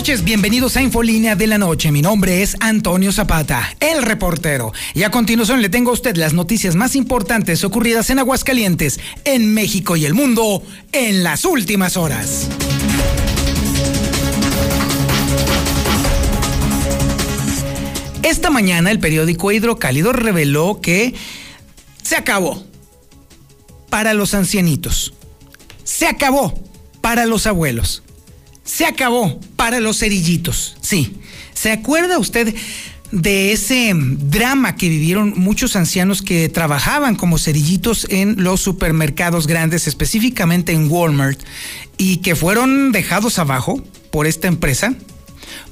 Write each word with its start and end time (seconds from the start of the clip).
Noches, 0.00 0.24
bienvenidos 0.24 0.78
a 0.78 0.80
Infolínea 0.80 1.36
de 1.36 1.46
la 1.46 1.58
Noche. 1.58 1.92
Mi 1.92 2.00
nombre 2.00 2.40
es 2.40 2.56
Antonio 2.60 3.12
Zapata, 3.12 3.76
el 3.80 4.02
reportero. 4.02 4.72
Y 4.94 5.02
a 5.02 5.10
continuación 5.10 5.60
le 5.60 5.68
tengo 5.68 5.90
a 5.90 5.92
usted 5.92 6.16
las 6.16 6.32
noticias 6.32 6.74
más 6.74 6.96
importantes 6.96 7.64
ocurridas 7.64 8.08
en 8.08 8.18
Aguascalientes, 8.18 8.98
en 9.24 9.52
México 9.52 9.96
y 9.96 10.06
el 10.06 10.14
mundo 10.14 10.62
en 10.92 11.22
las 11.22 11.44
últimas 11.44 11.98
horas. 11.98 12.48
Esta 18.22 18.48
mañana 18.48 18.90
el 18.90 19.00
periódico 19.00 19.52
Hidrocálido 19.52 20.14
reveló 20.14 20.80
que 20.80 21.14
se 22.02 22.16
acabó 22.16 22.64
para 23.90 24.14
los 24.14 24.32
ancianitos. 24.32 25.12
Se 25.84 26.06
acabó 26.06 26.58
para 27.02 27.26
los 27.26 27.46
abuelos 27.46 28.02
se 28.64 28.86
acabó 28.86 29.40
para 29.56 29.80
los 29.80 29.98
cerillitos. 29.98 30.76
Sí. 30.80 31.14
¿Se 31.54 31.72
acuerda 31.72 32.18
usted 32.18 32.54
de 33.12 33.52
ese 33.52 33.92
drama 33.94 34.76
que 34.76 34.88
vivieron 34.88 35.34
muchos 35.36 35.74
ancianos 35.76 36.22
que 36.22 36.48
trabajaban 36.48 37.16
como 37.16 37.38
cerillitos 37.38 38.06
en 38.08 38.42
los 38.42 38.60
supermercados 38.60 39.46
grandes, 39.46 39.86
específicamente 39.86 40.72
en 40.72 40.90
Walmart, 40.90 41.40
y 41.98 42.18
que 42.18 42.36
fueron 42.36 42.92
dejados 42.92 43.38
abajo 43.38 43.82
por 44.10 44.26
esta 44.26 44.48
empresa? 44.48 44.94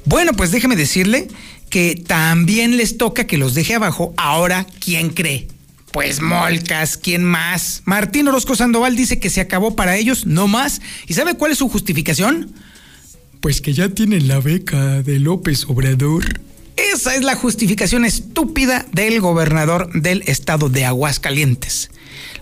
Bueno, 0.05 0.33
pues 0.33 0.51
déjeme 0.51 0.75
decirle 0.75 1.27
que 1.69 1.95
también 1.95 2.77
les 2.77 2.97
toca 2.97 3.25
que 3.25 3.37
los 3.37 3.53
deje 3.53 3.75
abajo. 3.75 4.13
Ahora, 4.17 4.65
¿quién 4.79 5.09
cree? 5.09 5.47
Pues 5.91 6.21
Molcas, 6.21 6.97
¿quién 6.97 7.23
más? 7.23 7.81
Martín 7.85 8.27
Orozco 8.27 8.55
Sandoval 8.55 8.95
dice 8.95 9.19
que 9.19 9.29
se 9.29 9.41
acabó 9.41 9.75
para 9.75 9.97
ellos, 9.97 10.25
no 10.25 10.47
más. 10.47 10.81
¿Y 11.07 11.13
sabe 11.13 11.33
cuál 11.33 11.51
es 11.51 11.57
su 11.57 11.69
justificación? 11.69 12.53
Pues 13.39 13.61
que 13.61 13.73
ya 13.73 13.87
tienen 13.87 14.27
la 14.27 14.39
beca 14.39 15.01
de 15.01 15.17
López 15.17 15.65
Obrador. 15.69 16.41
Esa 16.75 17.15
es 17.15 17.23
la 17.23 17.35
justificación 17.35 18.03
estúpida 18.03 18.85
del 18.91 19.21
gobernador 19.21 20.01
del 20.01 20.23
estado 20.23 20.67
de 20.67 20.83
Aguascalientes. 20.83 21.89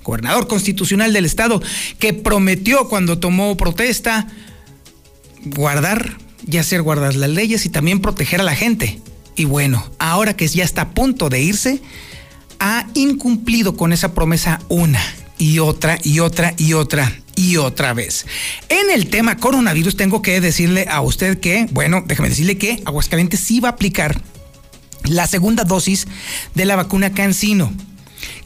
gobernador 0.04 0.48
constitucional 0.48 1.14
del 1.14 1.26
estado 1.26 1.62
que 2.00 2.14
prometió 2.14 2.88
cuando 2.88 3.20
tomó 3.20 3.56
protesta 3.58 4.28
guardar 5.46 6.18
y 6.50 6.58
hacer 6.58 6.82
guardar 6.82 7.16
las 7.16 7.30
leyes 7.30 7.66
y 7.66 7.70
también 7.70 8.00
proteger 8.00 8.42
a 8.42 8.46
la 8.46 8.56
gente. 8.56 9.00
Y 9.36 9.46
bueno, 9.46 9.88
ahora 10.00 10.36
que 10.36 10.48
ya 10.48 10.64
está 10.64 10.82
a 10.82 10.90
punto 10.96 11.30
de 11.30 11.44
irse, 11.44 11.80
ha 12.60 12.88
incumplido 12.96 13.78
con 13.78 13.94
esa 13.94 14.16
promesa 14.16 14.62
una 14.68 15.02
y 15.38 15.60
otra 15.60 16.00
y 16.04 16.22
otra 16.22 16.56
y 16.58 16.74
otra 16.74 17.14
y 17.38 17.56
otra 17.56 17.94
vez. 17.94 18.26
En 18.68 18.92
el 18.92 19.10
tema 19.10 19.38
coronavirus 19.38 19.96
tengo 19.96 20.22
que 20.22 20.42
decirle 20.42 20.88
a 20.90 21.00
usted 21.00 21.40
que, 21.40 21.68
bueno, 21.72 22.04
déjeme 22.06 22.28
decirle 22.28 22.58
que 22.58 22.82
Aguascalientes 22.84 23.40
sí 23.40 23.62
va 23.62 23.70
a 23.70 23.72
aplicar 23.74 24.20
la 25.06 25.28
segunda 25.28 25.64
dosis 25.64 26.08
de 26.54 26.66
la 26.66 26.76
vacuna 26.76 27.14
Cancino 27.14 27.72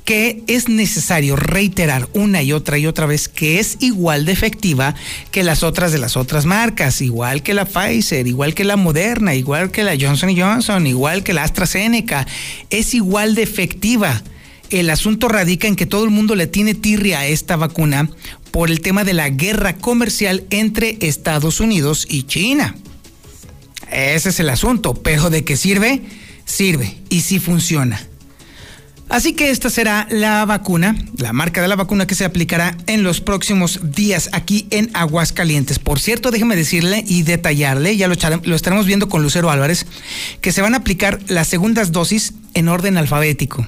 que 0.06 0.44
es 0.47 0.67
necesario 0.67 1.36
reiterar 1.36 2.09
una 2.14 2.42
y 2.42 2.53
otra 2.53 2.78
y 2.78 2.88
otra 2.88 3.06
vez 3.06 3.28
que 3.28 3.59
es 3.59 3.78
igual 3.80 4.25
de 4.25 4.31
efectiva 4.31 4.96
que 5.31 5.44
las 5.44 5.63
otras 5.63 5.91
de 5.91 6.00
las 6.00 6.18
otras 6.18 6.46
marcas, 6.46 7.01
igual 7.01 7.44
que 7.44 7.53
la 7.53 7.66
Pfizer, 7.66 8.28
igual 8.28 8.53
que 8.53 8.63
la 8.63 8.78
Moderna, 8.78 9.35
igual 9.35 9.72
que 9.72 9.84
la 9.84 9.96
Johnson 10.00 10.35
Johnson, 10.35 10.88
igual 10.88 11.24
que 11.24 11.34
la 11.34 11.44
AstraZeneca, 11.44 12.28
es 12.69 12.94
igual 12.94 13.35
de 13.35 13.44
efectiva. 13.44 14.22
El 14.69 14.90
asunto 14.90 15.28
radica 15.28 15.68
en 15.68 15.75
que 15.75 15.85
todo 15.85 16.06
el 16.06 16.12
mundo 16.12 16.35
le 16.35 16.47
tiene 16.47 16.74
tirria 16.74 17.19
a 17.19 17.28
esta 17.28 17.57
vacuna 17.57 18.09
por 18.51 18.69
el 18.69 18.81
tema 18.81 19.03
de 19.03 19.13
la 19.13 19.29
guerra 19.29 19.78
comercial 19.78 20.45
entre 20.50 20.97
Estados 21.01 21.59
Unidos 21.59 22.06
y 22.09 22.23
China. 22.23 22.75
Ese 23.91 24.29
es 24.29 24.39
el 24.39 24.50
asunto, 24.50 24.94
pero 24.94 25.29
¿de 25.29 25.44
qué 25.44 25.57
sirve? 25.57 26.01
Sirve 26.45 26.97
y 27.09 27.22
sí 27.22 27.39
funciona. 27.39 28.07
Así 29.12 29.34
que 29.34 29.51
esta 29.51 29.69
será 29.69 30.07
la 30.09 30.45
vacuna, 30.45 30.95
la 31.17 31.34
marca 31.34 31.62
de 31.62 31.67
la 31.67 31.75
vacuna 31.75 32.07
que 32.07 32.16
se 32.16 32.23
aplicará 32.23 32.78
en 32.88 33.03
los 33.03 33.19
próximos 33.19 33.81
días 33.84 34.29
aquí 34.31 34.68
en 34.69 34.89
Aguascalientes. 34.94 35.79
Por 35.79 36.00
cierto, 36.00 36.31
déjeme 36.31 36.56
decirle 36.56 37.03
y 37.06 37.23
detallarle, 37.23 37.97
ya 37.97 38.07
lo, 38.07 38.16
lo 38.44 38.56
estaremos 38.56 38.85
viendo 38.85 39.09
con 39.09 39.22
Lucero 39.22 39.51
Álvarez, 39.51 39.85
que 40.39 40.53
se 40.53 40.62
van 40.62 40.75
a 40.75 40.78
aplicar 40.78 41.19
las 41.28 41.50
segundas 41.50 41.91
dosis 41.91 42.35
en 42.53 42.69
orden 42.69 42.97
alfabético. 42.97 43.68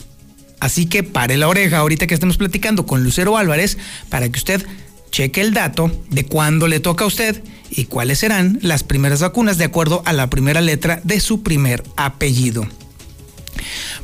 Así 0.64 0.86
que 0.86 1.04
pare 1.04 1.36
la 1.36 1.50
oreja 1.50 1.80
ahorita 1.80 2.08
que 2.08 2.14
estamos 2.14 2.38
platicando 2.38 2.86
con 2.86 3.04
Lucero 3.04 3.36
Álvarez 3.36 3.78
para 4.08 4.30
que 4.30 4.40
usted 4.40 4.66
cheque 5.12 5.42
el 5.42 5.54
dato 5.54 5.92
de 6.10 6.26
cuándo 6.26 6.70
le 6.70 6.80
toca 6.80 7.04
a 7.04 7.08
usted 7.08 7.44
y 7.70 7.84
cuáles 7.84 8.20
serán 8.20 8.60
las 8.62 8.82
primeras 8.86 9.20
vacunas 9.20 9.58
de 9.58 9.66
acuerdo 9.66 10.04
a 10.06 10.14
la 10.14 10.30
primera 10.30 10.62
letra 10.62 11.02
de 11.04 11.20
su 11.20 11.44
primer 11.44 11.84
apellido. 11.98 12.66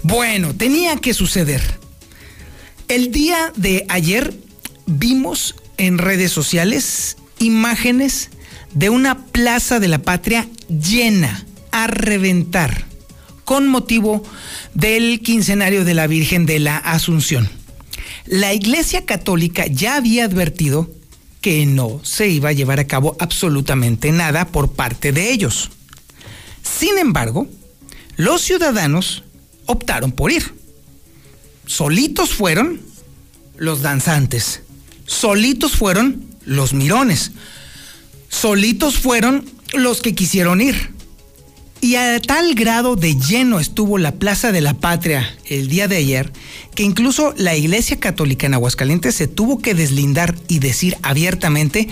Bueno, 0.03 0.53
tenía 0.53 0.97
que 0.97 1.14
suceder. 1.14 1.62
El 2.90 3.14
día 3.14 3.53
de 3.56 3.86
ayer 3.88 4.34
vimos 4.86 5.56
en 5.78 5.97
redes 5.97 6.34
sociales 6.34 7.16
imágenes 7.40 8.31
de 8.74 8.90
una 8.90 9.28
plaza 9.28 9.80
de 9.80 9.88
la 9.88 10.00
patria 10.00 10.50
llena, 10.68 11.46
a 11.72 11.88
reventar 11.88 12.89
con 13.50 13.68
motivo 13.68 14.24
del 14.76 15.22
quincenario 15.22 15.84
de 15.84 15.96
la 15.96 16.06
Virgen 16.06 16.46
de 16.46 16.60
la 16.60 16.78
Asunción. 16.78 17.50
La 18.28 18.54
Iglesia 18.54 19.08
Católica 19.08 19.66
ya 19.66 19.96
había 19.96 20.26
advertido 20.26 20.88
que 21.42 21.66
no 21.66 22.00
se 22.04 22.28
iba 22.28 22.50
a 22.50 22.54
llevar 22.54 22.80
a 22.80 22.86
cabo 22.86 23.18
absolutamente 23.20 24.12
nada 24.12 24.46
por 24.50 24.74
parte 24.74 25.12
de 25.12 25.32
ellos. 25.32 25.72
Sin 26.62 27.00
embargo, 27.00 27.48
los 28.18 28.44
ciudadanos 28.44 29.24
optaron 29.66 30.12
por 30.12 30.32
ir. 30.32 30.54
Solitos 31.66 32.36
fueron 32.36 32.80
los 33.58 33.82
danzantes, 33.82 34.62
solitos 35.08 35.72
fueron 35.72 36.24
los 36.46 36.76
mirones, 36.76 37.32
solitos 38.30 39.00
fueron 39.00 39.44
los 39.74 40.04
que 40.04 40.14
quisieron 40.14 40.62
ir. 40.62 40.99
Y 41.81 41.95
a 41.95 42.19
tal 42.19 42.56
grado 42.56 42.97
de 42.97 43.16
lleno 43.16 43.59
estuvo 43.59 43.97
la 43.97 44.12
Plaza 44.12 44.51
de 44.51 44.59
la 44.59 44.73
Patria 44.73 45.34
el 45.45 45.69
día 45.69 45.88
de 45.88 45.95
ayer, 45.95 46.34
que 46.75 46.84
incluso 46.84 47.34
la 47.38 47.56
Iglesia 47.56 47.97
Católica 48.01 48.47
en 48.47 48.53
Aguascalientes 48.53 49.16
se 49.16 49.28
tuvo 49.28 49.59
que 49.59 49.73
deslindar 49.73 50.35
y 50.50 50.59
decir 50.59 50.97
abiertamente, 51.03 51.88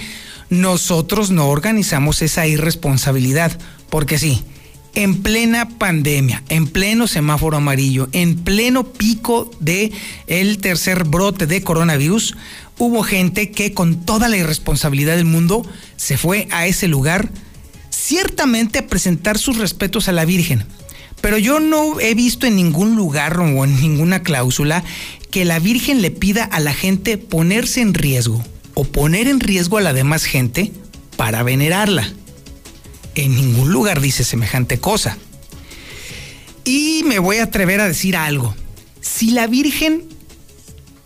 nosotros 0.49 1.31
no 1.31 1.47
organizamos 1.47 2.21
esa 2.21 2.45
irresponsabilidad, 2.47 3.57
porque 3.89 4.17
sí, 4.17 4.43
en 4.93 5.21
plena 5.21 5.69
pandemia, 5.69 6.43
en 6.49 6.67
pleno 6.67 7.07
semáforo 7.07 7.55
amarillo, 7.55 8.09
en 8.11 8.35
pleno 8.35 8.83
pico 8.83 9.49
de 9.61 9.93
el 10.27 10.57
tercer 10.57 11.05
brote 11.05 11.47
de 11.47 11.63
coronavirus, 11.63 12.35
hubo 12.77 13.03
gente 13.03 13.51
que 13.51 13.73
con 13.73 14.05
toda 14.05 14.27
la 14.27 14.35
irresponsabilidad 14.35 15.15
del 15.15 15.25
mundo 15.25 15.65
se 15.95 16.17
fue 16.17 16.49
a 16.51 16.67
ese 16.67 16.89
lugar 16.89 17.29
ciertamente 17.97 18.84
presentar 18.84 19.38
sus 19.38 19.58
respetos 19.58 20.08
a 20.08 20.12
la 20.12 20.25
Virgen. 20.25 20.66
Pero 21.22 21.38
yo 21.38 21.59
no 21.59 22.00
he 22.00 22.13
visto 22.13 22.46
en 22.46 22.56
ningún 22.56 22.96
lugar 22.96 23.40
o 23.40 23.66
en 23.66 23.82
ninguna 23.82 24.22
cláusula 24.22 24.84
que 25.32 25.46
la 25.46 25.59
Virgen 25.59 26.02
le 26.02 26.11
pida 26.11 26.44
a 26.44 26.59
la 26.59 26.73
gente 26.73 27.17
ponerse 27.17 27.82
en 27.82 27.94
riesgo 27.94 28.44
o 28.76 28.84
poner 28.84 29.28
en 29.28 29.40
riesgo 29.40 29.78
a 29.78 29.82
la 29.82 29.94
demás 29.94 30.26
gente 30.26 30.72
para 31.16 31.41
venerarla. 31.41 32.14
En 33.16 33.35
ningún 33.35 33.72
lugar 33.72 34.00
dice 34.00 34.23
semejante 34.23 34.79
cosa. 34.79 35.17
Y 36.64 37.02
me 37.05 37.17
voy 37.17 37.38
a 37.38 37.46
atrever 37.46 37.82
a 37.82 37.88
decir 37.88 38.16
algo. 38.16 38.53
Si 39.02 39.32
la 39.32 39.47
Virgen 39.47 40.03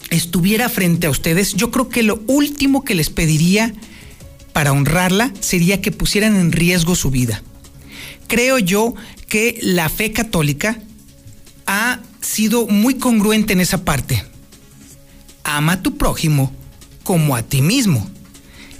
estuviera 0.09 0.67
frente 0.67 1.07
a 1.07 1.09
ustedes, 1.09 1.53
yo 1.53 1.71
creo 1.71 1.87
que 1.87 2.03
lo 2.03 2.21
último 2.27 2.83
que 2.83 2.95
les 2.95 3.09
pediría 3.09 3.73
para 4.53 4.71
honrarla 4.71 5.33
sería 5.39 5.81
que 5.81 5.91
pusieran 5.91 6.35
en 6.35 6.51
riesgo 6.51 6.95
su 6.95 7.11
vida. 7.11 7.41
Creo 8.27 8.59
yo 8.59 8.93
que 9.27 9.57
la 9.61 9.89
fe 9.89 10.11
católica 10.11 10.79
ha 11.65 11.99
sido 12.21 12.67
muy 12.67 12.95
congruente 12.95 13.53
en 13.53 13.61
esa 13.61 13.83
parte. 13.83 14.23
Ama 15.43 15.73
a 15.73 15.81
tu 15.81 15.97
prójimo 15.97 16.53
como 17.03 17.35
a 17.35 17.43
ti 17.43 17.61
mismo. 17.61 18.09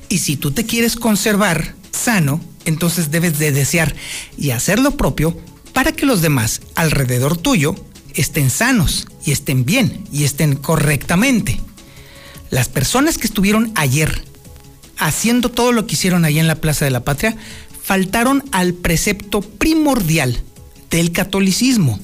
Y 0.09 0.19
si 0.19 0.35
tú 0.35 0.51
te 0.51 0.65
quieres 0.65 0.95
conservar 0.95 1.75
sano, 1.91 2.41
entonces 2.65 3.11
debes 3.11 3.39
de 3.39 3.51
desear 3.51 3.95
y 4.37 4.51
hacer 4.51 4.79
lo 4.79 4.97
propio 4.97 5.37
para 5.73 5.91
que 5.91 6.05
los 6.05 6.21
demás 6.21 6.61
alrededor 6.75 7.37
tuyo 7.37 7.75
estén 8.13 8.49
sanos 8.49 9.07
y 9.25 9.31
estén 9.31 9.65
bien 9.65 10.03
y 10.11 10.23
estén 10.23 10.55
correctamente. 10.55 11.59
Las 12.49 12.67
personas 12.67 13.17
que 13.17 13.27
estuvieron 13.27 13.71
ayer 13.75 14.25
haciendo 15.01 15.49
todo 15.49 15.71
lo 15.71 15.87
que 15.87 15.95
hicieron 15.95 16.23
ahí 16.23 16.39
en 16.39 16.47
la 16.47 16.55
Plaza 16.55 16.85
de 16.85 16.91
la 16.91 17.03
Patria 17.03 17.35
faltaron 17.83 18.43
al 18.51 18.73
precepto 18.75 19.41
primordial 19.41 20.41
del 20.91 21.11
catolicismo. 21.11 21.99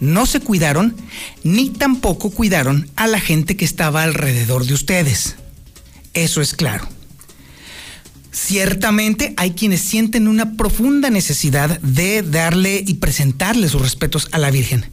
No 0.00 0.26
se 0.26 0.40
cuidaron 0.40 0.96
ni 1.44 1.70
tampoco 1.70 2.30
cuidaron 2.30 2.90
a 2.96 3.06
la 3.06 3.20
gente 3.20 3.56
que 3.56 3.64
estaba 3.64 4.02
alrededor 4.02 4.66
de 4.66 4.74
ustedes. 4.74 5.36
Eso 6.12 6.40
es 6.42 6.54
claro. 6.54 6.88
Ciertamente 8.32 9.34
hay 9.36 9.52
quienes 9.52 9.80
sienten 9.80 10.26
una 10.26 10.56
profunda 10.56 11.10
necesidad 11.10 11.80
de 11.80 12.22
darle 12.22 12.82
y 12.84 12.94
presentarle 12.94 13.68
sus 13.68 13.80
respetos 13.80 14.28
a 14.32 14.38
la 14.38 14.50
Virgen, 14.50 14.86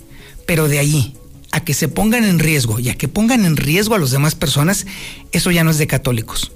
pero 0.45 0.67
de 0.67 0.79
allí 0.79 1.15
a 1.51 1.61
que 1.61 1.73
se 1.73 1.87
pongan 1.87 2.23
en 2.23 2.37
riesgo 2.37 2.79
y 2.79 2.89
a 2.89 2.95
que 2.95 3.07
pongan 3.07 3.45
en 3.45 3.57
riesgo 3.57 3.95
a 3.95 3.99
las 3.99 4.11
demás 4.11 4.35
personas, 4.35 4.85
eso 5.31 5.51
ya 5.51 5.63
no 5.63 5.71
es 5.71 5.77
de 5.77 5.87
católicos. 5.87 6.51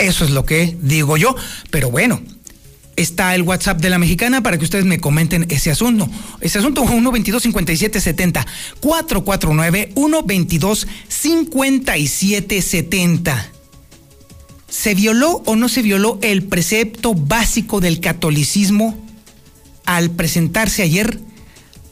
Eso 0.00 0.24
es 0.24 0.30
lo 0.30 0.46
que 0.46 0.76
digo 0.80 1.18
yo, 1.18 1.36
pero 1.70 1.90
bueno, 1.90 2.22
está 2.96 3.34
el 3.34 3.42
WhatsApp 3.42 3.80
de 3.80 3.90
la 3.90 3.98
mexicana 3.98 4.42
para 4.42 4.56
que 4.56 4.64
ustedes 4.64 4.86
me 4.86 4.98
comenten 4.98 5.46
ese 5.50 5.70
asunto. 5.70 6.08
Ese 6.40 6.58
asunto 6.58 6.86
122 6.86 7.42
5770 7.42 8.46
449 8.80 9.92
122 9.94 10.86
5770. 11.08 13.52
¿Se 14.68 14.94
violó 14.94 15.42
o 15.44 15.56
no 15.56 15.68
se 15.68 15.82
violó 15.82 16.18
el 16.22 16.44
precepto 16.44 17.12
básico 17.14 17.80
del 17.80 18.00
catolicismo 18.00 18.98
al 19.84 20.12
presentarse 20.12 20.82
ayer 20.82 21.20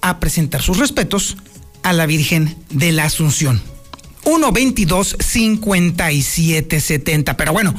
a 0.01 0.19
presentar 0.19 0.63
sus 0.63 0.79
respetos 0.79 1.37
a 1.83 1.93
la 1.93 2.07
Virgen 2.07 2.57
de 2.71 2.93
la 2.93 3.05
Asunción? 3.05 3.61
122 4.29 5.17
5770. 5.19 7.37
Pero 7.37 7.53
bueno, 7.55 7.75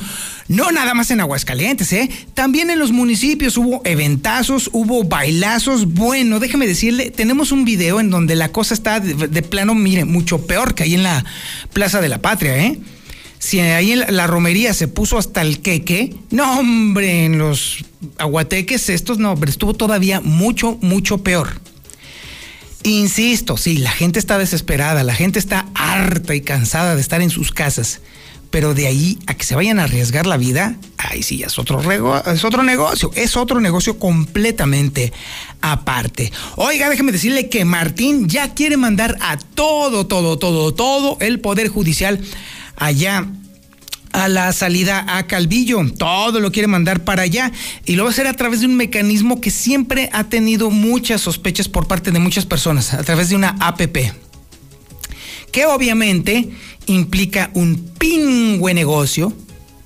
no 0.47 0.71
nada 0.71 0.95
más 0.95 1.11
en 1.11 1.21
Aguascalientes, 1.21 1.93
¿eh? 1.93 2.09
También 2.33 2.71
en 2.71 2.79
los 2.79 2.91
municipios 2.91 3.55
hubo 3.55 3.83
eventazos, 3.85 4.71
hubo 4.73 5.03
bailazos. 5.03 5.93
Bueno, 5.93 6.39
déjeme 6.39 6.65
decirle, 6.65 7.11
tenemos 7.11 7.51
un 7.51 7.65
video 7.65 7.99
en 7.99 8.09
donde 8.09 8.35
la 8.35 8.51
cosa 8.51 8.73
está 8.73 8.99
de, 8.99 9.41
plano, 9.43 9.75
mire, 9.75 10.05
mucho 10.05 10.47
peor 10.47 10.73
que 10.73 10.81
ahí 10.83 10.95
en 10.95 11.03
la 11.03 11.23
Plaza 11.71 12.01
de 12.01 12.09
la 12.09 12.19
Patria, 12.19 12.57
¿eh? 12.57 12.79
si 13.37 13.59
ahí 13.59 13.91
en 13.91 14.15
la 14.15 14.25
romería 14.27 14.73
se 14.73 14.87
puso 14.87 15.19
hasta 15.19 15.41
el 15.41 15.59
queque, 15.59 16.15
no 16.31 16.59
hombre, 16.59 17.25
en 17.25 17.37
los 17.37 17.85
aguateques 18.17 18.89
estos, 18.89 19.19
no, 19.19 19.33
hombre, 19.33 19.51
estuvo 19.51 19.75
todavía 19.75 20.19
mucho, 20.19 20.79
mucho 20.81 21.19
peor. 21.19 21.61
Insisto, 22.83 23.57
sí, 23.57 23.77
la 23.77 23.91
gente 23.91 24.19
está 24.19 24.37
desesperada, 24.37 25.03
la 25.03 25.13
gente 25.13 25.37
está 25.37 25.65
harta 25.73 26.33
y 26.33 26.41
cansada 26.41 26.95
de 26.95 27.01
estar 27.01 27.21
en 27.21 27.29
sus 27.29 27.51
casas, 27.51 27.99
pero 28.51 28.73
de 28.73 28.87
ahí 28.87 29.19
a 29.27 29.33
que 29.33 29.43
se 29.43 29.53
vayan 29.53 29.79
a 29.79 29.83
arriesgar 29.83 30.25
la 30.25 30.37
vida, 30.37 30.75
ahí 30.97 31.21
sí, 31.21 31.43
es 31.43 31.59
otro, 31.59 31.81
es 31.81 32.43
otro 32.45 32.63
negocio, 32.63 33.11
es 33.15 33.35
otro 33.35 33.59
negocio 33.59 33.99
completamente 33.99 35.11
aparte. 35.61 36.31
Oiga, 36.55 36.89
déjeme 36.89 37.11
decirle 37.11 37.49
que 37.49 37.65
Martín 37.65 38.29
ya 38.29 38.53
quiere 38.53 38.77
mandar 38.77 39.17
a 39.19 39.37
todo, 39.37 40.07
todo, 40.07 40.39
todo, 40.39 40.73
todo 40.73 41.17
el 41.19 41.41
Poder 41.41 41.67
Judicial 41.67 42.19
allá 42.77 43.27
a 44.11 44.27
la 44.27 44.51
salida 44.53 45.05
a 45.17 45.27
Calvillo. 45.27 45.79
Todo 45.97 46.39
lo 46.39 46.51
quiere 46.51 46.67
mandar 46.67 47.03
para 47.03 47.23
allá 47.23 47.51
y 47.85 47.95
lo 47.95 48.03
va 48.03 48.09
a 48.09 48.13
hacer 48.13 48.27
a 48.27 48.33
través 48.33 48.61
de 48.61 48.65
un 48.65 48.75
mecanismo 48.75 49.41
que 49.41 49.51
siempre 49.51 50.09
ha 50.13 50.25
tenido 50.25 50.69
muchas 50.69 51.21
sospechas 51.21 51.67
por 51.67 51.87
parte 51.87 52.11
de 52.11 52.19
muchas 52.19 52.45
personas, 52.45 52.93
a 52.93 53.03
través 53.03 53.29
de 53.29 53.35
una 53.35 53.55
APP. 53.59 54.13
Que 55.51 55.65
obviamente 55.65 56.49
implica 56.85 57.49
un 57.53 57.93
pingüe 57.97 58.73
negocio 58.73 59.33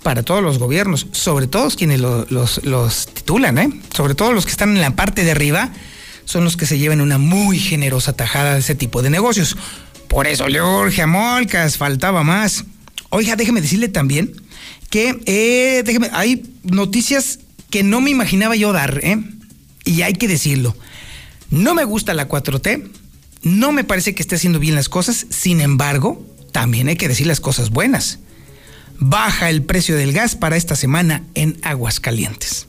para 0.04 0.24
todos 0.24 0.44
los 0.44 0.60
gobiernos, 0.60 1.08
sobre 1.12 1.48
todo 1.48 1.70
quienes 1.70 2.00
los, 2.00 3.10
titulan, 3.14 3.58
¿eh? 3.58 3.70
sobre 3.96 4.16
todo 4.16 4.34
los 4.34 4.46
que 4.46 4.52
están 4.52 4.76
en 4.76 4.82
la 4.82 4.92
parte 4.92 5.24
de 5.24 5.32
arriba, 5.32 5.70
son 6.26 6.44
los 6.44 6.58
que 6.58 6.66
se 6.66 6.78
llevan 6.78 7.02
una 7.02 7.18
muy 7.18 7.58
generosa 7.58 8.14
tajada 8.14 8.54
de 8.54 8.60
ese 8.60 8.76
tipo 8.76 9.02
de 9.02 9.10
negocios. 9.10 9.58
Por 10.08 10.28
eso 10.28 10.48
le 10.48 10.62
urge 10.62 11.02
a 11.02 11.08
Molcas, 11.08 11.78
faltaba 11.78 12.24
más. 12.24 12.66
Oiga, 13.16 13.36
déjeme 13.36 13.62
decirle 13.62 13.90
también 13.90 14.34
que 14.90 15.22
eh, 15.28 15.84
déjeme, 15.86 16.10
hay 16.14 16.42
noticias 16.64 17.42
que 17.70 17.84
no 17.84 18.02
me 18.02 18.10
imaginaba 18.10 18.56
yo 18.56 18.74
dar, 18.74 19.02
¿eh? 19.04 19.20
Y 19.86 20.02
hay 20.02 20.14
que 20.14 20.28
decirlo. 20.28 20.76
No 21.52 21.76
me 21.76 21.84
gusta 21.84 22.16
la 22.16 22.28
4T, 22.28 22.90
no 23.44 23.72
me 23.72 23.84
parece 23.84 24.16
que 24.16 24.24
esté 24.24 24.38
haciendo 24.38 24.58
bien 24.58 24.74
las 24.74 24.90
cosas, 24.90 25.28
sin 25.30 25.62
embargo, 25.62 26.26
también 26.52 26.88
hay 26.88 26.96
que 26.96 27.08
decir 27.08 27.28
las 27.28 27.40
cosas 27.40 27.70
buenas. 27.70 28.18
Baja 28.98 29.52
el 29.52 29.62
precio 29.62 29.96
del 29.96 30.12
gas 30.12 30.36
para 30.36 30.58
esta 30.58 30.76
semana 30.76 31.22
en 31.36 31.60
Aguascalientes. 31.62 32.66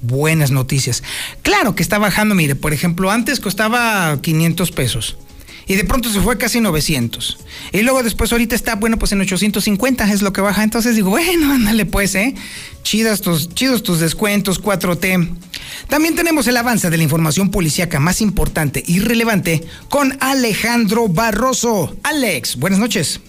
Buenas 0.00 0.50
noticias. 0.50 1.04
Claro 1.42 1.76
que 1.76 1.84
está 1.84 1.98
bajando, 1.98 2.34
mire, 2.34 2.56
por 2.56 2.72
ejemplo, 2.72 3.12
antes 3.12 3.38
costaba 3.38 4.20
500 4.20 4.72
pesos 4.72 5.18
y 5.66 5.76
de 5.76 5.84
pronto 5.84 6.08
se 6.10 6.20
fue 6.20 6.38
casi 6.38 6.60
900. 6.60 7.38
Y 7.72 7.82
luego 7.82 8.02
después 8.02 8.32
ahorita 8.32 8.54
está, 8.54 8.74
bueno, 8.74 8.98
pues 8.98 9.12
en 9.12 9.20
850 9.20 10.12
es 10.12 10.22
lo 10.22 10.32
que 10.32 10.40
baja. 10.40 10.62
Entonces 10.62 10.96
digo, 10.96 11.10
bueno, 11.10 11.52
ándale 11.52 11.86
pues, 11.86 12.14
¿eh? 12.14 12.34
Chidas 12.82 13.20
tus, 13.20 13.54
chidos 13.54 13.82
tus 13.82 14.00
descuentos, 14.00 14.62
4T. 14.62 15.34
También 15.88 16.14
tenemos 16.14 16.46
el 16.46 16.56
avance 16.56 16.90
de 16.90 16.96
la 16.96 17.02
información 17.02 17.50
policíaca 17.50 18.00
más 18.00 18.20
importante 18.20 18.82
y 18.86 19.00
relevante 19.00 19.62
con 19.88 20.16
Alejandro 20.20 21.08
Barroso. 21.08 21.96
Alex, 22.02 22.56
buenas 22.56 22.78
noches. 22.78 23.20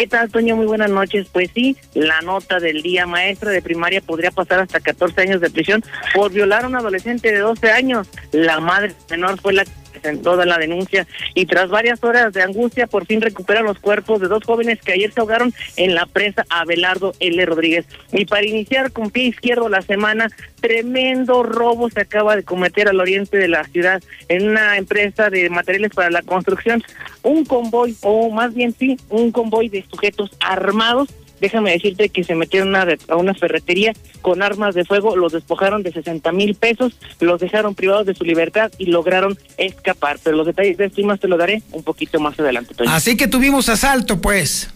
¿Qué 0.00 0.06
tal, 0.06 0.30
Toño? 0.30 0.56
Muy 0.56 0.64
buenas 0.64 0.90
noches. 0.90 1.26
Pues 1.30 1.50
sí, 1.54 1.76
la 1.92 2.22
nota 2.22 2.58
del 2.58 2.80
día 2.80 3.06
maestra 3.06 3.50
de 3.50 3.60
primaria 3.60 4.00
podría 4.00 4.30
pasar 4.30 4.60
hasta 4.60 4.80
14 4.80 5.20
años 5.20 5.40
de 5.42 5.50
prisión 5.50 5.84
por 6.14 6.32
violar 6.32 6.64
a 6.64 6.68
un 6.68 6.76
adolescente 6.76 7.30
de 7.30 7.40
12 7.40 7.70
años. 7.70 8.08
La 8.32 8.60
madre 8.60 8.94
menor 9.10 9.38
fue 9.38 9.52
la 9.52 9.64
en 10.08 10.22
toda 10.22 10.46
la 10.46 10.58
denuncia 10.58 11.06
y 11.34 11.46
tras 11.46 11.68
varias 11.68 12.02
horas 12.02 12.32
de 12.32 12.42
angustia 12.42 12.86
por 12.86 13.06
fin 13.06 13.20
recuperan 13.20 13.64
los 13.64 13.78
cuerpos 13.78 14.20
de 14.20 14.28
dos 14.28 14.44
jóvenes 14.44 14.80
que 14.80 14.92
ayer 14.92 15.12
se 15.12 15.20
ahogaron 15.20 15.52
en 15.76 15.94
la 15.94 16.06
presa 16.06 16.44
Abelardo 16.48 17.12
L. 17.20 17.44
Rodríguez. 17.46 17.86
Y 18.12 18.24
para 18.24 18.46
iniciar 18.46 18.92
con 18.92 19.10
pie 19.10 19.24
izquierdo 19.24 19.68
la 19.68 19.82
semana, 19.82 20.28
tremendo 20.60 21.42
robo 21.42 21.90
se 21.90 22.00
acaba 22.00 22.36
de 22.36 22.42
cometer 22.42 22.88
al 22.88 23.00
oriente 23.00 23.36
de 23.36 23.48
la 23.48 23.64
ciudad 23.64 24.02
en 24.28 24.48
una 24.48 24.76
empresa 24.76 25.30
de 25.30 25.48
materiales 25.50 25.92
para 25.94 26.10
la 26.10 26.22
construcción. 26.22 26.82
Un 27.22 27.44
convoy, 27.44 27.96
o 28.02 28.30
más 28.30 28.54
bien 28.54 28.74
sí, 28.78 28.98
un 29.08 29.32
convoy 29.32 29.68
de 29.68 29.84
sujetos 29.90 30.30
armados 30.40 31.08
déjame 31.40 31.72
decirte 31.72 32.08
que 32.08 32.24
se 32.24 32.34
metieron 32.34 32.74
a, 32.76 32.86
una 33.16 33.34
ferretería 33.34 33.92
con 34.22 34.42
armas 34.42 34.74
de 34.74 34.84
fuego, 34.84 35.16
los 35.16 35.32
despojaron 35.32 35.82
de 35.82 35.92
60 35.92 36.32
mil 36.32 36.54
pesos, 36.54 36.98
los 37.20 37.40
dejaron 37.40 37.74
privados 37.74 38.06
de 38.06 38.14
su 38.14 38.24
libertad 38.24 38.70
y 38.78 38.86
lograron 38.86 39.38
escapar. 39.56 40.18
Pero 40.22 40.36
los 40.36 40.46
detalles 40.46 40.76
de 40.76 40.86
esto 40.86 41.00
y 41.00 41.04
más 41.04 41.20
te 41.20 41.28
lo 41.28 41.36
daré 41.36 41.62
un 41.72 41.82
poquito 41.82 42.20
más 42.20 42.38
adelante. 42.38 42.74
Así 42.86 43.16
que 43.16 43.28
tuvimos 43.28 43.68
asalto, 43.68 44.20
pues. 44.20 44.70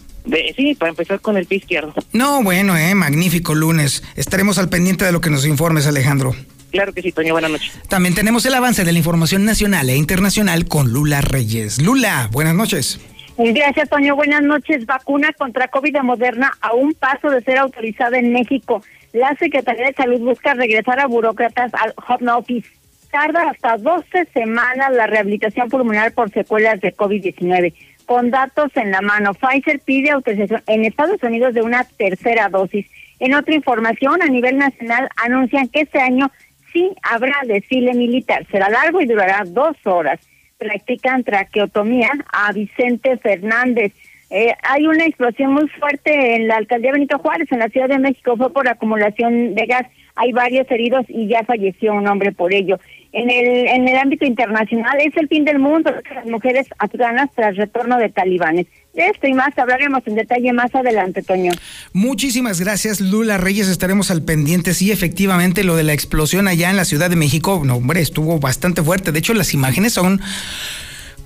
sí, 0.55 0.75
para 0.75 0.89
empezar 0.89 1.19
con 1.19 1.37
el 1.37 1.45
pie 1.45 1.59
izquierdo. 1.59 1.93
No, 2.13 2.43
bueno, 2.43 2.77
eh, 2.77 2.95
magnífico 2.95 3.53
lunes. 3.53 4.03
Estaremos 4.15 4.57
al 4.57 4.69
pendiente 4.69 5.05
de 5.05 5.11
lo 5.11 5.21
que 5.21 5.29
nos 5.29 5.45
informes, 5.45 5.87
Alejandro. 5.87 6.35
Claro 6.71 6.91
que 6.91 7.01
sí, 7.01 7.13
Toño, 7.13 7.31
buenas 7.31 7.51
noches. 7.51 7.71
También 7.87 8.15
tenemos 8.15 8.45
el 8.45 8.53
avance 8.53 8.83
de 8.83 8.91
la 8.91 8.97
información 8.97 9.45
nacional 9.45 9.89
e 9.89 9.95
internacional 9.95 10.65
con 10.65 10.91
Lula 10.91 11.21
Reyes. 11.21 11.81
Lula, 11.81 12.27
buenas 12.33 12.53
noches. 12.53 12.99
Gracias, 13.37 13.89
Toño. 13.89 14.15
Buenas 14.15 14.43
noches. 14.43 14.85
Vacuna 14.85 15.33
contra 15.33 15.67
COVID 15.67 15.91
de 15.91 16.01
Moderna 16.01 16.53
a 16.61 16.73
un 16.73 16.93
paso 16.93 17.29
de 17.29 17.41
ser 17.41 17.57
autorizada 17.57 18.17
en 18.17 18.31
México. 18.31 18.81
La 19.11 19.35
Secretaría 19.35 19.87
de 19.87 19.93
Salud 19.93 20.21
busca 20.21 20.53
regresar 20.53 21.01
a 21.01 21.07
burócratas 21.07 21.73
al 21.73 21.93
home 22.07 22.31
office. 22.31 22.69
Tarda 23.11 23.49
hasta 23.49 23.77
12 23.77 24.27
semanas 24.33 24.93
la 24.93 25.07
rehabilitación 25.07 25.69
pulmonar 25.69 26.13
por 26.13 26.31
secuelas 26.31 26.79
de 26.79 26.95
COVID-19. 26.95 27.73
Con 28.05 28.31
datos 28.31 28.71
en 28.75 28.91
la 28.91 29.01
mano, 29.01 29.33
Pfizer 29.33 29.81
pide 29.81 30.11
autorización 30.11 30.63
en 30.67 30.85
Estados 30.85 31.21
Unidos 31.21 31.53
de 31.53 31.61
una 31.61 31.83
tercera 31.83 32.47
dosis. 32.47 32.87
En 33.19 33.33
otra 33.33 33.53
información, 33.53 34.21
a 34.21 34.27
nivel 34.27 34.57
nacional, 34.57 35.09
anuncian 35.21 35.67
que 35.67 35.81
este 35.81 35.99
año 35.99 36.31
sí 36.71 36.89
habrá 37.03 37.35
desfile 37.45 37.93
militar. 37.95 38.47
Será 38.49 38.69
largo 38.69 39.01
y 39.01 39.07
durará 39.07 39.43
dos 39.45 39.75
horas 39.83 40.21
practican 40.57 41.23
traqueotomía 41.23 42.09
a 42.31 42.51
Vicente 42.51 43.17
Fernández. 43.17 43.93
Eh, 44.29 44.53
hay 44.63 44.87
una 44.87 45.05
explosión 45.05 45.53
muy 45.53 45.67
fuerte 45.69 46.35
en 46.35 46.47
la 46.47 46.57
alcaldía 46.57 46.91
Benito 46.91 47.19
Juárez, 47.19 47.51
en 47.51 47.59
la 47.59 47.69
Ciudad 47.69 47.89
de 47.89 47.99
México, 47.99 48.35
fue 48.37 48.51
por 48.51 48.67
acumulación 48.67 49.53
de 49.53 49.65
gas. 49.65 49.87
Hay 50.15 50.31
varios 50.31 50.69
heridos 50.71 51.05
y 51.09 51.27
ya 51.27 51.43
falleció 51.43 51.93
un 51.93 52.07
hombre 52.07 52.31
por 52.31 52.53
ello. 52.53 52.79
En 53.11 53.29
el, 53.29 53.67
en 53.67 53.87
el 53.87 53.97
ámbito 53.97 54.25
internacional 54.25 54.97
es 54.99 55.15
el 55.17 55.27
fin 55.27 55.45
del 55.45 55.59
mundo 55.59 55.91
las 56.13 56.25
mujeres 56.25 56.67
afganas 56.79 57.29
tras 57.35 57.55
retorno 57.55 57.97
de 57.97 58.09
talibanes. 58.09 58.67
Esto 58.95 59.27
y 59.27 59.33
más 59.33 59.57
hablaremos 59.57 60.01
en 60.05 60.15
detalle 60.15 60.51
más 60.53 60.73
adelante, 60.73 61.21
Toño. 61.21 61.51
Muchísimas 61.93 62.59
gracias, 62.59 63.01
Lula 63.01 63.37
Reyes. 63.37 63.67
Estaremos 63.67 64.11
al 64.11 64.23
pendiente. 64.23 64.73
Sí, 64.73 64.91
efectivamente, 64.91 65.63
lo 65.63 65.75
de 65.75 65.83
la 65.83 65.93
explosión 65.93 66.47
allá 66.47 66.69
en 66.69 66.77
la 66.77 66.85
Ciudad 66.85 67.09
de 67.09 67.15
México, 67.15 67.61
no, 67.63 67.75
hombre, 67.75 68.01
estuvo 68.01 68.39
bastante 68.39 68.83
fuerte. 68.83 69.11
De 69.11 69.19
hecho, 69.19 69.33
las 69.33 69.53
imágenes 69.53 69.93
son 69.93 70.21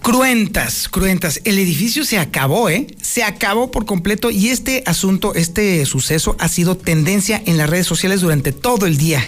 cruentas, 0.02 0.90
cruentas. 0.90 1.42
El 1.44 1.60
edificio 1.60 2.06
se 2.06 2.18
acabó, 2.18 2.70
¿eh? 2.70 2.88
Se 3.02 3.24
acabó 3.24 3.72
por 3.72 3.86
completo 3.86 4.32
y 4.32 4.50
este 4.50 4.84
asunto, 4.86 5.36
este 5.36 5.86
suceso 5.86 6.36
ha 6.40 6.48
sido 6.48 6.78
tendencia 6.78 7.42
en 7.46 7.58
las 7.58 7.70
redes 7.70 7.88
sociales 7.88 8.22
durante 8.22 8.52
todo 8.52 8.86
el 8.86 8.98
día 8.98 9.24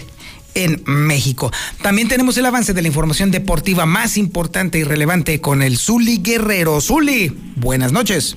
en 0.54 0.82
México. 0.86 1.50
También 1.82 2.08
tenemos 2.08 2.36
el 2.36 2.46
avance 2.46 2.74
de 2.74 2.82
la 2.82 2.88
información 2.88 3.30
deportiva 3.30 3.86
más 3.86 4.16
importante 4.16 4.78
y 4.78 4.84
relevante 4.84 5.40
con 5.40 5.62
el 5.62 5.76
Zuli 5.76 6.18
Guerrero. 6.18 6.80
Zuli, 6.80 7.32
buenas 7.56 7.92
noches. 7.92 8.36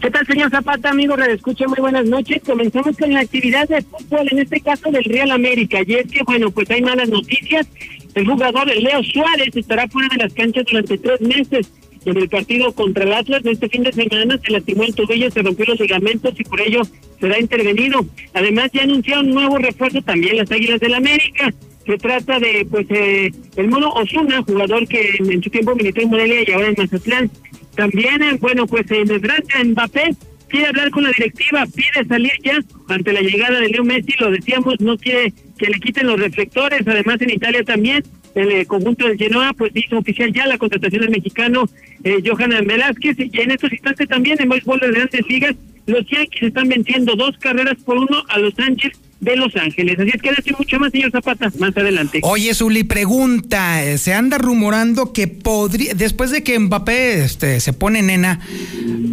¿Qué 0.00 0.10
tal, 0.10 0.26
señor 0.26 0.50
Zapata, 0.50 0.90
amigo? 0.90 1.14
Escucha, 1.16 1.66
muy 1.66 1.78
buenas 1.78 2.06
noches. 2.06 2.40
Comenzamos 2.46 2.96
con 2.96 3.12
la 3.12 3.20
actividad 3.20 3.68
de 3.68 3.82
fútbol, 3.82 4.28
en 4.30 4.38
este 4.38 4.60
caso 4.60 4.90
del 4.90 5.04
Real 5.04 5.30
América. 5.30 5.80
Y 5.86 5.94
es 5.94 6.10
que, 6.10 6.22
bueno, 6.22 6.50
pues 6.50 6.70
hay 6.70 6.80
malas 6.80 7.08
noticias. 7.10 7.66
El 8.14 8.26
jugador 8.26 8.66
Leo 8.68 9.02
Suárez 9.02 9.54
estará 9.54 9.86
fuera 9.88 10.08
de 10.12 10.24
las 10.24 10.32
canchas 10.32 10.64
durante 10.70 10.96
tres 10.96 11.20
meses. 11.20 11.70
En 12.06 12.16
el 12.16 12.28
partido 12.28 12.72
contra 12.72 13.04
el 13.04 13.12
Atlas 13.12 13.42
de 13.42 13.52
este 13.52 13.68
fin 13.68 13.82
de 13.82 13.92
semana 13.92 14.38
se 14.42 14.52
lastimó 14.52 14.84
el 14.84 14.94
tobillo, 14.94 15.30
se 15.30 15.42
rompió 15.42 15.66
los 15.66 15.80
ligamentos 15.80 16.32
y 16.38 16.44
por 16.44 16.60
ello 16.60 16.82
será 17.18 17.38
intervenido. 17.38 18.06
Además, 18.32 18.70
ya 18.72 18.82
anunciaron 18.82 19.28
un 19.28 19.34
nuevo 19.34 19.58
refuerzo 19.58 20.00
también 20.02 20.38
las 20.38 20.50
Águilas 20.50 20.80
del 20.80 20.94
América. 20.94 21.52
Se 21.84 21.98
trata 21.98 22.38
de, 22.38 22.66
pues, 22.70 22.86
eh, 22.90 23.32
el 23.56 23.68
mono 23.68 23.90
Osuna, 23.92 24.42
jugador 24.42 24.86
que 24.86 25.16
en 25.18 25.42
su 25.42 25.50
tiempo 25.50 25.74
militó 25.74 26.00
en 26.00 26.10
Morelia 26.10 26.42
y 26.46 26.52
ahora 26.52 26.68
en 26.68 26.74
Mazatlán. 26.78 27.30
También, 27.74 28.22
eh, 28.22 28.38
bueno, 28.40 28.66
pues 28.66 28.90
en 28.90 29.08
Francia, 29.20 29.64
Mbappé 29.64 30.16
quiere 30.50 30.66
hablar 30.66 30.90
con 30.90 31.04
la 31.04 31.10
directiva, 31.10 31.64
pide 31.66 32.06
salir 32.06 32.32
ya. 32.42 32.58
Ante 32.88 33.12
la 33.12 33.20
llegada 33.20 33.60
de 33.60 33.68
Leo 33.68 33.84
Messi, 33.84 34.12
lo 34.18 34.30
decíamos, 34.30 34.80
no 34.80 34.98
quiere 34.98 35.32
que 35.56 35.66
le 35.66 35.78
quiten 35.80 36.06
los 36.06 36.20
reflectores, 36.20 36.86
además 36.86 37.20
en 37.22 37.30
Italia 37.30 37.64
también, 37.64 38.02
el 38.34 38.50
eh, 38.52 38.66
conjunto 38.66 39.06
del 39.06 39.18
Genoa 39.18 39.52
pues 39.54 39.72
hizo 39.74 39.98
oficial 39.98 40.32
ya 40.32 40.46
la 40.46 40.58
contratación 40.58 41.02
del 41.02 41.10
mexicano 41.10 41.68
eh, 42.04 42.22
Velázquez. 42.64 43.16
Y 43.18 43.40
en 43.40 43.50
estos 43.50 43.72
instantes 43.72 44.08
también 44.08 44.36
en 44.40 44.48
béisbol 44.48 44.80
de 44.80 44.92
grandes 44.92 45.26
ligas 45.28 45.56
los 45.86 46.06
Yankees 46.06 46.42
están 46.42 46.68
venciendo 46.68 47.16
dos 47.16 47.36
carreras 47.38 47.76
por 47.84 47.96
uno 47.96 48.22
a 48.28 48.38
los 48.38 48.54
Sánchez 48.54 48.92
de 49.20 49.36
Los 49.36 49.54
Ángeles. 49.56 49.98
Así 49.98 50.10
es 50.14 50.22
que 50.22 50.32
decir 50.32 50.54
mucho 50.58 50.78
más, 50.78 50.92
señor 50.92 51.10
Zapata, 51.10 51.52
más 51.58 51.76
adelante. 51.76 52.20
Oye, 52.22 52.54
Zuli, 52.54 52.84
pregunta, 52.84 53.84
eh, 53.84 53.98
se 53.98 54.14
anda 54.14 54.38
rumorando 54.38 55.12
que 55.12 55.28
podría, 55.28 55.94
después 55.94 56.30
de 56.30 56.42
que 56.42 56.58
Mbappé 56.58 57.22
este, 57.22 57.60
se 57.60 57.72
pone 57.72 58.02
nena, 58.02 58.40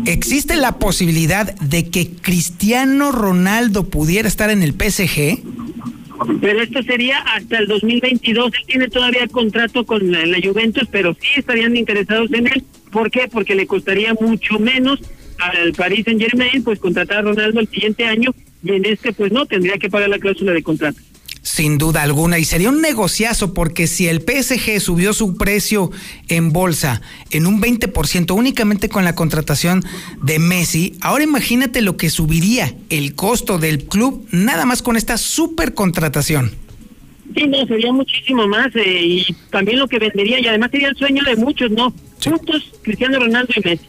¿existe 0.05 0.55
la 0.55 0.79
posibilidad 0.79 1.53
de 1.59 1.89
que 1.89 2.09
Cristiano 2.09 3.11
Ronaldo 3.11 3.89
pudiera 3.89 4.27
estar 4.27 4.49
en 4.49 4.63
el 4.63 4.71
PSG? 4.71 5.41
Pero 6.41 6.61
esto 6.63 6.81
sería 6.83 7.19
hasta 7.19 7.59
el 7.59 7.67
2022. 7.67 8.51
Él 8.53 8.63
tiene 8.65 8.87
todavía 8.87 9.27
contrato 9.27 9.85
con 9.85 10.11
la, 10.11 10.25
la 10.25 10.37
Juventus, 10.41 10.87
pero 10.91 11.13
sí 11.13 11.27
estarían 11.37 11.75
interesados 11.75 12.31
en 12.33 12.47
él. 12.47 12.63
¿Por 12.91 13.11
qué? 13.11 13.27
Porque 13.31 13.55
le 13.55 13.67
costaría 13.67 14.13
mucho 14.19 14.57
menos 14.57 14.99
al 15.39 15.73
Paris 15.73 16.05
Saint 16.05 16.21
Germain, 16.21 16.63
pues 16.63 16.79
contratar 16.79 17.19
a 17.19 17.21
Ronaldo 17.21 17.59
el 17.59 17.67
siguiente 17.67 18.05
año 18.05 18.33
y 18.63 18.71
en 18.71 18.85
este 18.85 19.13
pues 19.13 19.31
no, 19.31 19.45
tendría 19.45 19.77
que 19.77 19.89
pagar 19.89 20.09
la 20.09 20.19
cláusula 20.19 20.53
de 20.53 20.63
contrato. 20.63 20.99
Sin 21.41 21.77
duda 21.77 22.03
alguna, 22.03 22.39
y 22.39 22.43
sería 22.43 22.67
un 22.69 22.81
negociazo 22.81 23.53
porque 23.53 23.87
si 23.87 24.07
el 24.07 24.21
PSG 24.21 24.81
subió 24.81 25.13
su 25.13 25.37
precio 25.37 25.91
en 26.27 26.51
bolsa 26.51 27.01
en 27.31 27.47
un 27.47 27.61
20% 27.61 28.35
únicamente 28.35 28.89
con 28.89 29.05
la 29.05 29.15
contratación 29.15 29.81
de 30.21 30.39
Messi, 30.39 30.97
ahora 30.99 31.23
imagínate 31.23 31.81
lo 31.81 31.95
que 31.95 32.09
subiría 32.09 32.75
el 32.89 33.15
costo 33.15 33.59
del 33.59 33.85
club 33.85 34.27
nada 34.31 34.65
más 34.65 34.81
con 34.81 34.97
esta 34.97 35.17
super 35.17 35.73
contratación. 35.73 36.51
Sí, 37.33 37.47
no, 37.47 37.65
sería 37.65 37.93
muchísimo 37.93 38.45
más 38.47 38.75
eh, 38.75 39.05
y 39.05 39.35
también 39.49 39.79
lo 39.79 39.87
que 39.87 39.99
vendería 39.99 40.41
y 40.41 40.47
además 40.47 40.71
sería 40.71 40.89
el 40.89 40.97
sueño 40.97 41.23
de 41.23 41.37
muchos, 41.37 41.71
¿no? 41.71 41.93
Juntos, 42.23 42.73
Cristiano 42.81 43.19
Ronaldo 43.19 43.53
y 43.55 43.61
Messi. 43.61 43.85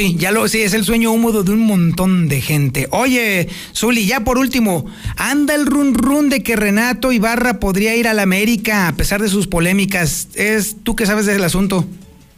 Sí, 0.00 0.16
ya 0.16 0.32
lo 0.32 0.48
sí, 0.48 0.62
es 0.62 0.72
el 0.72 0.86
sueño 0.86 1.12
húmedo 1.12 1.42
de 1.42 1.52
un 1.52 1.60
montón 1.60 2.26
de 2.30 2.40
gente. 2.40 2.88
Oye, 2.90 3.50
Zuli, 3.76 4.06
ya 4.06 4.20
por 4.20 4.38
último, 4.38 4.86
anda 5.18 5.54
el 5.54 5.66
run 5.66 5.92
run 5.92 6.30
de 6.30 6.42
que 6.42 6.56
Renato 6.56 7.12
Ibarra 7.12 7.60
podría 7.60 7.94
ir 7.94 8.08
a 8.08 8.14
la 8.14 8.22
América 8.22 8.88
a 8.88 8.92
pesar 8.96 9.20
de 9.20 9.28
sus 9.28 9.46
polémicas. 9.46 10.28
¿Es 10.36 10.76
tú 10.82 10.96
que 10.96 11.04
sabes 11.04 11.26
del 11.26 11.44
asunto? 11.44 11.84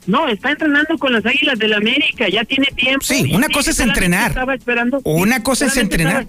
No, 0.08 0.26
está 0.26 0.50
entrenando 0.50 0.98
con 0.98 1.12
las 1.12 1.24
Águilas 1.24 1.56
del 1.56 1.70
la 1.70 1.76
América, 1.76 2.28
ya 2.28 2.42
tiene 2.42 2.66
tiempo. 2.74 3.04
Sí, 3.04 3.30
una 3.32 3.46
cosa 3.48 3.70
es 3.70 3.78
entrenar. 3.78 4.30
Estaba 4.30 4.56
esperando. 4.56 5.00
Una 5.04 5.44
cosa 5.44 5.66
es 5.66 5.76
entrenar. 5.76 6.26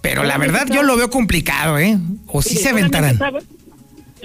Pero 0.00 0.22
la 0.22 0.38
verdad 0.38 0.68
yo 0.72 0.84
lo 0.84 0.96
veo 0.96 1.10
complicado, 1.10 1.76
¿eh? 1.80 1.98
O 2.28 2.40
sí, 2.40 2.54
se 2.54 2.68
aventarán 2.68 3.18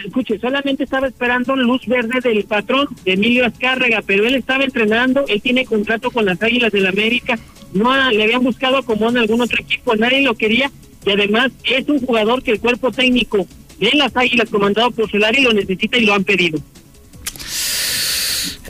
escuche, 0.03 0.39
solamente 0.39 0.83
estaba 0.83 1.07
esperando 1.07 1.55
luz 1.55 1.85
verde 1.87 2.19
del 2.21 2.43
patrón, 2.45 2.87
de 3.03 3.13
Emilio 3.13 3.45
Azcárrega, 3.45 4.01
pero 4.05 4.25
él 4.25 4.35
estaba 4.35 4.63
entrenando, 4.63 5.25
él 5.27 5.41
tiene 5.41 5.65
contrato 5.65 6.11
con 6.11 6.25
las 6.25 6.41
Águilas 6.41 6.71
del 6.71 6.83
la 6.83 6.89
América, 6.89 7.39
no 7.73 7.95
le 8.11 8.23
habían 8.23 8.43
buscado 8.43 8.83
como 8.83 9.09
en 9.09 9.17
algún 9.17 9.41
otro 9.41 9.59
equipo, 9.59 9.95
nadie 9.95 10.21
lo 10.21 10.35
quería, 10.35 10.71
y 11.05 11.11
además 11.11 11.51
es 11.63 11.87
un 11.87 11.99
jugador 11.99 12.43
que 12.43 12.51
el 12.51 12.59
cuerpo 12.59 12.91
técnico 12.91 13.47
de 13.79 13.91
las 13.95 14.15
Águilas, 14.15 14.49
comandado 14.49 14.91
por 14.91 15.09
Solari, 15.09 15.41
lo 15.41 15.53
necesita 15.53 15.97
y 15.97 16.05
lo 16.05 16.13
han 16.13 16.23
pedido. 16.23 16.59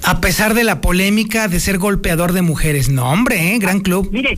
A 0.03 0.21
pesar 0.21 0.53
de 0.53 0.63
la 0.63 0.81
polémica 0.81 1.47
de 1.47 1.59
ser 1.59 1.77
golpeador 1.77 2.33
de 2.33 2.41
mujeres, 2.41 2.89
no 2.89 3.09
hombre, 3.11 3.55
¿eh? 3.55 3.59
gran 3.59 3.79
club. 3.79 4.09
Mire, 4.11 4.37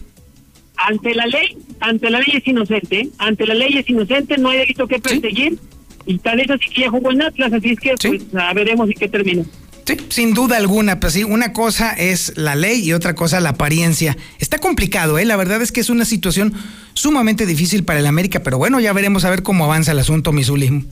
ante 0.77 1.13
la 1.13 1.25
ley, 1.25 1.58
ante 1.79 2.10
la 2.10 2.20
ley 2.20 2.36
es 2.36 2.48
inocente, 2.48 3.10
ante 3.17 3.46
la 3.46 3.53
ley 3.53 3.77
es 3.77 3.89
inocente, 3.89 4.38
no 4.38 4.50
hay 4.50 4.60
delito 4.60 4.88
que 4.88 5.00
perseguir 5.00 5.60
y 6.07 6.17
tal 6.17 6.39
es 6.39 6.49
así 6.49 6.69
que 6.73 6.81
ya 6.81 6.89
jugó 6.89 7.11
en 7.11 7.21
Atlas, 7.21 7.53
así 7.53 7.71
es 7.71 7.79
que 7.79 7.93
pues 8.01 8.23
veremos 8.55 8.89
y 8.89 8.93
qué 8.93 9.07
termina. 9.07 9.43
Sí, 9.85 9.95
sin 10.09 10.33
duda 10.33 10.57
alguna, 10.57 10.99
pues 10.99 11.13
sí, 11.13 11.23
una 11.23 11.53
cosa 11.53 11.93
es 11.93 12.33
la 12.35 12.55
ley 12.55 12.83
y 12.83 12.93
otra 12.93 13.15
cosa 13.15 13.39
la 13.39 13.49
apariencia. 13.49 14.17
Está 14.39 14.57
complicado, 14.57 15.17
¿eh? 15.17 15.25
La 15.25 15.37
verdad 15.37 15.61
es 15.61 15.71
que 15.71 15.79
es 15.79 15.89
una 15.89 16.03
situación 16.03 16.53
sumamente 16.93 17.45
difícil 17.45 17.83
para 17.83 17.99
el 17.99 18.07
América, 18.07 18.41
pero 18.41 18.57
bueno, 18.57 18.79
ya 18.79 18.91
veremos 18.91 19.23
a 19.23 19.29
ver 19.29 19.43
cómo 19.43 19.63
avanza 19.63 19.91
el 19.91 19.99
asunto, 19.99 20.33
Misuli. 20.33 20.85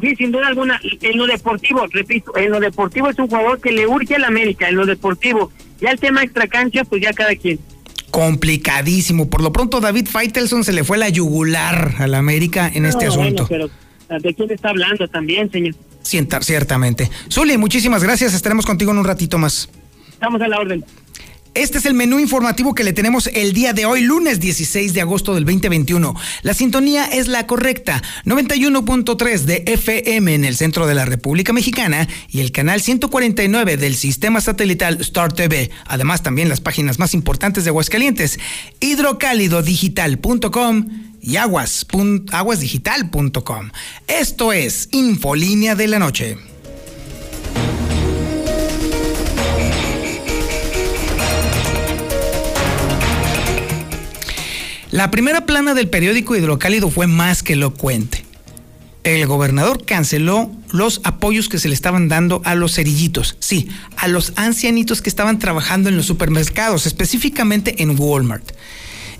Sí, 0.00 0.16
sin 0.16 0.32
duda 0.32 0.48
alguna, 0.48 0.80
en 1.00 1.18
lo 1.18 1.26
deportivo, 1.26 1.86
repito, 1.92 2.36
en 2.36 2.50
lo 2.50 2.58
deportivo 2.58 3.08
es 3.08 3.18
un 3.18 3.28
jugador 3.28 3.60
que 3.60 3.70
le 3.70 3.86
urge 3.86 4.14
al 4.16 4.24
América, 4.24 4.68
en 4.68 4.76
lo 4.76 4.86
deportivo. 4.86 5.52
Ya 5.80 5.90
el 5.90 6.00
tema 6.00 6.22
extracancha, 6.22 6.84
pues 6.84 7.02
ya 7.02 7.12
cada 7.12 7.36
quien. 7.36 7.60
Complicadísimo. 8.10 9.28
Por 9.28 9.42
lo 9.42 9.52
pronto, 9.52 9.80
David 9.80 10.06
Faitelson 10.08 10.64
se 10.64 10.72
le 10.72 10.84
fue 10.84 10.96
la 10.96 11.10
yugular 11.10 11.96
al 11.98 12.14
América 12.14 12.70
en 12.72 12.86
este 12.86 13.06
asunto. 13.06 13.46
¿De 14.08 14.34
quién 14.34 14.50
está 14.50 14.70
hablando 14.70 15.08
también, 15.08 15.50
señor? 15.50 15.74
ciertamente. 16.02 17.10
Zuli, 17.30 17.58
muchísimas 17.58 18.02
gracias. 18.02 18.34
Estaremos 18.34 18.64
contigo 18.64 18.92
en 18.92 18.98
un 18.98 19.04
ratito 19.04 19.38
más. 19.38 19.68
Estamos 20.08 20.40
a 20.40 20.48
la 20.48 20.60
orden. 20.60 20.84
Este 21.56 21.78
es 21.78 21.86
el 21.86 21.94
menú 21.94 22.20
informativo 22.20 22.74
que 22.74 22.84
le 22.84 22.92
tenemos 22.92 23.28
el 23.28 23.54
día 23.54 23.72
de 23.72 23.86
hoy, 23.86 24.02
lunes 24.02 24.40
16 24.40 24.92
de 24.92 25.00
agosto 25.00 25.34
del 25.34 25.46
2021. 25.46 26.14
La 26.42 26.52
sintonía 26.52 27.06
es 27.06 27.28
la 27.28 27.46
correcta, 27.46 28.02
91.3 28.26 29.38
de 29.40 29.64
FM 29.66 30.34
en 30.34 30.44
el 30.44 30.56
centro 30.56 30.86
de 30.86 30.94
la 30.94 31.06
República 31.06 31.54
Mexicana 31.54 32.06
y 32.28 32.40
el 32.40 32.52
canal 32.52 32.82
149 32.82 33.78
del 33.78 33.96
sistema 33.96 34.42
satelital 34.42 34.98
Star 35.00 35.32
TV. 35.32 35.70
Además, 35.86 36.22
también 36.22 36.50
las 36.50 36.60
páginas 36.60 36.98
más 36.98 37.14
importantes 37.14 37.64
de 37.64 37.70
Aguascalientes, 37.70 38.38
hidrocálidodigital.com 38.80 41.05
y 41.26 41.36
aguas, 41.36 41.84
aguasdigital.com. 42.30 43.70
Esto 44.06 44.52
es 44.52 44.88
Infolínea 44.92 45.74
de 45.74 45.88
la 45.88 45.98
Noche. 45.98 46.38
La 54.92 55.10
primera 55.10 55.44
plana 55.44 55.74
del 55.74 55.90
periódico 55.90 56.36
Hidrocálido 56.36 56.90
fue 56.90 57.08
más 57.08 57.42
que 57.42 57.54
elocuente. 57.54 58.24
El 59.02 59.26
gobernador 59.26 59.84
canceló 59.84 60.50
los 60.70 61.00
apoyos 61.04 61.48
que 61.48 61.58
se 61.58 61.68
le 61.68 61.74
estaban 61.74 62.08
dando 62.08 62.40
a 62.44 62.54
los 62.54 62.76
cerillitos, 62.76 63.36
sí, 63.40 63.68
a 63.96 64.08
los 64.08 64.32
ancianitos 64.36 65.02
que 65.02 65.08
estaban 65.08 65.38
trabajando 65.38 65.88
en 65.88 65.96
los 65.96 66.06
supermercados, 66.06 66.86
específicamente 66.86 67.82
en 67.82 67.98
Walmart. 67.98 68.52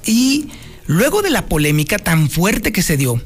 Y 0.04 0.48
luego 0.86 1.22
de 1.22 1.30
la 1.30 1.46
polémica 1.46 1.98
tan 1.98 2.30
fuerte 2.30 2.72
que 2.72 2.82
se 2.82 2.96
dio, 2.96 3.20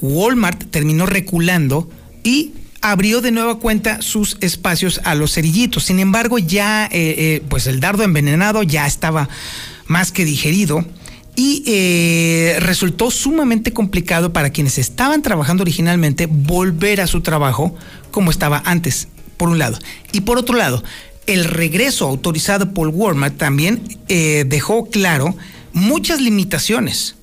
Walmart 0.00 0.70
terminó 0.70 1.06
reculando 1.06 1.88
y 2.22 2.52
abrió 2.84 3.22
de 3.22 3.30
nueva 3.30 3.58
cuenta 3.58 4.02
sus 4.02 4.36
espacios 4.42 5.00
a 5.04 5.14
los 5.14 5.32
cerillitos. 5.32 5.84
Sin 5.84 6.00
embargo, 6.00 6.38
ya 6.38 6.84
eh, 6.86 6.90
eh, 6.92 7.42
pues 7.48 7.66
el 7.66 7.80
dardo 7.80 8.02
envenenado 8.02 8.62
ya 8.62 8.86
estaba 8.86 9.28
más 9.86 10.12
que 10.12 10.26
digerido 10.26 10.84
y 11.34 11.62
eh, 11.66 12.58
resultó 12.60 13.10
sumamente 13.10 13.72
complicado 13.72 14.34
para 14.34 14.50
quienes 14.50 14.76
estaban 14.76 15.22
trabajando 15.22 15.62
originalmente 15.62 16.26
volver 16.26 17.00
a 17.00 17.06
su 17.06 17.22
trabajo 17.22 17.74
como 18.10 18.30
estaba 18.30 18.62
antes, 18.66 19.08
por 19.38 19.48
un 19.48 19.58
lado. 19.58 19.78
Y 20.12 20.20
por 20.20 20.36
otro 20.36 20.56
lado, 20.56 20.84
el 21.26 21.46
regreso 21.46 22.06
autorizado 22.06 22.74
por 22.74 22.88
Walmart 22.88 23.38
también 23.38 23.82
dejó 24.06 24.90
claro 24.90 25.34
muchas 25.74 26.20
limitaciones. 26.20 27.16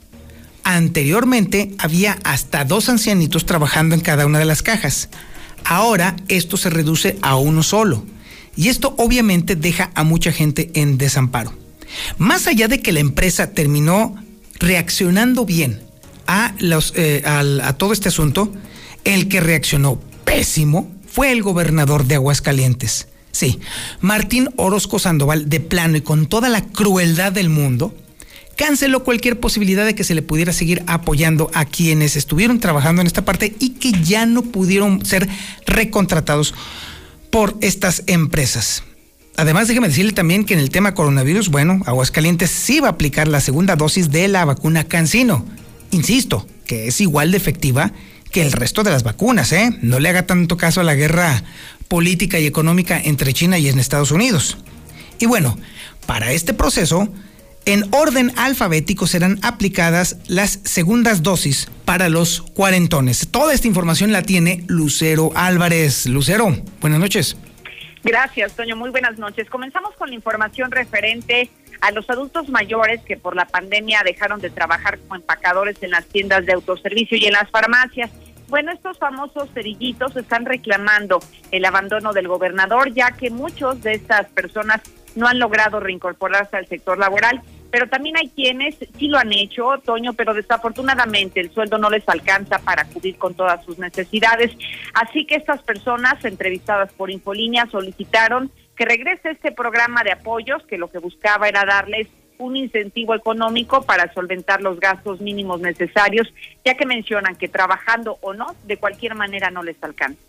Anteriormente 0.63 1.74
había 1.79 2.20
hasta 2.24 2.65
dos 2.65 2.88
ancianitos 2.89 3.48
trabajando 3.48 3.96
en 3.96 4.01
cada 4.01 4.27
una 4.27 4.38
de 4.38 4.46
las 4.46 4.62
cajas. 4.62 5.10
Ahora 5.65 6.15
esto 6.27 6.58
se 6.58 6.70
reduce 6.70 7.17
a 7.24 7.36
uno 7.36 7.63
solo. 7.63 8.05
Y 8.55 8.67
esto 8.67 8.93
obviamente 8.98 9.55
deja 9.55 9.89
a 9.96 10.03
mucha 10.03 10.31
gente 10.31 10.70
en 10.75 11.00
desamparo. 11.00 11.53
Más 12.17 12.46
allá 12.48 12.67
de 12.67 12.81
que 12.81 12.91
la 12.91 13.00
empresa 13.00 13.51
terminó 13.51 14.15
reaccionando 14.60 15.46
bien 15.46 15.81
a, 16.27 16.53
eh, 16.96 17.24
todo 17.77 17.93
este 17.93 18.10
asunto, 18.10 18.51
el 19.03 19.27
que 19.27 19.41
reaccionó 19.41 20.00
pésimo 20.25 20.91
fue 21.08 21.31
el 21.31 21.41
gobernador 21.41 22.05
de 22.05 22.15
Aguascalientes. 22.15 23.08
Sí, 23.31 23.60
Martín 24.01 24.50
Orozco 24.58 25.00
Sandoval, 25.00 25.50
de 25.50 25.60
plano 25.62 25.98
y 25.98 26.01
con 26.01 26.27
toda 26.27 26.50
la 26.50 26.62
crueldad 26.62 27.31
del 27.31 27.50
mundo, 27.50 27.96
canceló 28.61 29.03
cualquier 29.03 29.39
posibilidad 29.39 29.85
de 29.85 29.95
que 29.95 30.03
se 30.03 30.13
le 30.13 30.21
pudiera 30.21 30.53
seguir 30.53 30.83
apoyando 30.85 31.49
a 31.55 31.65
quienes 31.65 32.15
estuvieron 32.15 32.59
trabajando 32.59 33.01
en 33.01 33.07
esta 33.07 33.25
parte 33.25 33.55
y 33.57 33.71
que 33.71 33.91
ya 34.03 34.27
no 34.27 34.43
pudieron 34.43 35.03
ser 35.03 35.27
recontratados 35.65 36.53
por 37.31 37.57
estas 37.61 38.03
empresas. 38.05 38.83
Además, 39.35 39.67
déjeme 39.67 39.87
decirle 39.87 40.11
también 40.11 40.45
que 40.45 40.53
en 40.53 40.59
el 40.59 40.69
tema 40.69 40.93
coronavirus, 40.93 41.49
bueno, 41.49 41.81
Aguascalientes 41.87 42.51
sí 42.51 42.79
va 42.79 42.89
a 42.89 42.91
aplicar 42.91 43.27
la 43.27 43.41
segunda 43.41 43.75
dosis 43.75 44.11
de 44.11 44.27
la 44.27 44.45
vacuna 44.45 44.83
Cancino. 44.83 45.43
Insisto, 45.89 46.45
que 46.67 46.87
es 46.87 47.01
igual 47.01 47.31
de 47.31 47.37
efectiva 47.37 47.93
que 48.31 48.43
el 48.43 48.51
resto 48.51 48.83
de 48.83 48.91
las 48.91 49.01
vacunas, 49.01 49.53
¿eh? 49.53 49.75
No 49.81 49.99
le 49.99 50.09
haga 50.09 50.27
tanto 50.27 50.57
caso 50.57 50.81
a 50.81 50.83
la 50.83 50.93
guerra 50.93 51.43
política 51.87 52.37
y 52.37 52.45
económica 52.45 53.01
entre 53.03 53.33
China 53.33 53.57
y 53.57 53.67
Estados 53.69 54.11
Unidos. 54.11 54.59
Y 55.17 55.25
bueno, 55.25 55.57
para 56.05 56.31
este 56.31 56.53
proceso, 56.53 57.09
en 57.65 57.83
orden 57.93 58.31
alfabético 58.37 59.07
serán 59.07 59.39
aplicadas 59.43 60.17
las 60.27 60.59
segundas 60.63 61.23
dosis 61.23 61.69
para 61.85 62.09
los 62.09 62.41
cuarentones. 62.41 63.29
Toda 63.31 63.53
esta 63.53 63.67
información 63.67 64.11
la 64.11 64.23
tiene 64.23 64.63
Lucero 64.67 65.31
Álvarez. 65.35 66.05
Lucero, 66.07 66.55
buenas 66.79 66.99
noches. 66.99 67.37
Gracias, 68.03 68.55
Toño. 68.55 68.75
Muy 68.75 68.89
buenas 68.89 69.17
noches. 69.19 69.49
Comenzamos 69.49 69.93
con 69.95 70.09
la 70.09 70.15
información 70.15 70.71
referente 70.71 71.49
a 71.81 71.91
los 71.91 72.09
adultos 72.09 72.49
mayores 72.49 73.01
que 73.03 73.17
por 73.17 73.35
la 73.35 73.45
pandemia 73.45 74.01
dejaron 74.03 74.39
de 74.39 74.49
trabajar 74.49 74.99
como 74.99 75.15
empacadores 75.15 75.81
en 75.81 75.91
las 75.91 76.05
tiendas 76.05 76.45
de 76.45 76.53
autoservicio 76.53 77.17
y 77.17 77.25
en 77.25 77.33
las 77.33 77.49
farmacias. 77.49 78.09
Bueno, 78.47 78.71
estos 78.71 78.97
famosos 78.97 79.49
cerillitos 79.53 80.15
están 80.15 80.45
reclamando 80.45 81.19
el 81.51 81.63
abandono 81.63 82.11
del 82.11 82.27
gobernador, 82.27 82.93
ya 82.93 83.11
que 83.11 83.29
muchos 83.29 83.81
de 83.81 83.93
estas 83.93 84.27
personas 84.27 84.81
no 85.15 85.27
han 85.27 85.39
logrado 85.39 85.79
reincorporarse 85.79 86.57
al 86.57 86.67
sector 86.67 86.97
laboral, 86.97 87.41
pero 87.71 87.87
también 87.87 88.17
hay 88.17 88.29
quienes 88.29 88.75
sí 88.97 89.07
lo 89.07 89.17
han 89.17 89.31
hecho, 89.31 89.77
Toño, 89.85 90.13
pero 90.13 90.33
desafortunadamente 90.33 91.39
el 91.39 91.51
sueldo 91.51 91.77
no 91.77 91.89
les 91.89 92.07
alcanza 92.07 92.59
para 92.59 92.85
cubrir 92.85 93.17
con 93.17 93.33
todas 93.33 93.63
sus 93.63 93.79
necesidades. 93.79 94.51
Así 94.93 95.25
que 95.25 95.35
estas 95.35 95.63
personas 95.63 96.23
entrevistadas 96.25 96.91
por 96.93 97.09
Infolínea 97.09 97.65
solicitaron 97.67 98.51
que 98.75 98.85
regrese 98.85 99.31
este 99.31 99.51
programa 99.51 100.03
de 100.03 100.11
apoyos 100.11 100.63
que 100.63 100.77
lo 100.77 100.89
que 100.89 100.99
buscaba 100.99 101.47
era 101.47 101.65
darles 101.65 102.07
un 102.41 102.57
incentivo 102.57 103.13
económico 103.13 103.83
para 103.83 104.11
solventar 104.13 104.61
los 104.61 104.79
gastos 104.79 105.21
mínimos 105.21 105.61
necesarios, 105.61 106.27
ya 106.65 106.75
que 106.75 106.85
mencionan 106.85 107.35
que 107.35 107.47
trabajando 107.47 108.17
o 108.21 108.33
no, 108.33 108.47
de 108.65 108.77
cualquier 108.77 109.15
manera 109.15 109.51
no 109.51 109.63
les 109.63 109.81
alcanza. 109.83 110.19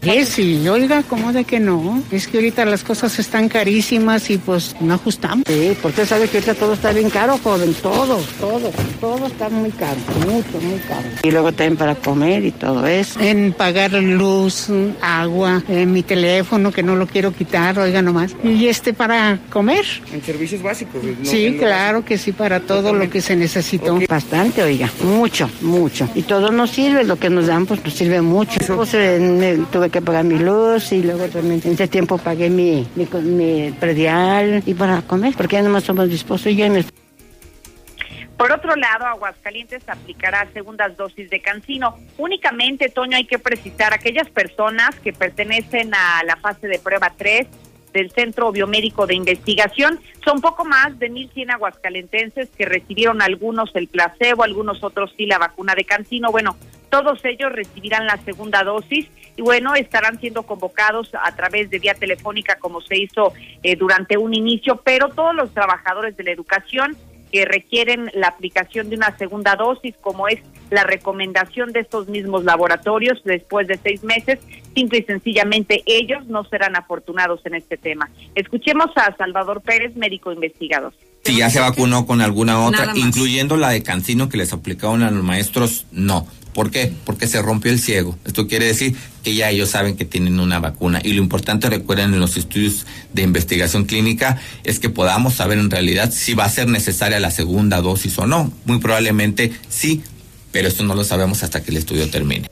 ¿Qué 0.00 0.24
sí? 0.24 0.66
Oiga, 0.68 1.02
¿cómo 1.02 1.32
de 1.32 1.44
que 1.44 1.58
no? 1.58 2.00
Es 2.12 2.28
que 2.28 2.38
ahorita 2.38 2.64
las 2.64 2.84
cosas 2.84 3.18
están 3.18 3.48
carísimas 3.48 4.30
y 4.30 4.38
pues 4.38 4.76
no 4.80 4.94
ajustamos. 4.94 5.44
Sí, 5.48 5.76
porque 5.82 6.06
sabe 6.06 6.28
que 6.28 6.36
ahorita 6.38 6.54
todo 6.54 6.74
está 6.74 6.92
bien 6.92 7.10
caro, 7.10 7.36
joven. 7.42 7.74
Todo, 7.74 8.20
todo, 8.38 8.70
todo 9.00 9.26
está 9.26 9.48
muy 9.48 9.70
caro. 9.70 9.96
Mucho, 10.20 10.60
muy 10.60 10.78
caro. 10.86 11.08
Y 11.24 11.30
luego 11.32 11.50
también 11.50 11.76
para 11.76 11.96
comer 11.96 12.44
y 12.44 12.52
todo 12.52 12.86
eso. 12.86 13.18
En 13.20 13.52
pagar 13.52 13.92
luz, 13.92 14.68
agua, 15.00 15.64
en 15.68 15.92
mi 15.92 16.04
teléfono 16.04 16.70
que 16.70 16.84
no 16.84 16.94
lo 16.94 17.08
quiero 17.08 17.32
quitar, 17.32 17.76
oiga 17.80 18.00
nomás. 18.00 18.36
Y 18.44 18.68
este 18.68 18.94
para 18.94 19.40
comer. 19.50 19.84
En 20.12 20.22
servicios 20.22 20.62
básicos. 20.62 21.02
sí, 21.24 21.56
claro 21.58 22.04
que 22.04 22.18
sí, 22.18 22.30
para 22.30 22.60
todo 22.60 22.92
lo 22.92 23.10
que 23.10 23.20
se 23.20 23.34
necesitó. 23.34 23.98
Bastante, 24.08 24.62
oiga. 24.62 24.88
Mucho, 25.02 25.50
mucho. 25.60 26.08
Y 26.14 26.22
todo 26.22 26.52
nos 26.52 26.70
sirve, 26.70 27.02
lo 27.02 27.16
que 27.16 27.30
nos 27.30 27.48
dan 27.48 27.66
pues 27.66 27.82
nos 27.84 27.94
sirve 27.94 28.22
mucho. 28.22 28.60
Pues, 28.76 28.90
tuve 29.72 29.87
que 29.90 30.02
pagar 30.02 30.24
mi 30.24 30.38
luz 30.38 30.92
y 30.92 31.02
luego 31.02 31.26
también 31.28 31.60
en 31.64 31.72
ese 31.72 31.88
tiempo 31.88 32.18
pagué 32.18 32.50
mi, 32.50 32.86
mi, 32.96 33.70
predial 33.72 34.62
y 34.66 34.74
para 34.74 35.02
comer, 35.02 35.34
porque 35.36 35.56
ya 35.56 35.62
nomás 35.62 35.84
somos 35.84 36.08
dispuestos 36.08 36.52
y 36.52 36.56
ya 36.56 36.70
Por 38.36 38.52
otro 38.52 38.76
lado, 38.76 39.06
Aguascalientes 39.06 39.88
aplicará 39.88 40.46
segundas 40.52 40.96
dosis 40.96 41.28
de 41.30 41.40
cancino. 41.40 41.96
Únicamente, 42.16 42.88
Toño, 42.88 43.16
hay 43.16 43.24
que 43.24 43.38
precisar 43.38 43.92
aquellas 43.92 44.28
personas 44.30 44.94
que 45.00 45.12
pertenecen 45.12 45.94
a 45.94 46.22
la 46.24 46.36
fase 46.36 46.68
de 46.68 46.78
prueba 46.78 47.12
3 47.16 47.46
del 47.92 48.10
Centro 48.10 48.52
Biomédico 48.52 49.06
de 49.06 49.14
Investigación. 49.14 50.00
Son 50.24 50.40
poco 50.40 50.64
más 50.64 50.98
de 50.98 51.10
1.100 51.10 51.52
aguascalentenses 51.52 52.48
que 52.50 52.64
recibieron 52.64 53.22
algunos 53.22 53.70
el 53.74 53.88
placebo, 53.88 54.44
algunos 54.44 54.82
otros 54.84 55.12
sí 55.16 55.26
la 55.26 55.38
vacuna 55.38 55.74
de 55.74 55.84
cancino. 55.84 56.30
Bueno, 56.30 56.56
todos 56.90 57.24
ellos 57.24 57.52
recibirán 57.52 58.06
la 58.06 58.16
segunda 58.18 58.62
dosis 58.62 59.08
y 59.38 59.42
bueno, 59.42 59.76
estarán 59.76 60.18
siendo 60.18 60.42
convocados 60.42 61.12
a 61.14 61.34
través 61.36 61.70
de 61.70 61.78
vía 61.78 61.94
telefónica 61.94 62.56
como 62.56 62.80
se 62.80 62.98
hizo 62.98 63.32
eh, 63.62 63.76
durante 63.76 64.18
un 64.18 64.34
inicio, 64.34 64.80
pero 64.84 65.10
todos 65.10 65.32
los 65.32 65.54
trabajadores 65.54 66.16
de 66.16 66.24
la 66.24 66.32
educación 66.32 66.96
que 67.30 67.44
requieren 67.44 68.10
la 68.14 68.28
aplicación 68.28 68.90
de 68.90 68.96
una 68.96 69.16
segunda 69.16 69.54
dosis, 69.54 69.94
como 70.00 70.26
es 70.26 70.40
la 70.70 70.82
recomendación 70.82 71.70
de 71.70 71.80
estos 71.80 72.08
mismos 72.08 72.44
laboratorios 72.44 73.22
después 73.24 73.68
de 73.68 73.78
seis 73.80 74.02
meses, 74.02 74.40
simple 74.74 74.98
y 74.98 75.02
sencillamente 75.04 75.82
ellos 75.86 76.26
no 76.26 76.42
serán 76.44 76.74
afortunados 76.74 77.40
en 77.44 77.54
este 77.54 77.76
tema. 77.76 78.10
Escuchemos 78.34 78.90
a 78.96 79.16
Salvador 79.16 79.60
Pérez, 79.60 79.94
médico 79.94 80.32
investigador. 80.32 80.92
Si 81.24 81.36
ya 81.36 81.48
se 81.48 81.60
vacunó 81.60 82.06
con 82.06 82.22
alguna 82.22 82.64
otra, 82.66 82.92
incluyendo 82.96 83.56
la 83.56 83.70
de 83.70 83.82
Cancino 83.84 84.28
que 84.28 84.38
les 84.38 84.52
aplicaron 84.52 85.02
a 85.02 85.10
los 85.10 85.22
maestros, 85.22 85.86
no. 85.92 86.26
¿Por 86.58 86.72
qué? 86.72 86.92
Porque 87.04 87.28
se 87.28 87.40
rompió 87.40 87.70
el 87.70 87.78
ciego. 87.78 88.18
Esto 88.24 88.48
quiere 88.48 88.66
decir 88.66 88.96
que 89.22 89.32
ya 89.32 89.48
ellos 89.48 89.68
saben 89.68 89.96
que 89.96 90.04
tienen 90.04 90.40
una 90.40 90.58
vacuna. 90.58 91.00
Y 91.04 91.12
lo 91.12 91.22
importante, 91.22 91.70
recuerden, 91.70 92.12
en 92.12 92.18
los 92.18 92.36
estudios 92.36 92.84
de 93.12 93.22
investigación 93.22 93.84
clínica 93.84 94.40
es 94.64 94.80
que 94.80 94.90
podamos 94.90 95.34
saber 95.34 95.58
en 95.58 95.70
realidad 95.70 96.10
si 96.10 96.34
va 96.34 96.46
a 96.46 96.48
ser 96.48 96.66
necesaria 96.66 97.20
la 97.20 97.30
segunda 97.30 97.80
dosis 97.80 98.18
o 98.18 98.26
no. 98.26 98.52
Muy 98.64 98.80
probablemente 98.80 99.52
sí, 99.68 100.02
pero 100.50 100.66
esto 100.66 100.82
no 100.82 100.96
lo 100.96 101.04
sabemos 101.04 101.44
hasta 101.44 101.62
que 101.62 101.70
el 101.70 101.76
estudio 101.76 102.10
termine. 102.10 102.48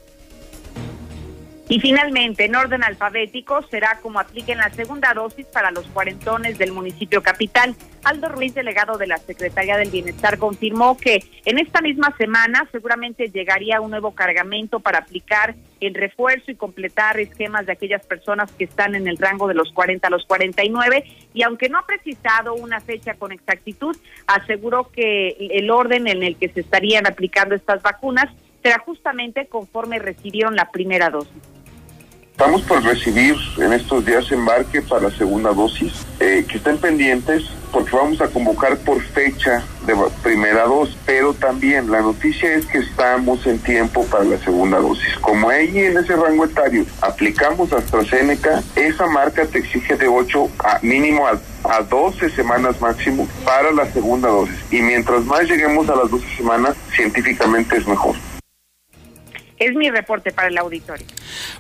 Y 1.68 1.80
finalmente, 1.80 2.44
en 2.44 2.54
orden 2.54 2.84
alfabético, 2.84 3.60
será 3.62 3.98
como 4.00 4.20
apliquen 4.20 4.58
la 4.58 4.70
segunda 4.70 5.12
dosis 5.14 5.46
para 5.46 5.72
los 5.72 5.84
cuarentones 5.88 6.58
del 6.58 6.70
municipio 6.70 7.24
capital. 7.24 7.74
Aldo 8.04 8.28
Ruiz, 8.28 8.54
delegado 8.54 8.98
de 8.98 9.08
la 9.08 9.18
Secretaría 9.18 9.76
del 9.76 9.90
Bienestar, 9.90 10.38
confirmó 10.38 10.96
que 10.96 11.24
en 11.44 11.58
esta 11.58 11.80
misma 11.80 12.14
semana 12.16 12.68
seguramente 12.70 13.30
llegaría 13.30 13.80
un 13.80 13.90
nuevo 13.90 14.12
cargamento 14.12 14.78
para 14.78 14.98
aplicar 14.98 15.56
el 15.80 15.94
refuerzo 15.94 16.52
y 16.52 16.54
completar 16.54 17.18
esquemas 17.18 17.66
de 17.66 17.72
aquellas 17.72 18.06
personas 18.06 18.52
que 18.52 18.62
están 18.62 18.94
en 18.94 19.08
el 19.08 19.18
rango 19.18 19.48
de 19.48 19.54
los 19.54 19.72
40 19.72 20.06
a 20.06 20.10
los 20.10 20.24
49. 20.24 21.04
Y 21.34 21.42
aunque 21.42 21.68
no 21.68 21.78
ha 21.80 21.86
precisado 21.86 22.54
una 22.54 22.80
fecha 22.80 23.14
con 23.14 23.32
exactitud, 23.32 23.96
aseguró 24.28 24.92
que 24.92 25.36
el 25.50 25.68
orden 25.72 26.06
en 26.06 26.22
el 26.22 26.36
que 26.36 26.48
se 26.48 26.60
estarían 26.60 27.08
aplicando 27.08 27.56
estas 27.56 27.82
vacunas 27.82 28.32
será 28.62 28.78
justamente 28.78 29.46
conforme 29.46 29.98
recibieron 29.98 30.54
la 30.54 30.70
primera 30.70 31.10
dosis. 31.10 31.55
Estamos 32.38 32.60
por 32.64 32.82
recibir 32.84 33.34
en 33.56 33.72
estos 33.72 34.04
días 34.04 34.30
embarque 34.30 34.82
para 34.82 35.08
la 35.08 35.10
segunda 35.16 35.54
dosis, 35.54 35.94
eh, 36.20 36.44
que 36.46 36.58
estén 36.58 36.76
pendientes 36.76 37.44
porque 37.72 37.96
vamos 37.96 38.20
a 38.20 38.28
convocar 38.28 38.76
por 38.76 39.00
fecha 39.00 39.64
de 39.86 39.94
primera 40.22 40.64
dosis, 40.64 40.98
pero 41.06 41.32
también 41.32 41.90
la 41.90 42.02
noticia 42.02 42.52
es 42.52 42.66
que 42.66 42.76
estamos 42.76 43.46
en 43.46 43.58
tiempo 43.60 44.04
para 44.04 44.24
la 44.24 44.36
segunda 44.36 44.78
dosis. 44.80 45.16
Como 45.22 45.48
ahí 45.48 45.78
en 45.78 45.96
ese 45.96 46.14
rango 46.14 46.44
etario 46.44 46.84
aplicamos 47.00 47.72
AstraZeneca, 47.72 48.62
esa 48.74 49.06
marca 49.06 49.46
te 49.46 49.60
exige 49.60 49.96
de 49.96 50.06
8 50.06 50.50
a 50.58 50.78
mínimo 50.82 51.26
a, 51.26 51.40
a 51.64 51.80
12 51.84 52.28
semanas 52.28 52.78
máximo 52.82 53.26
para 53.46 53.72
la 53.72 53.90
segunda 53.92 54.28
dosis. 54.28 54.58
Y 54.70 54.82
mientras 54.82 55.24
más 55.24 55.44
lleguemos 55.44 55.88
a 55.88 55.96
las 55.96 56.10
12 56.10 56.36
semanas, 56.36 56.76
científicamente 56.94 57.78
es 57.78 57.86
mejor. 57.86 58.14
Es 59.58 59.74
mi 59.74 59.90
reporte 59.90 60.32
para 60.32 60.48
el 60.48 60.58
auditorio. 60.58 61.06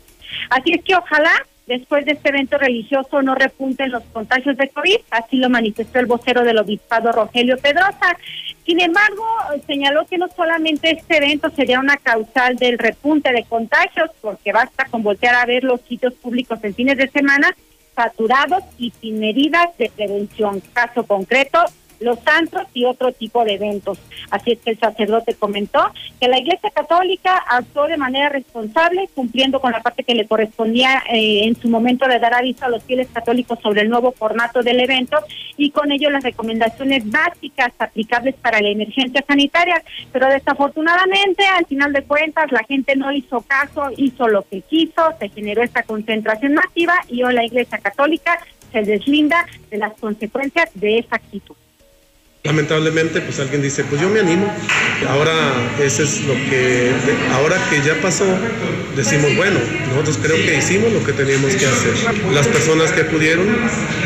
Así 0.50 0.74
es 0.74 0.84
que 0.84 0.96
ojalá 0.96 1.32
después 1.66 2.06
de 2.06 2.12
este 2.12 2.30
evento 2.30 2.58
religioso 2.58 3.22
no 3.22 3.36
repunten 3.36 3.92
los 3.92 4.04
contagios 4.06 4.58
de 4.58 4.70
COVID, 4.70 4.98
así 5.12 5.38
lo 5.38 5.50
manifestó 5.50 6.00
el 6.00 6.06
vocero 6.06 6.44
del 6.44 6.58
obispado 6.58 7.12
Rogelio 7.12 7.58
Pedrosa. 7.58 8.18
Sin 8.66 8.80
embargo, 8.82 9.26
señaló 9.66 10.06
que 10.06 10.18
no 10.18 10.28
solamente 10.30 10.92
este 10.92 11.18
evento 11.18 11.50
sería 11.50 11.80
una 11.80 11.98
causal 11.98 12.56
del 12.56 12.78
repunte 12.78 13.32
de 13.32 13.44
contagios, 13.44 14.12
porque 14.22 14.52
basta 14.52 14.86
con 14.86 15.04
voltear 15.04 15.36
a 15.36 15.46
ver 15.46 15.64
los 15.64 15.82
sitios 15.82 16.14
públicos 16.16 16.60
en 16.64 16.76
fines 16.76 16.98
de 16.98 17.10
semana 17.10 17.54
saturados 17.96 18.64
y 18.78 18.92
sin 19.02 19.20
medidas 19.20 19.78
de 19.78 19.90
prevención. 19.90 20.62
Caso 20.74 21.04
concreto, 21.06 21.60
los 22.04 22.20
santos 22.20 22.64
y 22.74 22.86
otro 22.86 23.12
tipo 23.12 23.44
de 23.44 23.56
eventos. 23.56 24.00
Así 24.30 24.52
es 24.52 24.60
que 24.60 24.72
el 24.72 24.80
sacerdote 24.80 25.34
comentó 25.36 25.92
que 26.20 26.28
la 26.28 26.40
Iglesia 26.40 26.70
Católica 26.72 27.44
actuó 27.50 27.88
de 27.88 27.98
manera 27.98 28.30
responsable, 28.30 29.10
cumpliendo 29.14 29.60
con 29.60 29.72
la 29.72 29.82
parte 29.82 30.04
que 30.04 30.16
le 30.16 30.28
correspondía 30.28 31.04
eh, 31.10 31.46
en 31.46 31.56
su 31.56 31.70
momento 31.70 32.08
de 32.08 32.20
dar 32.20 32.34
aviso 32.34 32.66
a 32.66 32.70
los 32.70 32.84
fieles 32.84 33.08
católicos 33.12 33.60
sobre 33.62 33.82
el 33.82 33.90
nuevo 33.90 34.12
formato 34.12 34.62
del 34.62 34.80
evento 34.80 35.18
y 35.58 35.72
con 35.72 35.92
ello 35.92 36.10
las 36.10 36.24
recomendaciones 36.24 37.10
básicas 37.10 37.72
aplicables 37.80 38.36
para 38.36 38.62
la 38.62 38.70
emergencia 38.70 39.24
sanitaria. 39.28 39.82
Pero 40.12 40.28
desafortunadamente, 40.28 41.46
al 41.46 41.66
final 41.66 41.94
de 41.94 42.04
cuentas, 42.04 42.52
la 42.52 42.64
gente 42.64 42.96
no 42.96 43.12
hizo 43.12 43.42
caso, 43.42 43.90
hizo 43.98 44.28
lo 44.28 44.44
que 44.44 44.62
quiso, 44.62 45.04
se 45.20 45.30
generó 45.30 45.64
esta 45.64 45.84
concentración 45.84 46.54
masiva 46.54 46.96
y 47.08 47.24
hoy 47.24 47.34
la 47.34 47.46
Iglesia 47.46 47.78
Católica 47.78 48.40
se 48.72 48.82
deslinda 48.82 49.46
de 49.70 49.78
las 49.78 49.94
consecuencias 49.94 50.70
de 50.74 51.00
esa 51.00 51.16
actitud. 51.16 51.56
Lamentablemente, 52.46 53.22
pues 53.22 53.40
alguien 53.40 53.62
dice, 53.62 53.86
pues 53.86 54.02
yo 54.02 54.10
me 54.10 54.20
animo. 54.20 54.54
Ahora, 55.08 55.32
ese 55.82 56.04
es 56.04 56.20
lo 56.24 56.34
que, 56.34 56.92
ahora 57.32 57.58
que 57.70 57.82
ya 57.82 57.96
pasó, 58.02 58.26
decimos, 58.98 59.34
bueno, 59.38 59.62
nosotros 59.88 60.20
creo 60.22 60.36
que 60.36 60.58
hicimos 60.58 60.92
lo 60.92 61.02
que 61.06 61.14
teníamos 61.14 61.56
que 61.56 61.66
hacer. 61.66 61.94
Las 62.34 62.46
personas 62.50 62.92
que 62.92 63.02
acudieron, 63.02 63.48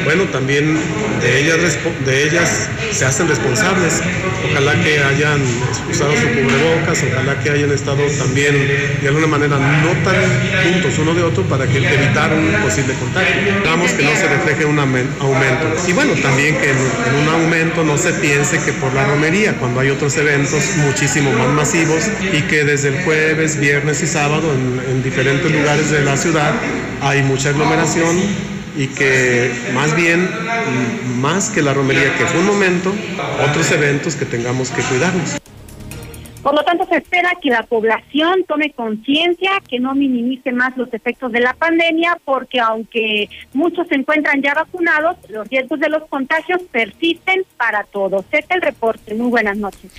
bueno, 0.05 0.25
también 0.25 0.77
de 1.21 1.39
ellas, 1.41 1.79
de 2.05 2.23
ellas 2.25 2.69
se 2.91 3.05
hacen 3.05 3.27
responsables. 3.27 4.03
Ojalá 4.51 4.73
que 4.83 4.99
hayan 4.99 5.41
usado 5.89 6.11
su 6.13 6.27
cubrebocas, 6.27 7.03
ojalá 7.11 7.39
que 7.39 7.49
hayan 7.49 7.71
estado 7.71 8.03
también 8.19 8.53
de 9.01 9.07
alguna 9.07 9.27
manera 9.27 9.57
no 9.57 9.91
tan 10.03 10.15
juntos 10.63 10.97
uno 10.99 11.15
de 11.15 11.23
otro 11.23 11.43
para 11.43 11.65
que 11.65 11.77
evitar 11.77 12.31
un 12.31 12.51
posible 12.61 12.93
contagio. 12.99 13.35
Digamos 13.63 13.91
que 13.93 14.03
no 14.03 14.15
se 14.15 14.27
refleje 14.27 14.65
un 14.65 14.77
aumento. 14.77 15.65
Y 15.87 15.93
bueno, 15.93 16.13
también 16.21 16.55
que 16.57 16.69
en, 16.69 16.77
un 16.77 17.29
aumento 17.29 17.83
no 17.83 17.97
se 17.97 18.13
piense 18.27 18.59
que 18.59 18.73
por 18.73 18.93
la 18.93 19.05
romería, 19.05 19.57
cuando 19.57 19.79
hay 19.79 19.89
otros 19.89 20.17
eventos 20.17 20.61
muchísimo 20.77 21.31
más 21.31 21.47
masivos 21.47 22.03
y 22.33 22.41
que 22.41 22.65
desde 22.65 22.89
el 22.89 23.03
jueves, 23.05 23.57
viernes 23.57 24.03
y 24.03 24.07
sábado 24.07 24.53
en, 24.53 25.01
diferentes 25.01 25.49
lugares 25.49 25.89
de 25.91 26.03
la 26.03 26.17
ciudad 26.17 26.53
hay 27.01 27.23
mucha 27.23 27.49
aglomeración 27.49 28.17
y 28.75 28.87
que 28.87 29.49
más 29.73 29.95
bien, 29.95 30.29
más 31.21 31.49
que 31.49 31.61
la 31.61 31.73
romería, 31.73 32.17
que 32.17 32.25
fue 32.25 32.41
un 32.41 32.47
momento, 32.47 32.93
otros 33.49 33.71
eventos 33.71 34.15
que 34.15 34.25
tengamos 34.25 34.71
que 34.71 34.81
cuidarnos. 34.81 35.37
Por 36.41 36.53
lo 36.53 36.63
tanto, 36.63 36.85
se 36.87 36.97
espera 36.97 37.31
que 37.41 37.49
la 37.49 37.63
población 37.63 38.45
tome 38.47 38.71
conciencia, 38.71 39.51
que 39.67 39.79
no 39.79 39.95
minimice 39.95 40.51
más 40.51 40.77
los 40.77 40.93
efectos 40.93 41.31
de 41.31 41.39
la 41.39 41.53
pandemia, 41.53 42.17
porque 42.23 42.59
aunque 42.59 43.29
muchos 43.53 43.87
se 43.87 43.95
encuentran 43.95 44.41
ya 44.41 44.53
vacunados, 44.53 45.17
los 45.29 45.47
riesgos 45.49 45.79
de 45.79 45.89
los 45.89 46.07
contagios 46.07 46.61
persisten 46.71 47.43
para 47.57 47.83
todos. 47.83 48.23
Este 48.25 48.37
es 48.37 48.51
el 48.51 48.61
reporte. 48.61 49.13
Muy 49.15 49.29
buenas 49.29 49.57
noches. 49.57 49.91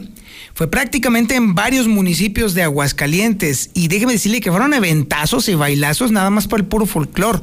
Fue 0.53 0.69
prácticamente 0.69 1.35
en 1.35 1.55
varios 1.55 1.87
municipios 1.87 2.53
de 2.55 2.63
Aguascalientes. 2.63 3.69
Y 3.73 3.87
déjeme 3.87 4.11
decirle 4.13 4.41
que 4.41 4.51
fueron 4.51 4.73
eventazos 4.73 5.47
y 5.49 5.55
bailazos 5.55 6.11
nada 6.11 6.31
más 6.31 6.47
por 6.47 6.59
el 6.59 6.65
puro 6.65 6.85
folclor. 6.85 7.41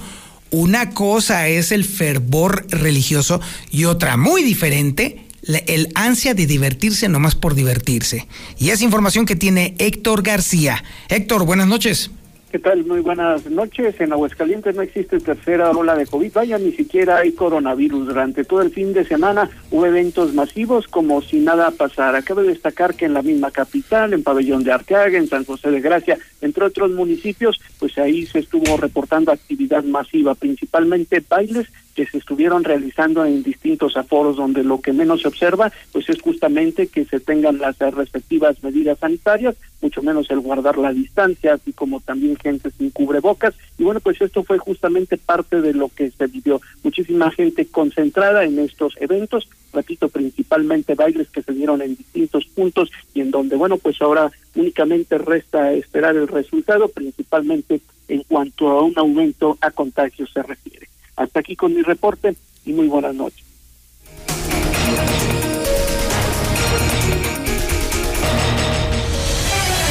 Una 0.50 0.90
cosa 0.90 1.48
es 1.48 1.72
el 1.72 1.84
fervor 1.84 2.66
religioso 2.68 3.40
y 3.70 3.86
otra 3.86 4.16
muy 4.16 4.42
diferente 4.42 5.23
el 5.46 5.88
ansia 5.94 6.34
de 6.34 6.46
divertirse 6.46 7.08
nomás 7.08 7.34
por 7.34 7.54
divertirse. 7.54 8.26
Y 8.58 8.70
es 8.70 8.82
información 8.82 9.26
que 9.26 9.36
tiene 9.36 9.74
Héctor 9.78 10.22
García. 10.22 10.82
Héctor, 11.08 11.44
buenas 11.44 11.66
noches. 11.66 12.10
¿Qué 12.54 12.60
tal? 12.60 12.84
Muy 12.84 13.00
buenas 13.00 13.46
noches. 13.46 14.00
En 14.00 14.12
Aguascalientes 14.12 14.76
no 14.76 14.82
existe 14.82 15.18
tercera 15.18 15.70
ola 15.72 15.96
de 15.96 16.06
COVID. 16.06 16.32
Vaya, 16.32 16.56
ni 16.56 16.70
siquiera 16.70 17.16
hay 17.16 17.32
coronavirus. 17.32 18.06
Durante 18.06 18.44
todo 18.44 18.62
el 18.62 18.70
fin 18.70 18.92
de 18.92 19.04
semana 19.04 19.50
hubo 19.72 19.84
eventos 19.86 20.34
masivos 20.34 20.86
como 20.86 21.20
si 21.20 21.40
nada 21.40 21.72
pasara. 21.72 22.22
Cabe 22.22 22.44
destacar 22.44 22.94
que 22.94 23.06
en 23.06 23.14
la 23.14 23.22
misma 23.22 23.50
capital, 23.50 24.12
en 24.12 24.22
Pabellón 24.22 24.62
de 24.62 24.70
Arteaga, 24.70 25.18
en 25.18 25.26
San 25.26 25.44
José 25.44 25.72
de 25.72 25.80
Gracia, 25.80 26.16
entre 26.42 26.66
otros 26.66 26.92
municipios, 26.92 27.60
pues 27.80 27.98
ahí 27.98 28.24
se 28.24 28.38
estuvo 28.38 28.76
reportando 28.76 29.32
actividad 29.32 29.82
masiva, 29.82 30.36
principalmente 30.36 31.24
bailes 31.28 31.66
que 31.94 32.06
se 32.06 32.18
estuvieron 32.18 32.64
realizando 32.64 33.24
en 33.24 33.42
distintos 33.42 33.96
aforos 33.96 34.36
donde 34.36 34.64
lo 34.64 34.80
que 34.80 34.92
menos 34.92 35.22
se 35.22 35.28
observa 35.28 35.72
pues 35.92 36.08
es 36.08 36.20
justamente 36.20 36.88
que 36.88 37.04
se 37.04 37.20
tengan 37.20 37.58
las 37.58 37.78
respectivas 37.78 38.62
medidas 38.62 38.98
sanitarias, 38.98 39.56
mucho 39.80 40.02
menos 40.02 40.30
el 40.30 40.40
guardar 40.40 40.78
la 40.78 40.92
distancia, 40.92 41.54
así 41.54 41.72
como 41.72 42.00
también 42.00 42.36
gente 42.36 42.70
sin 42.70 42.90
cubrebocas 42.90 43.54
y 43.78 43.84
bueno 43.84 44.00
pues 44.00 44.20
esto 44.20 44.42
fue 44.42 44.58
justamente 44.58 45.16
parte 45.16 45.60
de 45.60 45.72
lo 45.72 45.88
que 45.88 46.10
se 46.10 46.26
vivió, 46.26 46.60
muchísima 46.82 47.30
gente 47.30 47.66
concentrada 47.66 48.44
en 48.44 48.58
estos 48.58 48.94
eventos, 49.00 49.48
repito, 49.72 50.08
principalmente 50.08 50.94
bailes 50.94 51.28
que 51.30 51.42
se 51.42 51.52
dieron 51.52 51.82
en 51.82 51.96
distintos 51.96 52.46
puntos 52.46 52.90
y 53.14 53.20
en 53.20 53.30
donde 53.30 53.56
bueno 53.56 53.76
pues 53.78 54.00
ahora 54.02 54.30
únicamente 54.54 55.18
resta 55.18 55.72
esperar 55.72 56.16
el 56.16 56.28
resultado, 56.28 56.88
principalmente 56.88 57.80
en 58.08 58.22
cuanto 58.24 58.68
a 58.70 58.82
un 58.82 58.94
aumento 58.96 59.56
a 59.60 59.70
contagios 59.70 60.30
se 60.32 60.42
refiere. 60.42 60.93
Hasta 61.16 61.40
aquí 61.40 61.56
con 61.56 61.74
mi 61.74 61.82
reporte 61.82 62.34
y 62.64 62.72
muy 62.72 62.88
buenas 62.88 63.14
noches. 63.14 63.44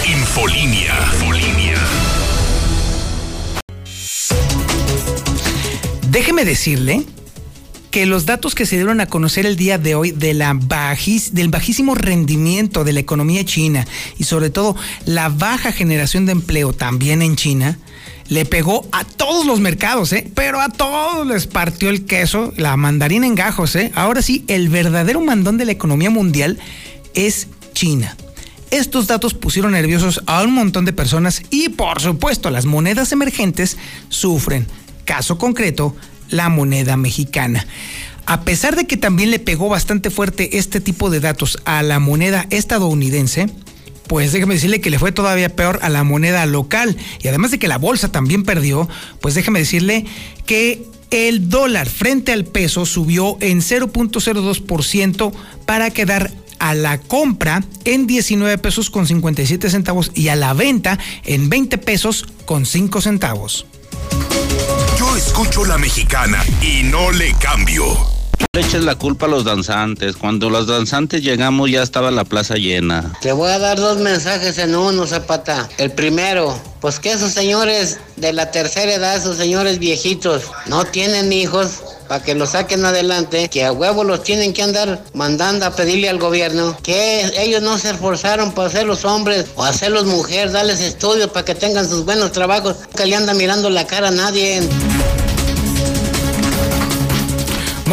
Infolinia. 0.06 0.94
Infolinia. 1.14 1.78
Déjeme 6.10 6.46
decirle 6.46 7.06
que 7.94 8.08
los 8.08 8.26
datos 8.26 8.56
que 8.56 8.66
se 8.66 8.76
dieron 8.76 9.02
a 9.02 9.06
conocer 9.06 9.46
el 9.46 9.56
día 9.56 9.78
de 9.78 9.94
hoy 9.94 10.10
de 10.10 10.34
la 10.34 10.54
bajis, 10.56 11.36
del 11.36 11.50
bajísimo 11.50 11.94
rendimiento 11.94 12.84
de 12.84 12.92
la 12.92 13.00
economía 13.00 13.46
china 13.46 13.86
y 14.18 14.24
sobre 14.24 14.50
todo 14.50 14.76
la 15.06 15.30
baja 15.30 15.72
generación 15.72 16.26
de 16.26 16.32
empleo 16.32 16.74
también 16.74 17.22
en 17.22 17.36
China, 17.36 17.78
le 18.30 18.46
pegó 18.46 18.88
a 18.92 19.04
todos 19.04 19.46
los 19.46 19.60
mercados, 19.60 20.14
¿eh? 20.14 20.30
pero 20.34 20.60
a 20.62 20.70
todos 20.70 21.28
les 21.28 21.48
partió 21.48 21.90
el 21.90 22.06
queso, 22.06 22.54
la 22.58 22.78
mandarina 22.78 23.28
en 23.28 23.36
gajos. 23.36 23.76
¿eh? 23.76 23.92
Ahora 23.96 24.22
sí, 24.22 24.46
el 24.48 24.70
verdadero 24.70 25.22
mandón 25.22 25.58
de 25.58 25.66
la 25.66 25.72
economía 25.72 26.10
mundial 26.10 26.60
es 27.14 27.48
China. 27.74 28.16
Estos 28.72 29.08
datos 29.08 29.36
pusieron 29.36 29.74
nerviosos 29.74 30.24
a 30.26 30.42
un 30.42 30.54
montón 30.54 30.86
de 30.86 30.94
personas 30.94 31.44
y 31.52 31.70
por 31.70 32.02
supuesto 32.02 32.50
las 32.50 32.66
monedas 32.66 33.12
emergentes 33.12 33.78
sufren. 34.10 34.66
Caso 35.06 35.38
concreto, 35.38 35.96
la 36.30 36.50
moneda 36.50 36.98
mexicana. 36.98 37.68
A 38.26 38.42
pesar 38.42 38.76
de 38.76 38.88
que 38.88 38.98
también 38.98 39.32
le 39.32 39.40
pegó 39.40 39.70
bastante 39.70 40.10
fuerte 40.10 40.58
este 40.58 40.80
tipo 40.80 41.10
de 41.10 41.20
datos 41.20 41.60
a 41.66 41.84
la 41.84 42.00
moneda 42.00 42.48
estadounidense, 42.50 43.50
pues 44.08 44.32
déjeme 44.32 44.56
decirle 44.56 44.82
que 44.82 44.90
le 44.90 45.00
fue 45.00 45.12
todavía 45.12 45.56
peor 45.56 45.80
a 45.82 45.90
la 45.90 46.04
moneda 46.04 46.46
local. 46.46 46.98
Y 47.22 47.28
además 47.28 47.52
de 47.52 47.60
que 47.60 47.68
la 47.68 47.78
bolsa 47.78 48.12
también 48.12 48.44
perdió, 48.44 48.90
pues 49.22 49.36
déjeme 49.36 49.60
decirle 49.60 50.06
que 50.46 50.84
el 51.12 51.50
dólar 51.50 51.88
frente 51.88 52.32
al 52.32 52.46
peso 52.46 52.86
subió 52.86 53.38
en 53.40 53.62
0.02% 53.62 55.32
para 55.66 55.92
quedar 55.92 56.32
a 56.60 56.74
la 56.74 56.98
compra 56.98 57.64
en 57.86 58.08
19 58.08 58.58
pesos 58.58 58.90
con 58.90 59.06
57 59.06 59.70
centavos 59.70 60.12
y 60.14 60.30
a 60.30 60.36
la 60.36 60.54
venta 60.54 60.98
en 61.26 61.50
20 61.50 61.78
pesos 61.78 62.26
con 62.46 62.66
5 62.66 63.02
centavos. 63.02 63.66
Yo 64.98 65.16
escucho 65.16 65.66
la 65.66 65.78
mexicana 65.78 66.44
y 66.62 66.84
no 66.84 67.12
le 67.12 67.34
cambio. 67.34 68.23
Le 68.52 68.62
eches 68.62 68.84
la 68.84 68.96
culpa 68.96 69.26
a 69.26 69.30
los 69.30 69.46
danzantes. 69.46 70.16
Cuando 70.18 70.50
los 70.50 70.68
danzantes 70.68 71.24
llegamos 71.24 71.72
ya 71.72 71.82
estaba 71.82 72.12
la 72.12 72.24
plaza 72.24 72.56
llena. 72.56 73.14
Te 73.22 73.32
voy 73.32 73.50
a 73.52 73.60
dar 73.60 73.80
dos 73.80 73.98
mensajes 73.98 74.58
en 74.58 74.76
uno, 74.76 75.08
Zapata. 75.08 75.70
El 75.78 75.92
primero, 75.92 76.60
pues 76.82 77.00
que 77.00 77.12
esos 77.12 77.32
señores 77.32 78.00
de 78.16 78.34
la 78.34 78.52
tercera 78.52 78.94
edad, 78.94 79.16
esos 79.16 79.38
señores 79.38 79.80
viejitos, 79.80 80.44
no 80.68 80.86
tienen 80.86 81.34
hijos 81.34 81.82
para 82.08 82.24
que 82.24 82.36
los 82.36 82.52
saquen 82.52 82.86
adelante, 82.86 83.50
que 83.50 83.66
a 83.66 83.72
huevo 83.72 84.04
los 84.04 84.24
tienen 84.24 84.54
que 84.54 84.62
andar 84.62 85.04
mandando 85.14 85.66
a 85.66 85.76
pedirle 85.76 86.10
al 86.10 86.20
gobierno, 86.20 86.78
que 86.84 87.32
ellos 87.38 87.62
no 87.62 87.78
se 87.80 87.92
esforzaron 87.92 88.52
para 88.52 88.70
ser 88.70 88.86
los 88.86 89.06
hombres 89.06 89.46
o 89.56 89.64
hacerlos 89.64 90.06
mujeres, 90.06 90.52
darles 90.52 90.82
estudios 90.82 91.30
para 91.30 91.46
que 91.46 91.56
tengan 91.56 91.88
sus 91.88 92.06
buenos 92.06 92.32
trabajos, 92.32 92.76
que 92.96 93.06
le 93.06 93.16
anda 93.16 93.34
mirando 93.34 93.70
la 93.70 93.88
cara 93.88 94.10
a 94.10 94.12
nadie. 94.12 94.62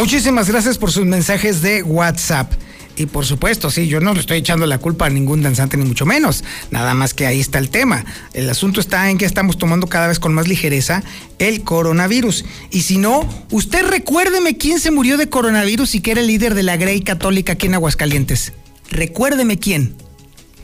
Muchísimas 0.01 0.49
gracias 0.49 0.79
por 0.79 0.91
sus 0.91 1.05
mensajes 1.05 1.61
de 1.61 1.83
WhatsApp. 1.83 2.51
Y 2.97 3.05
por 3.05 3.27
supuesto, 3.27 3.71
sí, 3.71 3.87
yo 3.87 4.01
no 4.01 4.15
le 4.15 4.21
estoy 4.21 4.39
echando 4.39 4.65
la 4.65 4.79
culpa 4.79 5.05
a 5.05 5.11
ningún 5.11 5.43
danzante, 5.43 5.77
ni 5.77 5.85
mucho 5.85 6.07
menos. 6.07 6.43
Nada 6.71 6.95
más 6.95 7.13
que 7.13 7.27
ahí 7.27 7.39
está 7.39 7.59
el 7.59 7.69
tema. 7.69 8.07
El 8.33 8.49
asunto 8.49 8.81
está 8.81 9.11
en 9.11 9.19
que 9.19 9.27
estamos 9.27 9.59
tomando 9.59 9.89
cada 9.89 10.09
vez 10.09 10.19
con 10.19 10.33
más 10.33 10.49
ligereza 10.49 11.03
el 11.39 11.65
coronavirus. 11.65 12.47
Y 12.71 12.81
si 12.81 12.97
no, 12.97 13.29
usted 13.51 13.87
recuérdeme 13.89 14.57
quién 14.57 14.81
se 14.81 14.91
murió 14.91 15.19
de 15.19 15.29
coronavirus 15.29 15.95
y 15.95 16.01
que 16.01 16.13
era 16.13 16.23
el 16.23 16.29
líder 16.29 16.55
de 16.55 16.63
la 16.63 16.79
Grey 16.79 17.03
Católica 17.03 17.53
aquí 17.53 17.67
en 17.67 17.75
Aguascalientes. 17.75 18.55
Recuérdeme 18.91 19.59
quién. 19.59 19.97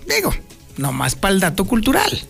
Digo, 0.08 0.34
nomás 0.78 1.14
para 1.14 1.34
el 1.34 1.40
dato 1.40 1.66
cultural. 1.66 2.22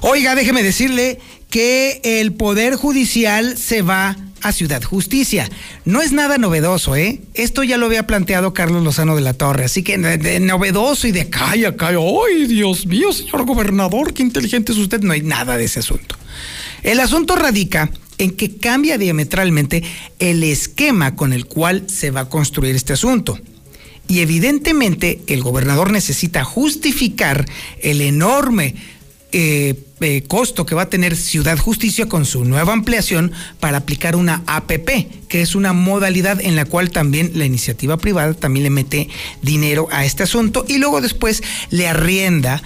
Oiga, 0.00 0.34
déjeme 0.34 0.64
decirle 0.64 1.20
que 1.48 2.00
el 2.02 2.32
Poder 2.32 2.74
Judicial 2.74 3.56
se 3.56 3.82
va 3.82 4.16
a 4.44 4.52
Ciudad 4.52 4.82
Justicia. 4.82 5.50
No 5.86 6.02
es 6.02 6.12
nada 6.12 6.36
novedoso, 6.36 6.94
¿eh? 6.94 7.20
Esto 7.32 7.64
ya 7.64 7.78
lo 7.78 7.86
había 7.86 8.06
planteado 8.06 8.52
Carlos 8.52 8.84
Lozano 8.84 9.16
de 9.16 9.22
la 9.22 9.32
Torre, 9.32 9.64
así 9.64 9.82
que 9.82 9.96
de, 9.96 10.38
novedoso 10.38 11.08
y 11.08 11.12
de 11.12 11.30
calla, 11.30 11.76
calla. 11.76 11.98
¡Ay, 11.98 12.46
Dios 12.46 12.86
mío, 12.86 13.12
señor 13.12 13.46
gobernador! 13.46 14.12
¡Qué 14.12 14.22
inteligente 14.22 14.72
es 14.72 14.78
usted! 14.78 15.00
No 15.00 15.14
hay 15.14 15.22
nada 15.22 15.56
de 15.56 15.64
ese 15.64 15.80
asunto. 15.80 16.16
El 16.82 17.00
asunto 17.00 17.36
radica 17.36 17.90
en 18.18 18.32
que 18.32 18.58
cambia 18.58 18.98
diametralmente 18.98 19.82
el 20.18 20.44
esquema 20.44 21.16
con 21.16 21.32
el 21.32 21.46
cual 21.46 21.84
se 21.88 22.10
va 22.10 22.20
a 22.20 22.28
construir 22.28 22.76
este 22.76 22.92
asunto. 22.92 23.38
Y 24.08 24.20
evidentemente 24.20 25.22
el 25.26 25.42
gobernador 25.42 25.90
necesita 25.90 26.44
justificar 26.44 27.46
el 27.80 28.02
enorme 28.02 28.74
eh, 29.32 29.74
eh, 30.04 30.22
costo 30.22 30.66
que 30.66 30.74
va 30.74 30.82
a 30.82 30.90
tener 30.90 31.16
Ciudad 31.16 31.58
Justicia 31.58 32.06
con 32.06 32.26
su 32.26 32.44
nueva 32.44 32.72
ampliación 32.72 33.32
para 33.58 33.78
aplicar 33.78 34.16
una 34.16 34.42
APP, 34.46 35.26
que 35.28 35.40
es 35.42 35.54
una 35.54 35.72
modalidad 35.72 36.40
en 36.40 36.56
la 36.56 36.66
cual 36.66 36.90
también 36.90 37.32
la 37.34 37.46
iniciativa 37.46 37.96
privada 37.96 38.34
también 38.34 38.64
le 38.64 38.70
mete 38.70 39.08
dinero 39.42 39.88
a 39.90 40.04
este 40.04 40.22
asunto 40.22 40.64
y 40.68 40.78
luego 40.78 41.00
después 41.00 41.42
le 41.70 41.88
arrienda 41.88 42.62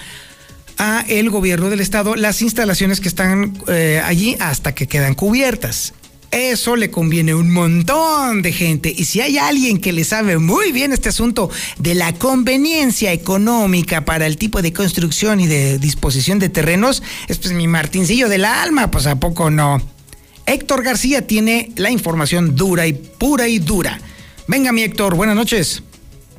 a 0.79 1.05
el 1.09 1.31
gobierno 1.31 1.71
del 1.71 1.81
estado 1.81 2.17
las 2.17 2.43
instalaciones 2.43 3.01
que 3.01 3.09
están 3.09 3.57
eh, 3.69 4.03
allí 4.05 4.37
hasta 4.41 4.75
que 4.75 4.87
quedan 4.87 5.15
cubiertas. 5.15 5.95
Eso 6.31 6.77
le 6.77 6.91
conviene 6.91 7.35
un 7.35 7.51
montón 7.51 8.43
de 8.43 8.53
gente. 8.53 8.93
Y 8.95 9.05
si 9.05 9.23
hay 9.23 9.39
alguien 9.39 9.81
que 9.81 9.93
le 9.93 10.05
sabe 10.05 10.39
muy 10.39 10.73
bien 10.73 10.93
este 10.93 11.09
asunto 11.09 11.51
de 11.79 11.95
la 11.95 12.13
conveniencia 12.13 13.13
económica 13.13 14.05
para 14.05 14.27
el 14.27 14.37
tipo 14.37 14.61
de 14.61 14.75
construcción 14.75 15.41
y 15.41 15.47
de 15.47 15.79
disposición 15.79 16.39
de 16.39 16.51
terrenos, 16.51 17.03
es 17.29 17.39
pues 17.39 17.55
mi 17.55 17.67
Martincillo 17.67 18.29
del 18.29 18.45
alma, 18.45 18.91
pues 18.91 19.07
a 19.07 19.19
poco 19.19 19.51
no. 19.51 19.81
Héctor 20.45 20.83
García 20.83 21.27
tiene 21.27 21.73
la 21.77 21.91
información 21.91 22.55
dura 22.55 22.87
y 22.87 22.93
pura 22.93 23.49
y 23.49 23.59
dura. 23.59 23.99
Venga, 24.47 24.71
mi 24.73 24.83
Héctor, 24.83 25.15
buenas 25.15 25.37
noches. 25.37 25.83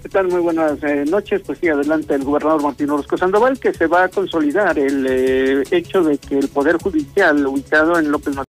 ¿Qué 0.04 0.10
tal? 0.10 0.28
Muy 0.28 0.41
buenas 0.41 0.82
eh, 0.84 1.04
noches. 1.08 1.41
Pues 1.45 1.60
sí, 1.60 1.67
adelante 1.67 2.13
el 2.13 2.23
gobernador 2.23 2.62
Martín 2.62 2.89
Orozco 2.91 3.17
Sandoval, 3.17 3.60
que 3.60 3.73
se 3.73 3.88
va 3.88 4.04
a 4.04 4.10
consolidar 4.10 4.78
el 4.80 5.06
eh, 5.08 5.63
hecho 5.71 6.04
de 6.04 6.17
que 6.17 6.38
el 6.38 6.47
Poder 6.47 6.78
Judicial, 6.78 7.45
ubicado 7.45 7.99
en 7.99 8.12
López 8.12 8.36
Mateo, 8.36 8.45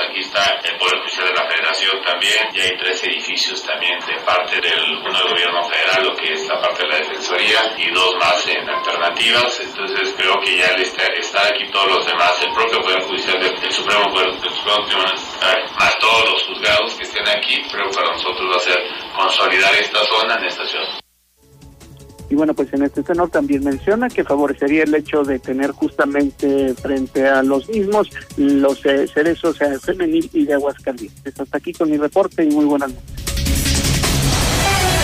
aquí 0.00 0.20
está 0.20 0.60
el 0.64 0.76
Poder 0.76 0.98
Judicial 0.98 1.26
de 1.28 1.34
la 1.34 1.48
Federación 1.48 2.02
también, 2.04 2.48
y 2.52 2.60
hay 2.60 2.76
tres 2.76 3.02
edificios 3.04 3.62
también 3.62 3.98
de 4.06 4.14
parte 4.24 4.60
del, 4.60 4.96
uno 4.96 5.18
del 5.18 5.28
gobierno 5.28 5.64
federal, 5.64 6.04
lo 6.04 6.16
que 6.16 6.32
es 6.32 6.46
la 6.46 6.60
parte 6.60 6.82
de 6.82 6.88
la 6.88 6.96
Defensoría, 6.98 7.74
y 7.78 7.90
dos 7.90 8.14
más 8.16 8.46
en 8.46 8.68
alternativas, 8.68 9.60
entonces 9.60 10.14
creo 10.16 10.34
que 10.40 10.56
ya 10.56 10.68
al 10.68 10.80
estar, 10.80 11.46
aquí 11.46 11.66
todos 11.70 11.88
los 11.88 12.06
demás, 12.06 12.42
el 12.42 12.52
propio 12.52 12.80
Poder 12.80 13.02
Judicial 13.02 13.40
del 13.40 13.72
Supremo 13.72 14.12
Poder 14.12 14.32
del 14.32 14.52
Supremo 14.52 14.86
Tribunal, 14.86 15.14
más 15.78 15.98
todos 15.98 16.30
los 16.30 16.42
juzgados 16.44 16.94
que 16.94 17.04
estén 17.04 17.28
aquí, 17.28 17.62
creo 17.70 17.88
que 17.88 17.96
para 17.96 18.12
nosotros 18.12 18.50
va 18.50 18.56
a 18.56 18.60
ser 18.60 18.78
consolidar 19.14 19.74
esta 19.74 20.04
zona 20.06 20.34
en 20.36 20.44
esta 20.44 20.66
ciudad. 20.66 21.01
Y 22.32 22.34
bueno, 22.34 22.54
pues 22.54 22.72
en 22.72 22.82
este 22.82 23.02
tenor 23.02 23.28
también 23.28 23.62
menciona 23.62 24.08
que 24.08 24.24
favorecería 24.24 24.84
el 24.84 24.94
hecho 24.94 25.22
de 25.22 25.38
tener 25.38 25.72
justamente 25.72 26.72
frente 26.72 27.28
a 27.28 27.42
los 27.42 27.68
mismos 27.68 28.08
los 28.38 28.86
eh, 28.86 29.06
cerezos 29.06 29.60
eh, 29.60 29.78
femenil 29.78 30.30
y 30.32 30.46
de 30.46 30.54
Aguascalientes. 30.54 31.38
Hasta 31.38 31.58
aquí 31.58 31.74
con 31.74 31.90
mi 31.90 31.98
reporte 31.98 32.42
y 32.42 32.48
muy 32.48 32.64
buenas 32.64 32.88
noches. 32.88 33.04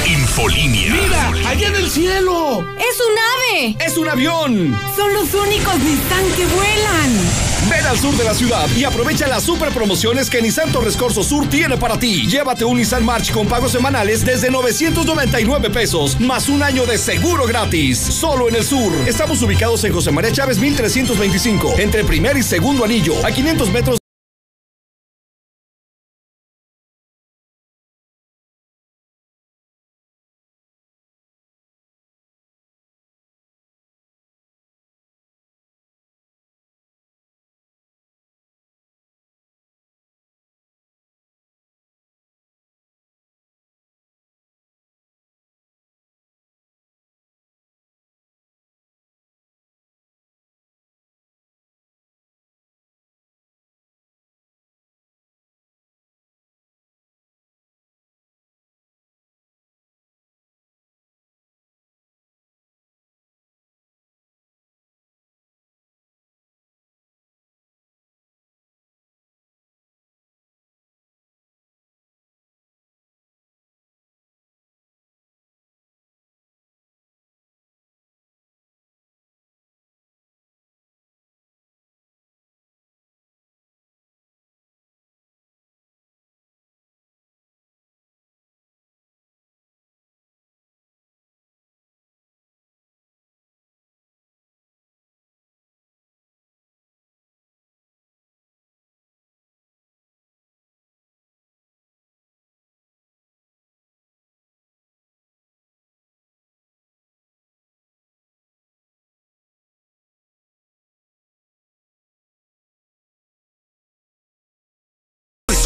Infolinia. 0.06 0.90
¡Mira! 0.90 1.50
¡Allá 1.50 1.68
en 1.68 1.74
el 1.74 1.90
cielo! 1.90 2.64
¡Es 2.78 2.98
un 2.98 3.18
ave! 3.18 3.76
¡Es 3.84 3.98
un 3.98 4.08
avión! 4.08 4.78
¡Son 4.96 5.12
los 5.12 5.34
únicos 5.34 5.78
Nissan 5.80 6.24
que 6.34 6.46
vuelan! 6.46 7.47
Ven 7.70 7.86
al 7.86 7.98
sur 7.98 8.16
de 8.16 8.24
la 8.24 8.34
ciudad 8.34 8.68
y 8.76 8.84
aprovecha 8.84 9.26
las 9.26 9.42
super 9.42 9.70
promociones 9.70 10.30
que 10.30 10.40
Nissan 10.40 10.72
Torres 10.72 10.96
Sur 10.96 11.48
tiene 11.48 11.76
para 11.76 11.98
ti. 11.98 12.26
Llévate 12.26 12.64
un 12.64 12.78
Nissan 12.78 13.04
March 13.04 13.32
con 13.32 13.46
pagos 13.46 13.72
semanales 13.72 14.24
desde 14.24 14.50
999 14.50 15.70
pesos, 15.70 16.18
más 16.20 16.48
un 16.48 16.62
año 16.62 16.86
de 16.86 16.98
seguro 16.98 17.46
gratis. 17.46 17.98
Solo 17.98 18.48
en 18.48 18.56
el 18.56 18.64
sur. 18.64 18.92
Estamos 19.06 19.42
ubicados 19.42 19.84
en 19.84 19.92
José 19.92 20.10
María 20.10 20.32
Chávez 20.32 20.58
1325, 20.58 21.74
entre 21.78 22.04
primer 22.04 22.36
y 22.36 22.42
segundo 22.42 22.84
anillo, 22.84 23.14
a 23.24 23.30
500 23.30 23.70
metros 23.70 23.98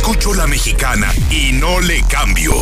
escucho 0.02 0.34
la 0.34 0.48
mexicana 0.48 1.06
y 1.30 1.52
no 1.52 1.80
le 1.80 2.02
cambio. 2.10 2.54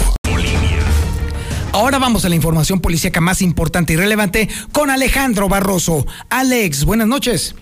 Ahora 1.72 1.98
vamos 1.98 2.26
a 2.26 2.28
la 2.28 2.34
información 2.34 2.80
policíaca 2.80 3.22
más 3.22 3.40
importante 3.40 3.94
y 3.94 3.96
relevante 3.96 4.46
con 4.72 4.90
Alejandro 4.90 5.48
Barroso. 5.48 6.06
Alex, 6.28 6.84
buenas 6.84 7.08
noches. 7.08 7.54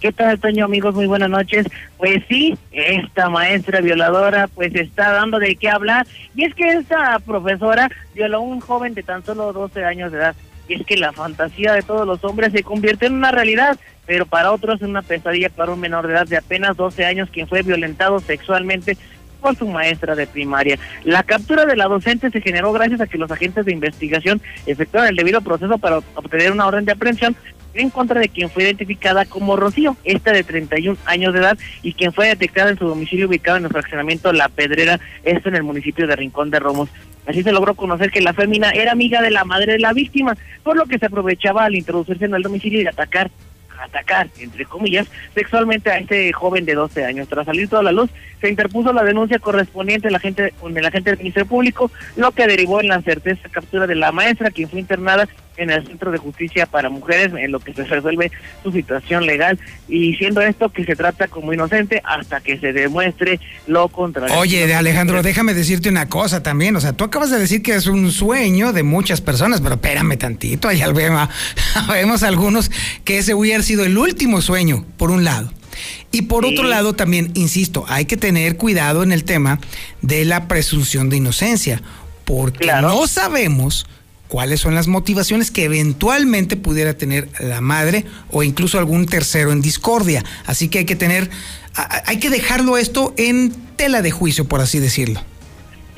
¿Qué 0.00 0.12
tal, 0.12 0.38
Toño, 0.38 0.66
amigos? 0.66 0.94
Muy 0.94 1.06
buenas 1.08 1.30
noches. 1.30 1.66
Pues 1.96 2.22
sí, 2.28 2.56
esta 2.70 3.28
maestra 3.28 3.80
violadora 3.80 4.46
pues 4.46 4.72
está 4.76 5.10
dando 5.10 5.40
de 5.40 5.56
qué 5.56 5.68
hablar. 5.68 6.06
Y 6.36 6.44
es 6.44 6.54
que 6.54 6.68
esta 6.74 7.18
profesora 7.18 7.90
violó 8.14 8.36
a 8.36 8.42
un 8.42 8.60
joven 8.60 8.94
de 8.94 9.02
tan 9.02 9.24
solo 9.24 9.52
12 9.52 9.84
años 9.84 10.12
de 10.12 10.18
edad. 10.18 10.36
Y 10.68 10.74
es 10.74 10.86
que 10.86 10.96
la 10.96 11.12
fantasía 11.12 11.72
de 11.72 11.82
todos 11.82 12.06
los 12.06 12.22
hombres 12.24 12.52
se 12.52 12.62
convierte 12.62 13.06
en 13.06 13.14
una 13.14 13.32
realidad, 13.32 13.78
pero 14.06 14.26
para 14.26 14.52
otros 14.52 14.80
es 14.80 14.88
una 14.88 15.02
pesadilla 15.02 15.48
para 15.48 15.72
un 15.72 15.80
menor 15.80 16.06
de 16.06 16.12
edad 16.12 16.26
de 16.26 16.36
apenas 16.36 16.76
12 16.76 17.04
años 17.04 17.30
quien 17.32 17.48
fue 17.48 17.62
violentado 17.62 18.20
sexualmente 18.20 18.96
por 19.40 19.56
su 19.56 19.66
maestra 19.66 20.14
de 20.14 20.26
primaria. 20.26 20.78
La 21.04 21.22
captura 21.22 21.64
de 21.64 21.76
la 21.76 21.86
docente 21.86 22.30
se 22.30 22.40
generó 22.40 22.72
gracias 22.72 23.00
a 23.00 23.06
que 23.06 23.18
los 23.18 23.30
agentes 23.30 23.64
de 23.64 23.72
investigación 23.72 24.40
efectuaron 24.66 25.08
el 25.08 25.16
debido 25.16 25.40
proceso 25.40 25.78
para 25.78 25.98
obtener 26.14 26.52
una 26.52 26.66
orden 26.66 26.84
de 26.84 26.92
aprehensión 26.92 27.36
en 27.74 27.90
contra 27.90 28.20
de 28.20 28.28
quien 28.28 28.50
fue 28.50 28.64
identificada 28.64 29.24
como 29.24 29.56
Rocío, 29.56 29.96
esta 30.04 30.32
de 30.32 30.42
31 30.42 30.98
años 31.04 31.32
de 31.32 31.40
edad 31.40 31.58
y 31.82 31.92
quien 31.92 32.12
fue 32.12 32.28
detectada 32.28 32.70
en 32.70 32.78
su 32.78 32.86
domicilio 32.86 33.26
ubicado 33.26 33.58
en 33.58 33.64
el 33.64 33.70
fraccionamiento 33.70 34.32
La 34.32 34.48
Pedrera, 34.48 35.00
esto 35.22 35.48
en 35.48 35.56
el 35.56 35.62
municipio 35.62 36.06
de 36.06 36.16
Rincón 36.16 36.50
de 36.50 36.60
Romos. 36.60 36.88
Así 37.26 37.42
se 37.42 37.52
logró 37.52 37.74
conocer 37.74 38.10
que 38.10 38.22
la 38.22 38.32
fémina 38.32 38.70
era 38.70 38.92
amiga 38.92 39.20
de 39.20 39.30
la 39.30 39.44
madre 39.44 39.72
de 39.72 39.78
la 39.80 39.92
víctima, 39.92 40.36
por 40.62 40.76
lo 40.76 40.86
que 40.86 40.98
se 40.98 41.06
aprovechaba 41.06 41.64
al 41.64 41.74
introducirse 41.74 42.24
en 42.24 42.34
el 42.34 42.42
domicilio 42.42 42.80
y 42.80 42.86
atacar 42.86 43.30
atacar, 43.80 44.28
entre 44.38 44.64
comillas, 44.64 45.06
sexualmente 45.34 45.90
a 45.90 45.98
este 45.98 46.32
joven 46.32 46.64
de 46.64 46.74
12 46.74 47.04
años. 47.04 47.28
Tras 47.28 47.46
salir 47.46 47.68
toda 47.68 47.82
la 47.82 47.92
luz, 47.92 48.10
se 48.40 48.48
interpuso 48.48 48.92
la 48.92 49.04
denuncia 49.04 49.38
correspondiente 49.38 50.08
de 50.08 50.12
la 50.12 50.18
gente, 50.18 50.52
con 50.60 50.76
el 50.76 50.84
agente 50.84 51.10
del 51.10 51.18
Ministerio 51.18 51.48
Público, 51.48 51.90
lo 52.16 52.32
que 52.32 52.46
derivó 52.46 52.80
en 52.80 52.88
la 52.88 53.00
certeza 53.02 53.48
captura 53.48 53.86
de 53.86 53.94
la 53.94 54.12
maestra, 54.12 54.50
quien 54.50 54.68
fue 54.68 54.80
internada 54.80 55.28
en 55.58 55.70
el 55.70 55.86
Centro 55.86 56.10
de 56.10 56.18
Justicia 56.18 56.66
para 56.66 56.88
Mujeres, 56.88 57.32
en 57.36 57.52
lo 57.52 57.60
que 57.60 57.74
se 57.74 57.84
resuelve 57.84 58.30
su 58.62 58.72
situación 58.72 59.26
legal, 59.26 59.58
y 59.88 60.14
siendo 60.14 60.40
esto 60.40 60.70
que 60.70 60.84
se 60.84 60.96
trata 60.96 61.28
como 61.28 61.52
inocente 61.52 62.00
hasta 62.04 62.40
que 62.40 62.58
se 62.58 62.72
demuestre 62.72 63.40
lo 63.66 63.88
contrario. 63.88 64.36
Oye, 64.38 64.72
Alejandro, 64.74 65.22
déjame 65.22 65.54
decirte 65.54 65.88
una 65.88 66.08
cosa 66.08 66.42
también, 66.42 66.76
o 66.76 66.80
sea, 66.80 66.92
tú 66.92 67.04
acabas 67.04 67.30
de 67.30 67.38
decir 67.38 67.62
que 67.62 67.74
es 67.74 67.86
un 67.86 68.10
sueño 68.10 68.72
de 68.72 68.82
muchas 68.82 69.20
personas, 69.20 69.60
pero 69.60 69.74
espérame 69.74 70.16
tantito, 70.16 70.68
allá 70.68 70.90
vemos, 70.92 71.28
vemos 71.88 72.22
algunos 72.22 72.70
que 73.04 73.18
ese 73.18 73.34
hubiera 73.34 73.62
sido 73.62 73.84
el 73.84 73.98
último 73.98 74.40
sueño, 74.40 74.84
por 74.96 75.10
un 75.10 75.24
lado. 75.24 75.52
Y 76.10 76.22
por 76.22 76.44
otro 76.46 76.64
lado, 76.64 76.94
también, 76.94 77.30
insisto, 77.34 77.84
hay 77.88 78.06
que 78.06 78.16
tener 78.16 78.56
cuidado 78.56 79.02
en 79.02 79.12
el 79.12 79.24
tema 79.24 79.60
de 80.02 80.24
la 80.24 80.48
presunción 80.48 81.10
de 81.10 81.18
inocencia, 81.18 81.82
porque 82.24 82.66
no 82.80 83.06
sabemos 83.06 83.86
cuáles 84.28 84.60
son 84.60 84.74
las 84.74 84.86
motivaciones 84.86 85.50
que 85.50 85.64
eventualmente 85.64 86.56
pudiera 86.56 86.94
tener 86.94 87.28
la 87.40 87.60
madre 87.60 88.04
o 88.30 88.42
incluso 88.42 88.78
algún 88.78 89.06
tercero 89.06 89.52
en 89.52 89.60
discordia. 89.60 90.24
Así 90.46 90.68
que 90.68 90.80
hay 90.80 90.84
que 90.84 90.96
tener, 90.96 91.30
hay 92.04 92.18
que 92.18 92.30
dejarlo 92.30 92.76
esto 92.76 93.14
en 93.16 93.52
tela 93.76 94.02
de 94.02 94.10
juicio, 94.10 94.46
por 94.46 94.60
así 94.60 94.78
decirlo 94.78 95.22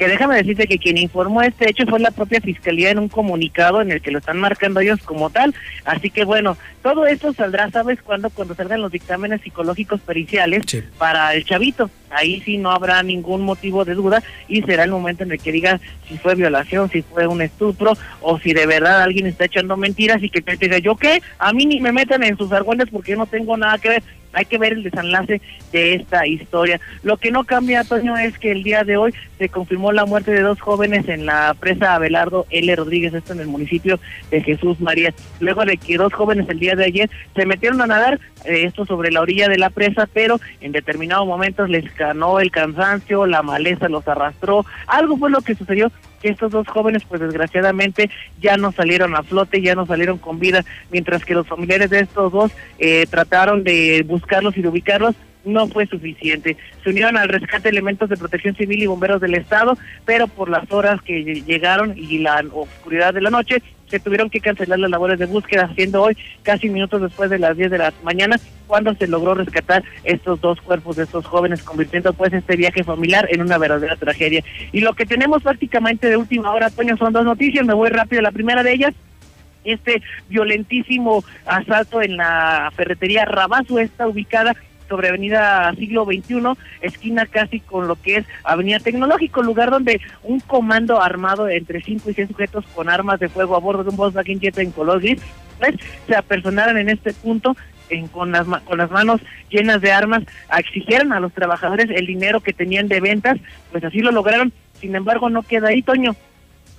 que 0.01 0.09
déjame 0.09 0.37
decirte 0.37 0.67
que 0.67 0.79
quien 0.79 0.97
informó 0.97 1.43
este 1.43 1.69
hecho 1.69 1.85
fue 1.87 2.01
la 2.01 2.11
propia 2.11 2.41
fiscalía 2.41 2.89
en 2.89 2.99
un 2.99 3.11
comunicado 3.11 3.83
en 3.83 3.93
el 3.93 4.01
que 4.01 4.11
lo 4.11 4.21
están 4.21 4.39
marcando 4.39 4.81
ellos 4.81 4.99
como 5.05 5.29
tal. 5.29 5.55
Así 5.85 6.09
que 6.09 6.25
bueno, 6.25 6.57
todo 6.83 7.07
esto 7.07 7.35
saldrá, 7.35 7.71
¿sabes 7.71 8.01
cuándo? 8.01 8.31
Cuando 8.31 8.55
salgan 8.55 8.81
los 8.81 8.91
dictámenes 8.91 9.43
psicológicos 9.43 10.01
periciales 10.01 10.65
para 10.97 11.35
el 11.35 11.45
chavito. 11.45 11.91
Ahí 12.09 12.41
sí 12.41 12.57
no 12.57 12.71
habrá 12.71 13.03
ningún 13.03 13.43
motivo 13.43 13.85
de 13.85 13.93
duda 13.93 14.23
y 14.49 14.63
será 14.63 14.85
el 14.85 14.91
momento 14.91 15.25
en 15.25 15.33
el 15.33 15.39
que 15.39 15.53
diga 15.53 15.79
si 16.09 16.17
fue 16.17 16.35
violación, 16.35 16.91
si 16.91 17.03
fue 17.03 17.27
un 17.27 17.43
estupro 17.43 17.93
o 18.23 18.39
si 18.39 18.55
de 18.55 18.65
verdad 18.65 19.03
alguien 19.03 19.27
está 19.27 19.45
echando 19.45 19.77
mentiras 19.77 20.23
y 20.23 20.31
que 20.31 20.41
te 20.41 20.57
diga, 20.57 20.79
¿yo 20.79 20.97
qué? 20.97 21.21
A 21.39 21.53
mí 21.53 21.67
ni 21.67 21.79
me 21.79 21.93
metan 21.93 22.23
en 22.23 22.39
sus 22.39 22.51
argüendes 22.53 22.89
porque 22.91 23.11
yo 23.11 23.19
no 23.19 23.27
tengo 23.27 23.55
nada 23.59 23.77
que 23.77 23.91
ver 23.91 24.03
hay 24.33 24.45
que 24.45 24.59
ver 24.59 24.73
el 24.73 24.83
desenlace 24.83 25.41
de 25.73 25.95
esta 25.95 26.27
historia. 26.27 26.81
Lo 27.03 27.17
que 27.17 27.31
no 27.31 27.45
cambia, 27.45 27.81
Antonio, 27.81 28.17
es 28.17 28.39
que 28.39 28.53
el 28.53 28.63
día 28.63 28.85
de 28.85 28.97
hoy 28.97 29.15
se 29.39 29.49
confirmó 29.49 29.93
la 29.93 30.05
muerte 30.05 30.33
de 30.33 30.43
dos 30.43 30.61
jóvenes 30.61 31.09
en 31.09 31.27
la 31.27 31.55
presa 31.59 31.95
Abelardo 31.95 32.47
L. 32.51 32.75
Rodríguez, 32.77 33.15
esto 33.15 33.33
en 33.33 33.41
el 33.41 33.47
municipio 33.47 33.99
de 34.31 34.43
Jesús 34.43 34.81
María. 34.81 35.15
Luego 35.41 35.65
de 35.65 35.77
que 35.77 35.97
dos 35.97 36.13
jóvenes 36.13 36.49
el 36.49 36.59
día 36.59 36.75
de 36.75 36.85
ayer 36.85 37.11
se 37.35 37.47
metieron 37.47 37.81
a 37.81 37.87
nadar, 37.87 38.21
eh, 38.45 38.65
esto 38.65 38.85
sobre 38.87 39.11
la 39.11 39.21
orilla 39.21 39.49
de 39.49 39.59
la 39.59 39.71
presa, 39.71 40.09
pero 40.13 40.41
en 40.61 40.73
determinados 40.73 41.27
momentos 41.27 41.69
les 41.69 41.95
ganó 41.97 42.41
el 42.41 42.51
cansancio, 42.51 43.27
la 43.27 43.43
maleza 43.43 43.89
los 43.89 44.07
arrastró. 44.07 44.65
Algo 44.87 45.17
fue 45.17 45.31
lo 45.31 45.41
que 45.41 45.55
sucedió 45.55 45.91
que 46.21 46.29
estos 46.29 46.53
dos 46.53 46.67
jóvenes 46.69 47.03
pues 47.09 47.21
desgraciadamente 47.21 48.11
ya 48.41 48.57
no 48.57 48.73
salieron 48.73 49.17
a 49.17 49.23
flote, 49.23 49.63
ya 49.63 49.75
no 49.75 49.87
salieron 49.87 50.19
con 50.19 50.39
vida, 50.39 50.65
mientras 50.91 51.25
que 51.25 51.35
los 51.35 51.47
familiares 51.47 51.91
de 51.91 52.01
estos 52.01 52.33
dos 52.33 52.53
eh, 52.79 53.07
trataron 53.11 53.65
de 53.65 54.05
buscarlos 54.07 54.57
y 54.57 54.63
de 54.63 54.69
ubicarlos, 54.69 55.15
no 55.45 55.69
fue 55.69 55.87
suficiente. 55.87 56.57
Se 56.85 56.91
unieron 56.91 57.17
al 57.17 57.29
rescate 57.29 57.69
elementos 57.69 58.09
de 58.09 58.17
protección 58.17 58.55
civil 58.55 58.83
y 58.83 58.87
bomberos 58.87 59.21
del 59.21 59.35
estado, 59.35 59.77
pero 60.05 60.29
por 60.29 60.51
las 60.51 60.71
horas 60.71 61.01
que 61.03 61.43
llegaron 61.47 61.97
y 61.97 62.19
la 62.19 62.45
oscuridad 62.53 63.15
de 63.15 63.23
la 63.23 63.31
noche, 63.31 63.63
se 63.91 64.01
tuvieron 64.01 64.31
que 64.31 64.41
cancelar 64.41 64.79
las 64.79 64.91
labores 64.91 65.19
de 65.19 65.27
búsqueda, 65.27 65.71
siendo 65.75 66.03
hoy 66.03 66.17
casi 66.43 66.69
minutos 66.69 67.03
después 67.03 67.29
de 67.31 67.39
las 67.39 67.57
10 67.57 67.71
de 67.71 67.79
la 67.79 67.93
mañana 68.03 68.37
cuando 68.67 68.95
se 68.95 69.09
logró 69.09 69.35
rescatar 69.35 69.83
estos 70.05 70.41
dos 70.41 70.61
cuerpos 70.61 70.97
de 70.97 71.03
estos 71.03 71.27
jóvenes, 71.27 71.63
convirtiendo 71.63 72.13
pues 72.13 72.33
este 72.33 72.55
viaje 72.57 72.85
familiar 72.85 73.27
en 73.31 73.43
una 73.43 73.59
verdadera 73.59 73.97
tragedia. 73.97 74.45
Y 74.73 74.81
lo 74.81 74.95
que 74.95 75.07
tenemos 75.07 75.43
prácticamente 75.43 76.09
de 76.09 76.17
última 76.17 76.53
hora, 76.53 76.71
Toño, 76.71 76.97
son 76.97 77.13
dos 77.13 77.25
noticias, 77.25 77.67
me 77.67 77.75
voy 77.75 77.91
rápido. 77.91 78.23
La 78.23 78.31
primera 78.31 78.63
de 78.63 78.73
ellas, 78.73 78.95
este 79.65 80.03
violentísimo 80.29 81.25
asalto 81.45 82.01
en 82.01 82.17
la 82.17 82.73
ferretería 82.77 83.25
Rabazo 83.25 83.79
está 83.81 84.07
ubicada 84.07 84.55
sobre 84.91 85.09
Avenida 85.09 85.73
Siglo 85.79 86.05
XXI, 86.05 86.59
esquina 86.83 87.25
casi 87.25 87.61
con 87.61 87.87
lo 87.89 87.95
que 87.95 88.17
es 88.17 88.27
Avenida 88.43 88.81
Tecnológico, 88.81 89.41
lugar 89.41 89.71
donde 89.71 90.01
un 90.25 90.41
comando 90.41 91.01
armado 91.01 91.49
entre 91.49 91.81
cinco 91.81 92.11
y 92.11 92.15
seis 92.15 92.29
sujetos 92.29 92.67
con 92.75 92.91
armas 92.91 93.21
de 93.21 93.29
fuego 93.29 93.55
a 93.57 93.61
bordo 93.61 93.85
de 93.85 93.91
un 93.91 93.97
Volkswagen 93.97 94.41
Jetta 94.41 94.63
en 94.63 94.73
color 94.73 95.01
gris, 95.01 95.23
pues, 95.59 95.77
se 96.09 96.17
apersonaron 96.17 96.77
en 96.77 96.89
este 96.89 97.15
punto 97.15 97.57
en, 97.89 98.09
con, 98.09 98.33
las, 98.33 98.47
con 98.47 98.79
las 98.79 98.91
manos 98.91 99.21
llenas 99.49 99.81
de 99.81 99.93
armas, 99.93 100.25
exigieron 100.59 101.13
a 101.13 101.21
los 101.21 101.33
trabajadores 101.33 101.89
el 101.91 102.07
dinero 102.07 102.41
que 102.41 102.53
tenían 102.53 102.89
de 102.89 103.01
ventas, 103.01 103.39
pues 103.71 103.85
así 103.85 104.01
lo 104.01 104.11
lograron, 104.11 104.53
sin 104.81 104.97
embargo 104.97 105.31
no 105.31 105.43
queda 105.43 105.69
ahí, 105.69 105.83
Toño, 105.83 106.17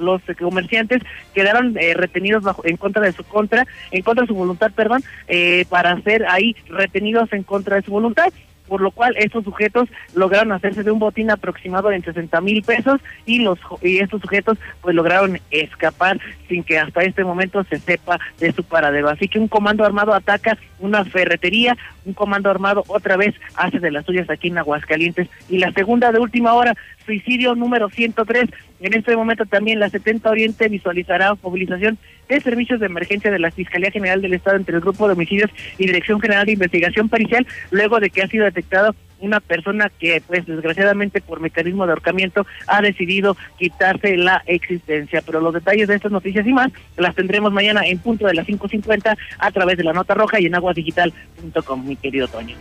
los 0.02 0.22
comerciantes 0.40 1.02
quedaron 1.34 1.78
eh, 1.78 1.94
retenidos 1.94 2.44
bajo, 2.44 2.66
en 2.66 2.78
contra 2.78 3.02
de 3.02 3.12
su 3.12 3.24
contra, 3.24 3.66
en 3.92 4.02
contra 4.02 4.24
de 4.24 4.28
su 4.28 4.36
voluntad, 4.36 4.72
perdón, 4.76 5.04
eh, 5.28 5.66
para 5.70 6.00
ser 6.02 6.26
ahí 6.28 6.56
retenidos 6.68 7.32
en 7.34 7.44
contra 7.44 7.76
de 7.78 7.84
su 7.84 7.92
voluntad 7.92 8.32
por 8.72 8.80
lo 8.80 8.92
cual 8.92 9.14
estos 9.18 9.44
sujetos 9.44 9.90
lograron 10.16 10.54
hacerse 10.54 10.82
de 10.82 10.92
un 10.92 11.00
botín 11.00 11.30
aproximado 11.30 11.92
en 11.92 12.06
60 12.06 12.40
mil 12.40 12.64
pesos 12.64 13.02
y 13.26 13.40
los 13.40 13.60
y 13.82 13.98
estos 13.98 14.22
sujetos 14.22 14.58
pues 14.80 14.96
lograron 14.96 15.42
escapar 15.52 16.22
sin 16.48 16.64
que 16.64 16.80
hasta 16.80 17.02
este 17.02 17.26
momento 17.26 17.66
se 17.66 17.80
sepa 17.80 18.18
de 18.40 18.54
su 18.54 18.64
paradero. 18.64 19.10
Así 19.10 19.28
que 19.28 19.40
un 19.40 19.50
comando 19.50 19.84
armado 19.84 20.14
ataca 20.14 20.58
una 20.80 21.04
ferretería, 21.04 21.76
un 22.06 22.14
comando 22.14 22.50
armado 22.50 22.86
otra 22.88 23.18
vez 23.18 23.36
hace 23.56 23.80
de 23.80 23.92
las 23.92 24.06
suyas 24.06 24.30
aquí 24.30 24.48
en 24.48 24.60
Aguascalientes 24.60 25.28
y 25.50 25.58
la 25.58 25.74
segunda 25.74 26.14
de 26.14 26.20
última 26.20 26.54
hora, 26.54 26.74
suicidio 27.12 27.56
número 27.56 27.90
103. 27.90 28.50
En 28.80 28.94
este 28.94 29.16
momento 29.18 29.46
también 29.46 29.80
la 29.80 29.90
70 29.90 30.30
Oriente 30.30 30.70
visualizará 30.70 31.36
movilización 31.44 31.98
de 32.30 32.40
servicios 32.40 32.80
de 32.80 32.86
emergencia 32.86 33.30
de 33.30 33.40
la 33.40 33.52
Fiscalía 33.52 33.92
General 33.92 34.22
del 34.22 34.34
Estado 34.34 34.56
entre 34.56 34.76
el 34.76 34.82
Grupo 34.82 35.08
de 35.08 35.14
Homicidios 35.14 35.52
y 35.78 35.88
Dirección 35.88 36.22
General 36.22 36.46
de 36.46 36.54
Investigación 36.54 37.10
Paricial, 37.10 37.46
luego 37.70 38.00
de 38.00 38.10
que 38.10 38.22
ha 38.22 38.28
sido 38.28 38.46
detectado 38.46 38.96
una 39.20 39.42
persona 39.42 39.92
que, 40.00 40.24
pues, 40.26 40.46
desgraciadamente 40.46 41.22
por 41.22 41.42
mecanismo 41.42 41.86
de 41.86 41.92
ahorcamiento 41.92 42.48
ha 42.66 42.82
decidido 42.82 43.36
quitarse 43.60 44.16
la 44.16 44.42
existencia. 44.48 45.22
Pero 45.24 45.42
los 45.42 45.54
detalles 45.54 45.90
de 45.90 45.96
estas 45.96 46.12
noticias 46.12 46.48
y 46.48 46.54
más 46.54 46.72
las 46.98 47.14
tendremos 47.14 47.52
mañana 47.52 47.86
en 47.86 48.00
punto 48.00 48.26
de 48.26 48.34
las 48.34 48.48
5.50 48.48 49.18
a 49.38 49.52
través 49.52 49.78
de 49.78 49.84
la 49.84 49.94
nota 49.94 50.14
roja 50.14 50.40
y 50.40 50.46
en 50.46 50.56
aguasdigital.com, 50.56 51.86
mi 51.86 51.98
querido 51.98 52.30
Toño. 52.30 52.56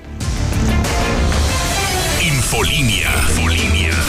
Infolinia. 2.23 3.09
Infolinia. 3.29 4.00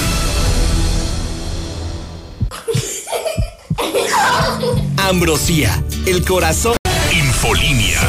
Ambrosía, 4.97 5.83
el 6.05 6.23
corazón. 6.23 6.75
Infolinia. 7.11 7.99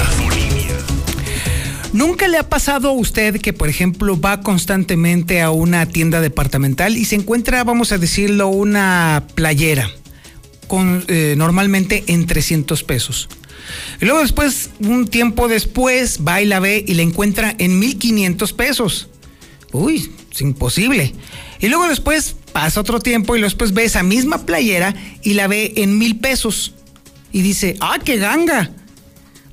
¿Nunca 1.93 2.27
le 2.27 2.39
ha 2.39 2.49
pasado 2.49 2.89
a 2.89 2.93
usted 2.93 3.41
que, 3.41 3.53
por 3.53 3.69
ejemplo, 3.69 4.19
va 4.19 4.41
constantemente 4.41 5.43
a 5.43 5.51
una 5.51 5.85
tienda 5.87 6.23
departamental 6.23 6.97
y 6.97 7.05
se 7.05 7.17
encuentra, 7.17 7.65
vamos 7.65 7.93
a 7.93 7.99
decirlo, 7.99 8.49
una 8.49 9.25
playera 9.35 9.91
con 10.69 11.05
eh, 11.09 11.35
normalmente 11.37 12.05
en 12.07 12.27
300 12.27 12.83
pesos? 12.85 13.29
Y 14.01 14.07
luego 14.07 14.21
después, 14.21 14.71
un 14.81 15.07
tiempo 15.07 15.49
después, 15.49 16.21
va 16.27 16.41
y 16.41 16.47
la 16.47 16.61
ve 16.61 16.83
y 16.87 16.95
la 16.95 17.03
encuentra 17.03 17.55
en 17.59 17.79
1500 17.79 18.53
pesos. 18.55 19.09
Uy, 19.73 20.11
es 20.33 20.41
imposible. 20.41 21.13
Y 21.61 21.69
luego 21.69 21.89
después 21.89 22.37
pasa 22.53 22.81
otro 22.81 23.01
tiempo 23.01 23.37
y 23.37 23.41
después 23.41 23.73
ve 23.73 23.85
esa 23.85 24.03
misma 24.03 24.47
playera 24.47 24.95
y 25.23 25.35
la 25.35 25.47
ve 25.47 25.73
en 25.77 25.99
mil 25.99 26.19
pesos. 26.19 26.75
Y 27.33 27.43
dice, 27.43 27.77
¡ah, 27.81 27.99
qué 28.05 28.19
ganga! 28.19 28.71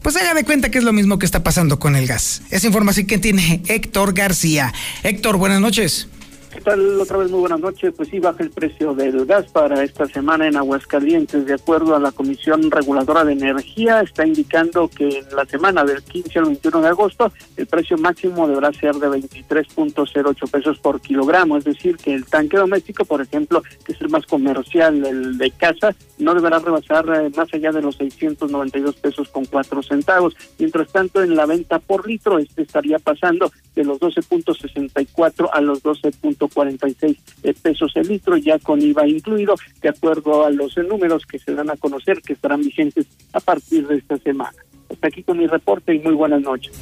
Pues 0.02 0.16
haga 0.16 0.34
de 0.34 0.44
cuenta 0.44 0.70
que 0.72 0.78
es 0.78 0.84
lo 0.84 0.94
mismo 0.94 1.20
que 1.20 1.26
está 1.26 1.44
pasando 1.44 1.80
con 1.80 1.96
el 1.96 2.08
gas. 2.08 2.42
Esa 2.52 2.68
información 2.68 3.06
que 3.06 3.18
tiene 3.18 3.62
Héctor 3.68 4.14
García. 4.14 4.74
Héctor, 5.04 5.38
buenas 5.38 5.60
noches. 5.60 6.08
¿Qué 6.52 6.62
tal? 6.62 7.00
Otra 7.00 7.18
vez 7.18 7.30
muy 7.30 7.42
buenas 7.42 7.60
noches. 7.60 7.94
Pues 7.96 8.10
sí, 8.10 8.20
baja 8.20 8.42
el 8.42 8.50
precio 8.50 8.96
del 8.96 9.26
gas 9.26 9.46
para 9.52 9.84
esta 9.84 10.08
semana 10.08 10.48
en 10.48 10.58
Aguascalientes. 10.58 11.46
De 11.46 11.54
acuerdo 11.54 11.96
a 11.96 12.00
la 12.00 12.12
Comisión 12.12 12.72
Reguladora 12.72 13.24
de 13.24 13.34
Energía, 13.34 14.02
está 14.02 14.26
indicando 14.26 14.88
que 14.88 15.20
en 15.20 15.36
la 15.36 15.46
semana 15.46 15.84
del 15.84 16.02
15 16.02 16.40
al 16.40 16.46
21 16.46 16.82
de 16.82 16.88
agosto 16.88 17.32
el 17.56 17.68
precio 17.68 17.98
máximo 18.00 18.48
deberá 18.48 18.74
ser 18.74 18.96
de 18.96 19.10
23.08 19.10 20.50
pesos 20.50 20.80
por 20.80 21.00
kilogramo. 21.02 21.58
Es 21.58 21.66
decir, 21.66 21.98
que 21.98 22.16
el 22.16 22.26
tanque 22.26 22.58
doméstico, 22.58 23.06
por 23.06 23.22
ejemplo, 23.22 23.62
que 23.86 23.92
es 23.92 24.02
el 24.02 24.10
más 24.10 24.26
comercial, 24.26 25.06
el 25.06 25.38
de 25.38 25.52
casa, 25.52 25.96
no 26.18 26.34
deberá 26.34 26.58
rebasar 26.58 27.06
eh, 27.10 27.32
más 27.36 27.54
allá 27.54 27.72
de 27.72 27.82
los 27.82 27.96
692 27.98 28.96
pesos 28.96 29.30
con 29.30 29.46
4 29.46 29.84
centavos. 29.84 30.36
Mientras 30.58 30.92
tanto, 30.92 31.22
en 31.22 31.36
la 31.36 31.46
venta 31.46 31.78
por 31.78 32.08
litro, 32.08 32.40
este 32.40 32.64
estaría 32.64 32.98
pasando 32.98 33.52
de 33.76 33.84
los 33.84 34.00
12.64 34.00 35.50
a 35.54 35.62
los 35.62 35.84
12. 35.84 36.12
46 36.48 37.18
pesos 37.62 37.92
el 37.96 38.08
litro, 38.08 38.38
ya 38.38 38.58
con 38.60 38.82
IVA 38.82 39.08
incluido, 39.08 39.56
de 39.82 39.90
acuerdo 39.90 40.46
a 40.46 40.50
los 40.52 40.78
números 40.78 41.26
que 41.26 41.40
se 41.40 41.54
dan 41.54 41.70
a 41.70 41.76
conocer 41.76 42.22
que 42.22 42.34
estarán 42.34 42.62
vigentes 42.62 43.06
a 43.34 43.40
partir 43.40 43.88
de 43.88 43.98
esta 43.98 44.18
semana. 44.18 44.58
Hasta 44.90 45.08
aquí 45.08 45.24
con 45.24 45.38
mi 45.38 45.48
reporte 45.48 45.94
y 45.94 46.00
muy 46.00 46.14
buenas 46.14 46.42
noches. 46.42 46.74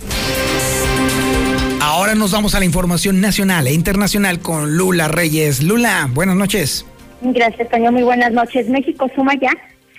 Ahora 1.82 2.16
nos 2.16 2.32
vamos 2.32 2.56
a 2.56 2.60
la 2.60 2.66
información 2.66 3.22
nacional 3.22 3.68
e 3.68 3.74
internacional 3.74 4.40
con 4.40 4.78
Lula 4.78 5.08
Reyes. 5.08 5.64
Lula, 5.64 6.10
buenas 6.14 6.36
noches. 6.36 6.86
Gracias, 7.22 7.70
Toño. 7.70 7.92
Muy 7.92 8.04
buenas 8.04 8.32
noches. 8.32 8.70
México 8.70 9.10
suma 9.16 9.34
ya 9.40 9.52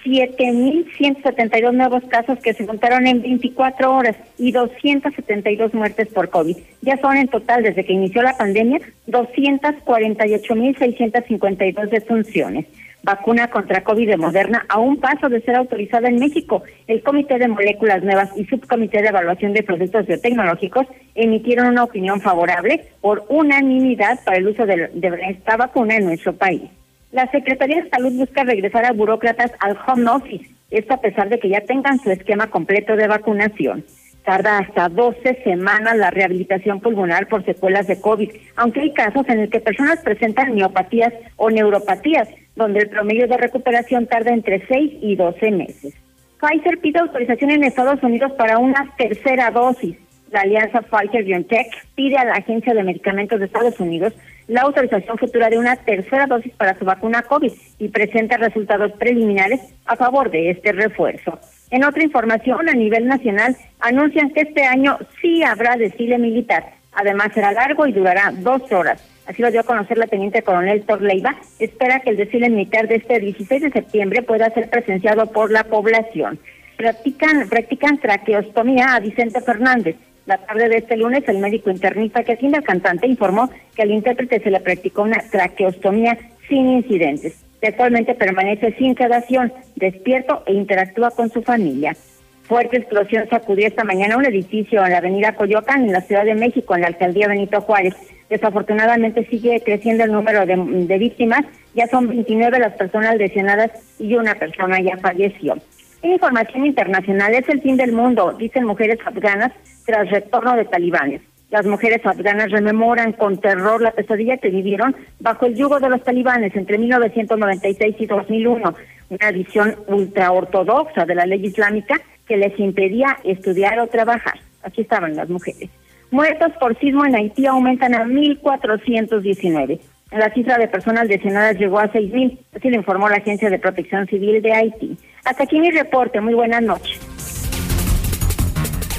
7.172 0.05 1.73
nuevos 1.73 2.05
casos 2.05 2.39
que 2.39 2.55
se 2.55 2.67
contaron 2.67 3.07
en 3.07 3.23
24 3.23 3.95
horas 3.95 4.17
y 4.39 4.51
272 4.53 5.75
muertes 5.75 6.09
por 6.09 6.31
COVID. 6.31 6.57
Ya 6.83 6.97
son 6.99 7.17
en 7.17 7.29
total, 7.29 7.63
desde 7.63 7.85
que 7.85 7.93
inició 7.93 8.23
la 8.23 8.37
pandemia, 8.37 8.81
248.652 9.09 11.91
defunciones. 11.91 12.67
Vacuna 13.03 13.49
contra 13.49 13.85
COVID 13.85 14.09
de 14.09 14.17
Moderna 14.17 14.65
a 14.69 14.81
un 14.81 14.97
paso 14.97 15.29
de 15.29 15.41
ser 15.43 15.55
autorizada 15.55 16.09
en 16.09 16.19
México. 16.19 16.65
El 16.89 17.01
Comité 17.03 17.39
de 17.39 17.47
Moléculas 17.47 18.03
Nuevas 18.03 18.31
y 18.37 18.45
Subcomité 18.45 19.03
de 19.03 19.09
Evaluación 19.09 19.53
de 19.53 19.63
Productos 19.63 20.07
Biotecnológicos 20.07 20.87
emitieron 21.15 21.69
una 21.69 21.85
opinión 21.85 22.21
favorable 22.21 22.87
por 23.01 23.25
unanimidad 23.29 24.19
para 24.25 24.39
el 24.39 24.49
uso 24.49 24.67
de, 24.67 24.89
de 24.93 25.21
esta 25.31 25.57
vacuna 25.57 25.95
en 25.97 26.07
nuestro 26.07 26.35
país. 26.35 26.63
La 27.11 27.31
Secretaría 27.31 27.83
de 27.83 27.89
Salud 27.89 28.13
busca 28.13 28.45
regresar 28.45 28.85
a 28.85 28.93
burócratas 28.93 29.51
al 29.61 29.79
home 29.87 30.11
office, 30.11 30.51
esto 30.71 30.95
a 30.95 31.01
pesar 31.01 31.31
de 31.31 31.39
que 31.39 31.49
ya 31.49 31.63
tengan 31.63 31.99
su 32.01 32.11
esquema 32.11 32.49
completo 32.49 32.97
de 32.97 33.09
vacunación. 33.09 33.85
Tarda 34.25 34.59
hasta 34.59 34.91
12 34.91 35.43
semanas 35.43 35.97
la 35.97 36.11
rehabilitación 36.11 36.81
pulmonar 36.81 37.27
por 37.29 37.47
secuelas 37.47 37.87
de 37.87 37.99
COVID, 37.99 38.31
aunque 38.57 38.81
hay 38.81 38.93
casos 38.93 39.27
en 39.29 39.41
los 39.41 39.51
que 39.51 39.61
personas 39.61 40.01
presentan 40.01 40.55
miopatías 40.55 41.15
o 41.37 41.49
neuropatías, 41.49 42.29
donde 42.57 42.81
el 42.81 42.91
promedio 42.91 43.27
de 43.27 43.39
recuperación 43.39 44.07
tarda 44.07 44.35
entre 44.35 44.67
6 44.67 44.99
y 45.01 45.17
12 45.17 45.51
meses. 45.53 45.95
Pfizer 46.39 46.79
pide 46.79 46.99
autorización 46.99 47.53
en 47.53 47.65
Estados 47.65 48.03
Unidos 48.03 48.33
para 48.33 48.59
una 48.59 48.95
tercera 48.99 49.51
dosis. 49.51 49.97
La 50.31 50.43
alianza 50.43 50.83
Pfizer-BioNTech 50.83 51.69
pide 51.95 52.17
a 52.19 52.25
la 52.27 52.35
Agencia 52.35 52.75
de 52.75 52.83
Medicamentos 52.83 53.39
de 53.39 53.47
Estados 53.47 53.81
Unidos 53.81 54.13
la 54.49 54.63
autorización 54.63 55.19
futura 55.19 55.51
de 55.51 55.59
una 55.59 55.77
tercera 55.77 56.27
dosis 56.27 56.53
para 56.57 56.77
su 56.79 56.85
vacuna 56.85 57.23
COVID 57.23 57.53
y 57.79 57.89
presenta 57.89 58.39
resultados 58.39 58.93
preliminares 58.93 59.61
a 59.87 59.95
favor 59.95 60.31
de 60.31 60.51
este 60.51 60.73
refuerzo. 60.73 61.39
En 61.71 61.85
otra 61.85 62.03
información, 62.03 62.69
a 62.69 62.73
nivel 62.73 63.07
nacional, 63.07 63.57
anuncian 63.79 64.31
que 64.31 64.41
este 64.41 64.65
año 64.65 64.99
sí 65.21 65.43
habrá 65.43 65.77
desfile 65.77 66.19
militar. 66.19 66.73
Además, 66.93 67.33
será 67.35 67.53
largo 67.53 67.87
y 67.87 67.93
durará 67.93 68.33
dos 68.33 68.73
horas. 68.73 69.07
Así 69.27 69.43
lo 69.43 69.51
dio 69.51 69.61
a 69.61 69.65
conocer 69.65 69.99
la 69.99 70.07
teniente 70.07 70.43
coronel 70.43 70.83
Torleiva. 70.85 71.37
Espera 71.59 72.01
que 72.01 72.11
el 72.11 72.17
desfile 72.17 72.49
militar 72.49 72.89
de 72.89 72.97
este 72.97 73.21
16 73.21 73.61
de 73.61 73.71
septiembre 73.71 74.23
pueda 74.23 74.49
ser 74.51 74.71
presenciado 74.71 75.27
por 75.27 75.51
la 75.51 75.65
población. 75.65 76.39
Practican, 76.79 77.47
practican 77.51 77.99
traqueostomía 77.99 78.95
a 78.95 79.01
Vicente 79.01 79.43
Fernández. 79.43 79.97
La 80.29 80.37
tarde 80.37 80.69
de 80.69 80.77
este 80.77 80.95
lunes, 80.95 81.27
el 81.27 81.39
médico 81.39 81.71
internista 81.71 82.23
que 82.23 82.33
atiende 82.33 82.59
al 82.59 82.63
cantante 82.63 83.07
informó 83.07 83.49
que 83.75 83.81
al 83.81 83.91
intérprete 83.91 84.41
se 84.41 84.51
le 84.51 84.61
practicó 84.61 85.01
una 85.01 85.23
traqueostomía 85.31 86.19
sin 86.47 86.69
incidentes. 86.69 87.43
Actualmente 87.67 88.15
permanece 88.15 88.75
sin 88.75 88.95
sedación, 88.95 89.51
despierto 89.77 90.43
e 90.45 90.53
interactúa 90.53 91.13
con 91.13 91.31
su 91.31 91.41
familia. 91.41 91.97
Fuerte 92.43 92.77
explosión 92.77 93.27
sacudió 93.31 93.67
esta 93.67 93.85
mañana 93.85 94.19
un 94.19 94.27
edificio 94.27 94.85
en 94.85 94.93
la 94.93 94.99
avenida 94.99 95.35
Coyoacán, 95.35 95.85
en 95.85 95.93
la 95.93 96.03
Ciudad 96.03 96.27
de 96.27 96.35
México, 96.35 96.75
en 96.75 96.83
la 96.83 96.89
alcaldía 96.89 97.27
Benito 97.27 97.63
Juárez. 97.63 97.95
Desafortunadamente 98.29 99.25
sigue 99.31 99.63
creciendo 99.65 100.05
el 100.05 100.13
número 100.13 100.45
de, 100.45 100.99
víctimas. 100.99 101.47
Ya 101.75 101.87
son 101.87 102.07
29 102.07 102.59
las 102.59 102.75
personas 102.75 103.17
lesionadas 103.17 103.71
y 103.99 104.15
una 104.15 104.35
persona 104.35 104.79
ya 104.79 104.99
falleció. 104.99 105.57
Información 106.03 106.67
internacional, 106.67 107.33
es 107.35 107.49
el 107.49 107.63
fin 107.63 107.79
del 107.79 107.93
mundo, 107.93 108.37
dicen 108.39 108.67
mujeres 108.67 108.99
afganas 109.07 109.53
tras 109.89 110.11
retorno 110.11 110.55
de 110.55 110.67
talibanes. 110.67 111.23
Las 111.51 111.65
mujeres 111.65 112.05
afganas 112.05 112.51
rememoran 112.51 113.13
con 113.15 113.39
terror 113.39 113.81
la 113.81 113.93
pesadilla 113.93 114.37
que 114.37 114.51
vivieron 114.51 114.95
bajo 115.19 115.47
el 115.47 115.55
yugo 115.55 115.81
de 115.81 115.89
los 115.89 116.05
talibanes 116.05 116.55
entre 116.55 116.77
1996 116.77 117.97
y 117.99 118.05
2001, 118.07 118.75
una 119.09 119.33
visión 119.33 119.77
ultraortodoxa 119.87 121.07
de 121.07 121.15
la 121.15 121.25
ley 121.25 121.47
islámica 121.47 121.99
que 122.27 122.37
les 122.37 122.59
impedía 122.61 123.17
estudiar 123.25 123.81
o 123.81 123.87
trabajar. 123.87 124.39
Aquí 124.63 124.83
estaban 124.83 125.17
las 125.17 125.31
mujeres. 125.31 125.71
Muertos 126.11 126.53
por 126.61 126.79
sismo 126.79 127.07
en 127.07 127.15
Haití 127.15 127.47
aumentan 127.47 127.95
a 127.95 128.05
1.419. 128.05 129.81
La 130.13 130.31
cifra 130.35 130.59
de 130.59 130.69
personas 130.69 131.09
lesionadas 131.09 131.59
llegó 131.59 131.79
a 131.79 131.91
6.000, 131.91 132.39
así 132.55 132.69
lo 132.69 132.77
informó 132.77 133.09
la 133.09 133.17
Agencia 133.17 133.49
de 133.49 133.59
Protección 133.59 134.07
Civil 134.07 134.43
de 134.43 134.53
Haití. 134.53 134.99
Hasta 135.25 135.45
aquí 135.45 135.59
mi 135.59 135.71
reporte. 135.71 136.21
Muy 136.21 136.35
buenas 136.35 136.61
noches. 136.61 137.18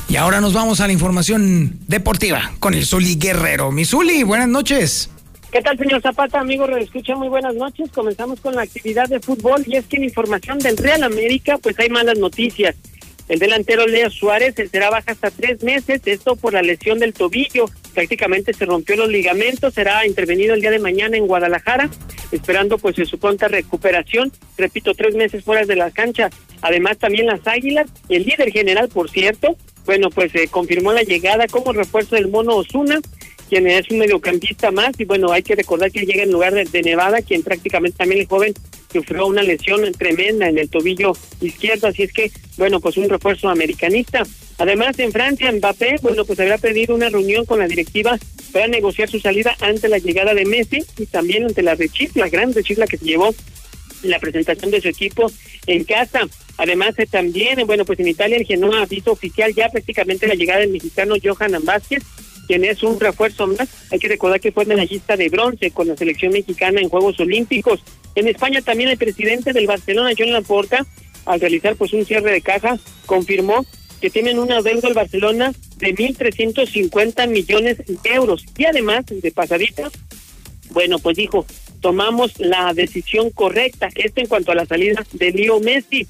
Y 0.09 0.15
ahora 0.15 0.41
nos 0.41 0.53
vamos 0.53 0.81
a 0.81 0.87
la 0.87 0.93
información 0.93 1.77
deportiva 1.87 2.51
con 2.59 2.73
el 2.73 2.83
Zuli 2.83 3.15
Guerrero. 3.15 3.71
Mi 3.71 3.85
Zuli, 3.85 4.23
buenas 4.23 4.47
noches. 4.47 5.11
¿Qué 5.51 5.61
tal, 5.61 5.77
señor 5.77 6.01
Zapata? 6.01 6.39
Amigo, 6.39 6.65
escucha 6.77 7.15
muy 7.15 7.27
buenas 7.27 7.53
noches. 7.53 7.91
Comenzamos 7.91 8.39
con 8.39 8.55
la 8.55 8.63
actividad 8.63 9.07
de 9.07 9.19
fútbol 9.19 9.63
y 9.67 9.75
es 9.75 9.85
que 9.85 9.97
en 9.97 10.05
información 10.05 10.57
del 10.57 10.77
Real 10.77 11.03
América, 11.03 11.59
pues 11.59 11.77
hay 11.79 11.89
malas 11.89 12.17
noticias. 12.17 12.75
El 13.27 13.37
delantero 13.37 13.85
Leo 13.85 14.09
Suárez 14.09 14.55
será 14.71 14.89
baja 14.89 15.11
hasta 15.11 15.29
tres 15.29 15.61
meses, 15.61 16.01
esto 16.05 16.35
por 16.35 16.53
la 16.53 16.63
lesión 16.63 16.97
del 16.97 17.13
tobillo. 17.13 17.65
Prácticamente 17.93 18.55
se 18.55 18.65
rompió 18.65 18.95
los 18.95 19.09
ligamentos, 19.09 19.75
será 19.75 20.07
intervenido 20.07 20.55
el 20.55 20.61
día 20.61 20.71
de 20.71 20.79
mañana 20.79 21.17
en 21.17 21.27
Guadalajara, 21.27 21.87
esperando 22.31 22.79
pues 22.79 22.95
su 23.07 23.19
pronta 23.19 23.47
recuperación. 23.47 24.31
Repito, 24.57 24.95
tres 24.95 25.13
meses 25.13 25.43
fuera 25.43 25.67
de 25.67 25.75
la 25.75 25.91
cancha. 25.91 26.31
Además 26.61 26.97
también 26.97 27.27
las 27.27 27.45
Águilas, 27.45 27.87
el 28.09 28.25
líder 28.25 28.51
general, 28.51 28.89
por 28.89 29.11
cierto, 29.11 29.55
bueno, 29.85 30.09
pues 30.09 30.31
se 30.31 30.47
confirmó 30.47 30.93
la 30.93 31.03
llegada 31.03 31.47
como 31.47 31.73
refuerzo 31.73 32.15
del 32.15 32.27
mono 32.27 32.55
Osuna 32.55 32.99
quien 33.49 33.67
es 33.67 33.89
un 33.89 33.97
mediocampista 33.97 34.71
más, 34.71 34.91
y 34.99 35.05
bueno, 35.05 35.31
hay 35.31 35.41
que 35.41 35.55
recordar 35.55 35.91
que 35.91 36.05
llega 36.05 36.23
en 36.23 36.31
lugar 36.31 36.53
de, 36.53 36.81
Nevada, 36.83 37.21
quien 37.21 37.41
prácticamente 37.41 37.97
también 37.97 38.21
el 38.21 38.27
joven 38.27 38.53
sufrió 38.93 39.25
una 39.25 39.41
lesión 39.41 39.91
tremenda 39.93 40.47
en 40.47 40.59
el 40.59 40.69
tobillo 40.69 41.13
izquierdo, 41.41 41.87
así 41.87 42.03
es 42.03 42.13
que, 42.13 42.31
bueno, 42.57 42.79
pues 42.79 42.95
un 42.97 43.09
refuerzo 43.09 43.49
americanista. 43.49 44.23
Además, 44.59 44.99
en 44.99 45.11
Francia, 45.11 45.51
Mbappé, 45.51 45.95
bueno, 46.01 46.25
pues 46.25 46.39
había 46.39 46.57
pedido 46.57 46.95
una 46.95 47.09
reunión 47.09 47.45
con 47.45 47.59
la 47.59 47.67
directiva 47.67 48.17
para 48.51 48.67
negociar 48.67 49.09
su 49.09 49.19
salida 49.19 49.55
ante 49.61 49.89
la 49.89 49.97
llegada 49.97 50.33
de 50.33 50.45
Messi 50.45 50.83
y 50.97 51.05
también 51.07 51.45
ante 51.45 51.63
la 51.63 51.75
rechifla, 51.75 52.25
la 52.25 52.29
gran 52.29 52.53
rechifla 52.53 52.87
que 52.87 52.97
se 52.97 53.05
llevó 53.05 53.33
la 54.03 54.19
presentación 54.19 54.71
de 54.71 54.81
su 54.81 54.87
equipo 54.87 55.31
en 55.67 55.83
casa. 55.83 56.21
Además, 56.57 56.93
eh, 56.97 57.05
también, 57.05 57.65
bueno, 57.65 57.85
pues 57.85 57.99
en 57.99 58.07
Italia 58.07 58.37
el 58.37 58.45
Genoa 58.45 58.85
visto 58.85 59.11
oficial 59.11 59.53
ya 59.53 59.69
prácticamente 59.69 60.27
la 60.27 60.35
llegada 60.35 60.59
del 60.59 60.71
mexicano 60.71 61.15
Johan 61.23 61.63
Vázquez, 61.63 62.03
quien 62.47 62.65
es 62.65 62.83
un 62.83 62.99
refuerzo 62.99 63.47
más. 63.47 63.69
Hay 63.91 63.99
que 63.99 64.07
recordar 64.07 64.39
que 64.39 64.51
fue 64.51 64.65
medallista 64.65 65.15
de 65.15 65.29
bronce 65.29 65.71
con 65.71 65.87
la 65.87 65.95
selección 65.95 66.33
mexicana 66.33 66.81
en 66.81 66.89
Juegos 66.89 67.19
Olímpicos. 67.19 67.81
En 68.15 68.27
España 68.27 68.61
también 68.61 68.89
el 68.89 68.97
presidente 68.97 69.53
del 69.53 69.67
Barcelona, 69.67 70.11
John 70.17 70.31
Laporta, 70.31 70.85
al 71.25 71.39
realizar 71.39 71.75
pues 71.75 71.93
un 71.93 72.05
cierre 72.05 72.31
de 72.31 72.41
caja, 72.41 72.79
confirmó 73.05 73.65
que 74.01 74.09
tienen 74.09 74.39
una 74.39 74.61
deuda 74.61 74.87
al 74.87 74.93
Barcelona 74.93 75.53
de 75.77 75.95
1.350 75.95 77.27
millones 77.27 77.77
de 77.77 78.09
euros. 78.09 78.45
Y 78.57 78.65
además, 78.65 79.05
de 79.07 79.31
pasadita, 79.31 79.89
bueno, 80.71 80.99
pues 80.99 81.17
dijo, 81.17 81.45
tomamos 81.81 82.39
la 82.39 82.73
decisión 82.73 83.29
correcta. 83.31 83.89
Esto 83.95 84.21
en 84.21 84.27
cuanto 84.27 84.51
a 84.51 84.55
la 84.55 84.65
salida 84.65 85.03
de 85.13 85.31
Leo 85.31 85.59
Messi. 85.59 86.07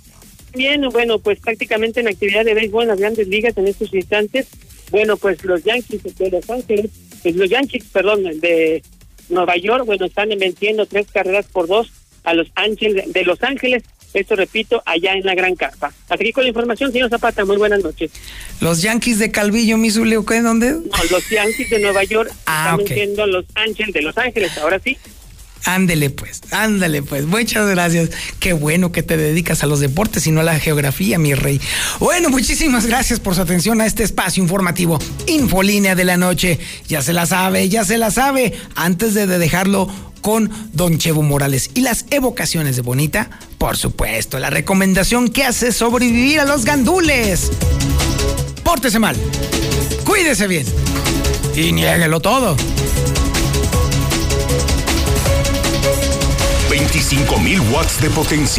Bien, 0.55 0.81
bueno, 0.91 1.19
pues 1.19 1.39
prácticamente 1.39 1.99
en 1.99 2.07
actividad 2.07 2.43
de 2.43 2.53
béisbol 2.55 2.83
en 2.83 2.89
las 2.89 2.99
grandes 2.99 3.27
ligas 3.27 3.55
en 3.57 3.67
estos 3.67 3.93
instantes, 3.93 4.47
bueno, 4.89 5.15
pues 5.17 5.43
los 5.45 5.63
Yankees 5.63 6.01
de 6.17 6.31
Los 6.31 6.49
Ángeles, 6.49 6.89
pues 7.21 7.35
los 7.35 7.49
Yankees, 7.49 7.83
perdón, 7.93 8.23
de 8.23 8.81
Nueva 9.29 9.55
York, 9.57 9.85
bueno, 9.85 10.05
están 10.07 10.29
venciendo 10.29 10.87
tres 10.87 11.05
carreras 11.13 11.45
por 11.51 11.67
dos 11.67 11.91
a 12.23 12.33
los 12.33 12.47
Ángeles 12.55 13.13
de 13.13 13.23
Los 13.23 13.43
Ángeles. 13.43 13.83
Esto 14.11 14.35
repito, 14.35 14.81
allá 14.87 15.13
en 15.13 15.23
la 15.23 15.35
Gran 15.35 15.55
Carpa. 15.55 15.93
Hasta 16.09 16.15
aquí 16.15 16.31
con 16.31 16.43
la 16.43 16.49
información, 16.49 16.91
señor 16.91 17.11
Zapata. 17.11 17.45
Muy 17.45 17.57
buenas 17.57 17.83
noches. 17.83 18.09
Los 18.59 18.81
Yankees 18.81 19.19
de 19.19 19.29
Calvillo, 19.29 19.77
Missouri, 19.77 20.15
¿o 20.15 20.25
qué? 20.25 20.41
¿Dónde? 20.41 20.71
No, 20.71 20.81
los 21.11 21.29
Yankees 21.29 21.69
de 21.69 21.77
Nueva 21.79 22.03
York 22.05 22.31
Ah, 22.47 22.71
están 22.71 22.73
ok. 22.81 22.89
venciendo 22.89 23.21
a 23.23 23.27
los 23.27 23.45
Ángeles 23.53 23.93
de 23.93 24.01
Los 24.01 24.17
Ángeles. 24.17 24.57
Ahora 24.57 24.79
sí. 24.83 24.97
Ándele 25.65 26.09
pues, 26.09 26.41
ándale 26.51 27.03
pues. 27.03 27.25
Muchas 27.25 27.67
gracias. 27.69 28.09
Qué 28.39 28.53
bueno 28.53 28.91
que 28.91 29.03
te 29.03 29.17
dedicas 29.17 29.63
a 29.63 29.67
los 29.67 29.79
deportes 29.79 30.25
y 30.27 30.31
no 30.31 30.41
a 30.41 30.43
la 30.43 30.59
geografía, 30.59 31.19
mi 31.19 31.33
rey. 31.33 31.59
Bueno, 31.99 32.29
muchísimas 32.29 32.85
gracias 32.85 33.19
por 33.19 33.35
su 33.35 33.41
atención 33.41 33.81
a 33.81 33.85
este 33.85 34.03
espacio 34.03 34.41
informativo. 34.41 34.99
Infolínea 35.27 35.95
de 35.95 36.05
la 36.05 36.17
noche. 36.17 36.59
Ya 36.87 37.01
se 37.01 37.13
la 37.13 37.25
sabe, 37.25 37.69
ya 37.69 37.83
se 37.83 37.97
la 37.97 38.11
sabe. 38.11 38.53
Antes 38.75 39.13
de 39.13 39.27
dejarlo 39.27 39.89
con 40.21 40.49
Don 40.73 40.97
Chevo 40.97 41.21
Morales 41.21 41.71
y 41.73 41.81
las 41.81 42.05
evocaciones 42.09 42.75
de 42.75 42.81
Bonita, 42.81 43.29
por 43.57 43.77
supuesto, 43.77 44.39
la 44.39 44.49
recomendación 44.49 45.29
que 45.29 45.43
hace 45.43 45.71
sobrevivir 45.71 46.39
a 46.39 46.45
los 46.45 46.65
gandules. 46.65 47.51
Pórtese 48.63 48.99
mal, 48.99 49.15
cuídese 50.05 50.47
bien 50.47 50.65
y 51.55 51.71
niéguelo 51.71 52.19
todo. 52.19 52.55
25.000 56.69 57.71
watts 57.71 57.97
de 57.99 58.09
potencia. 58.11 58.57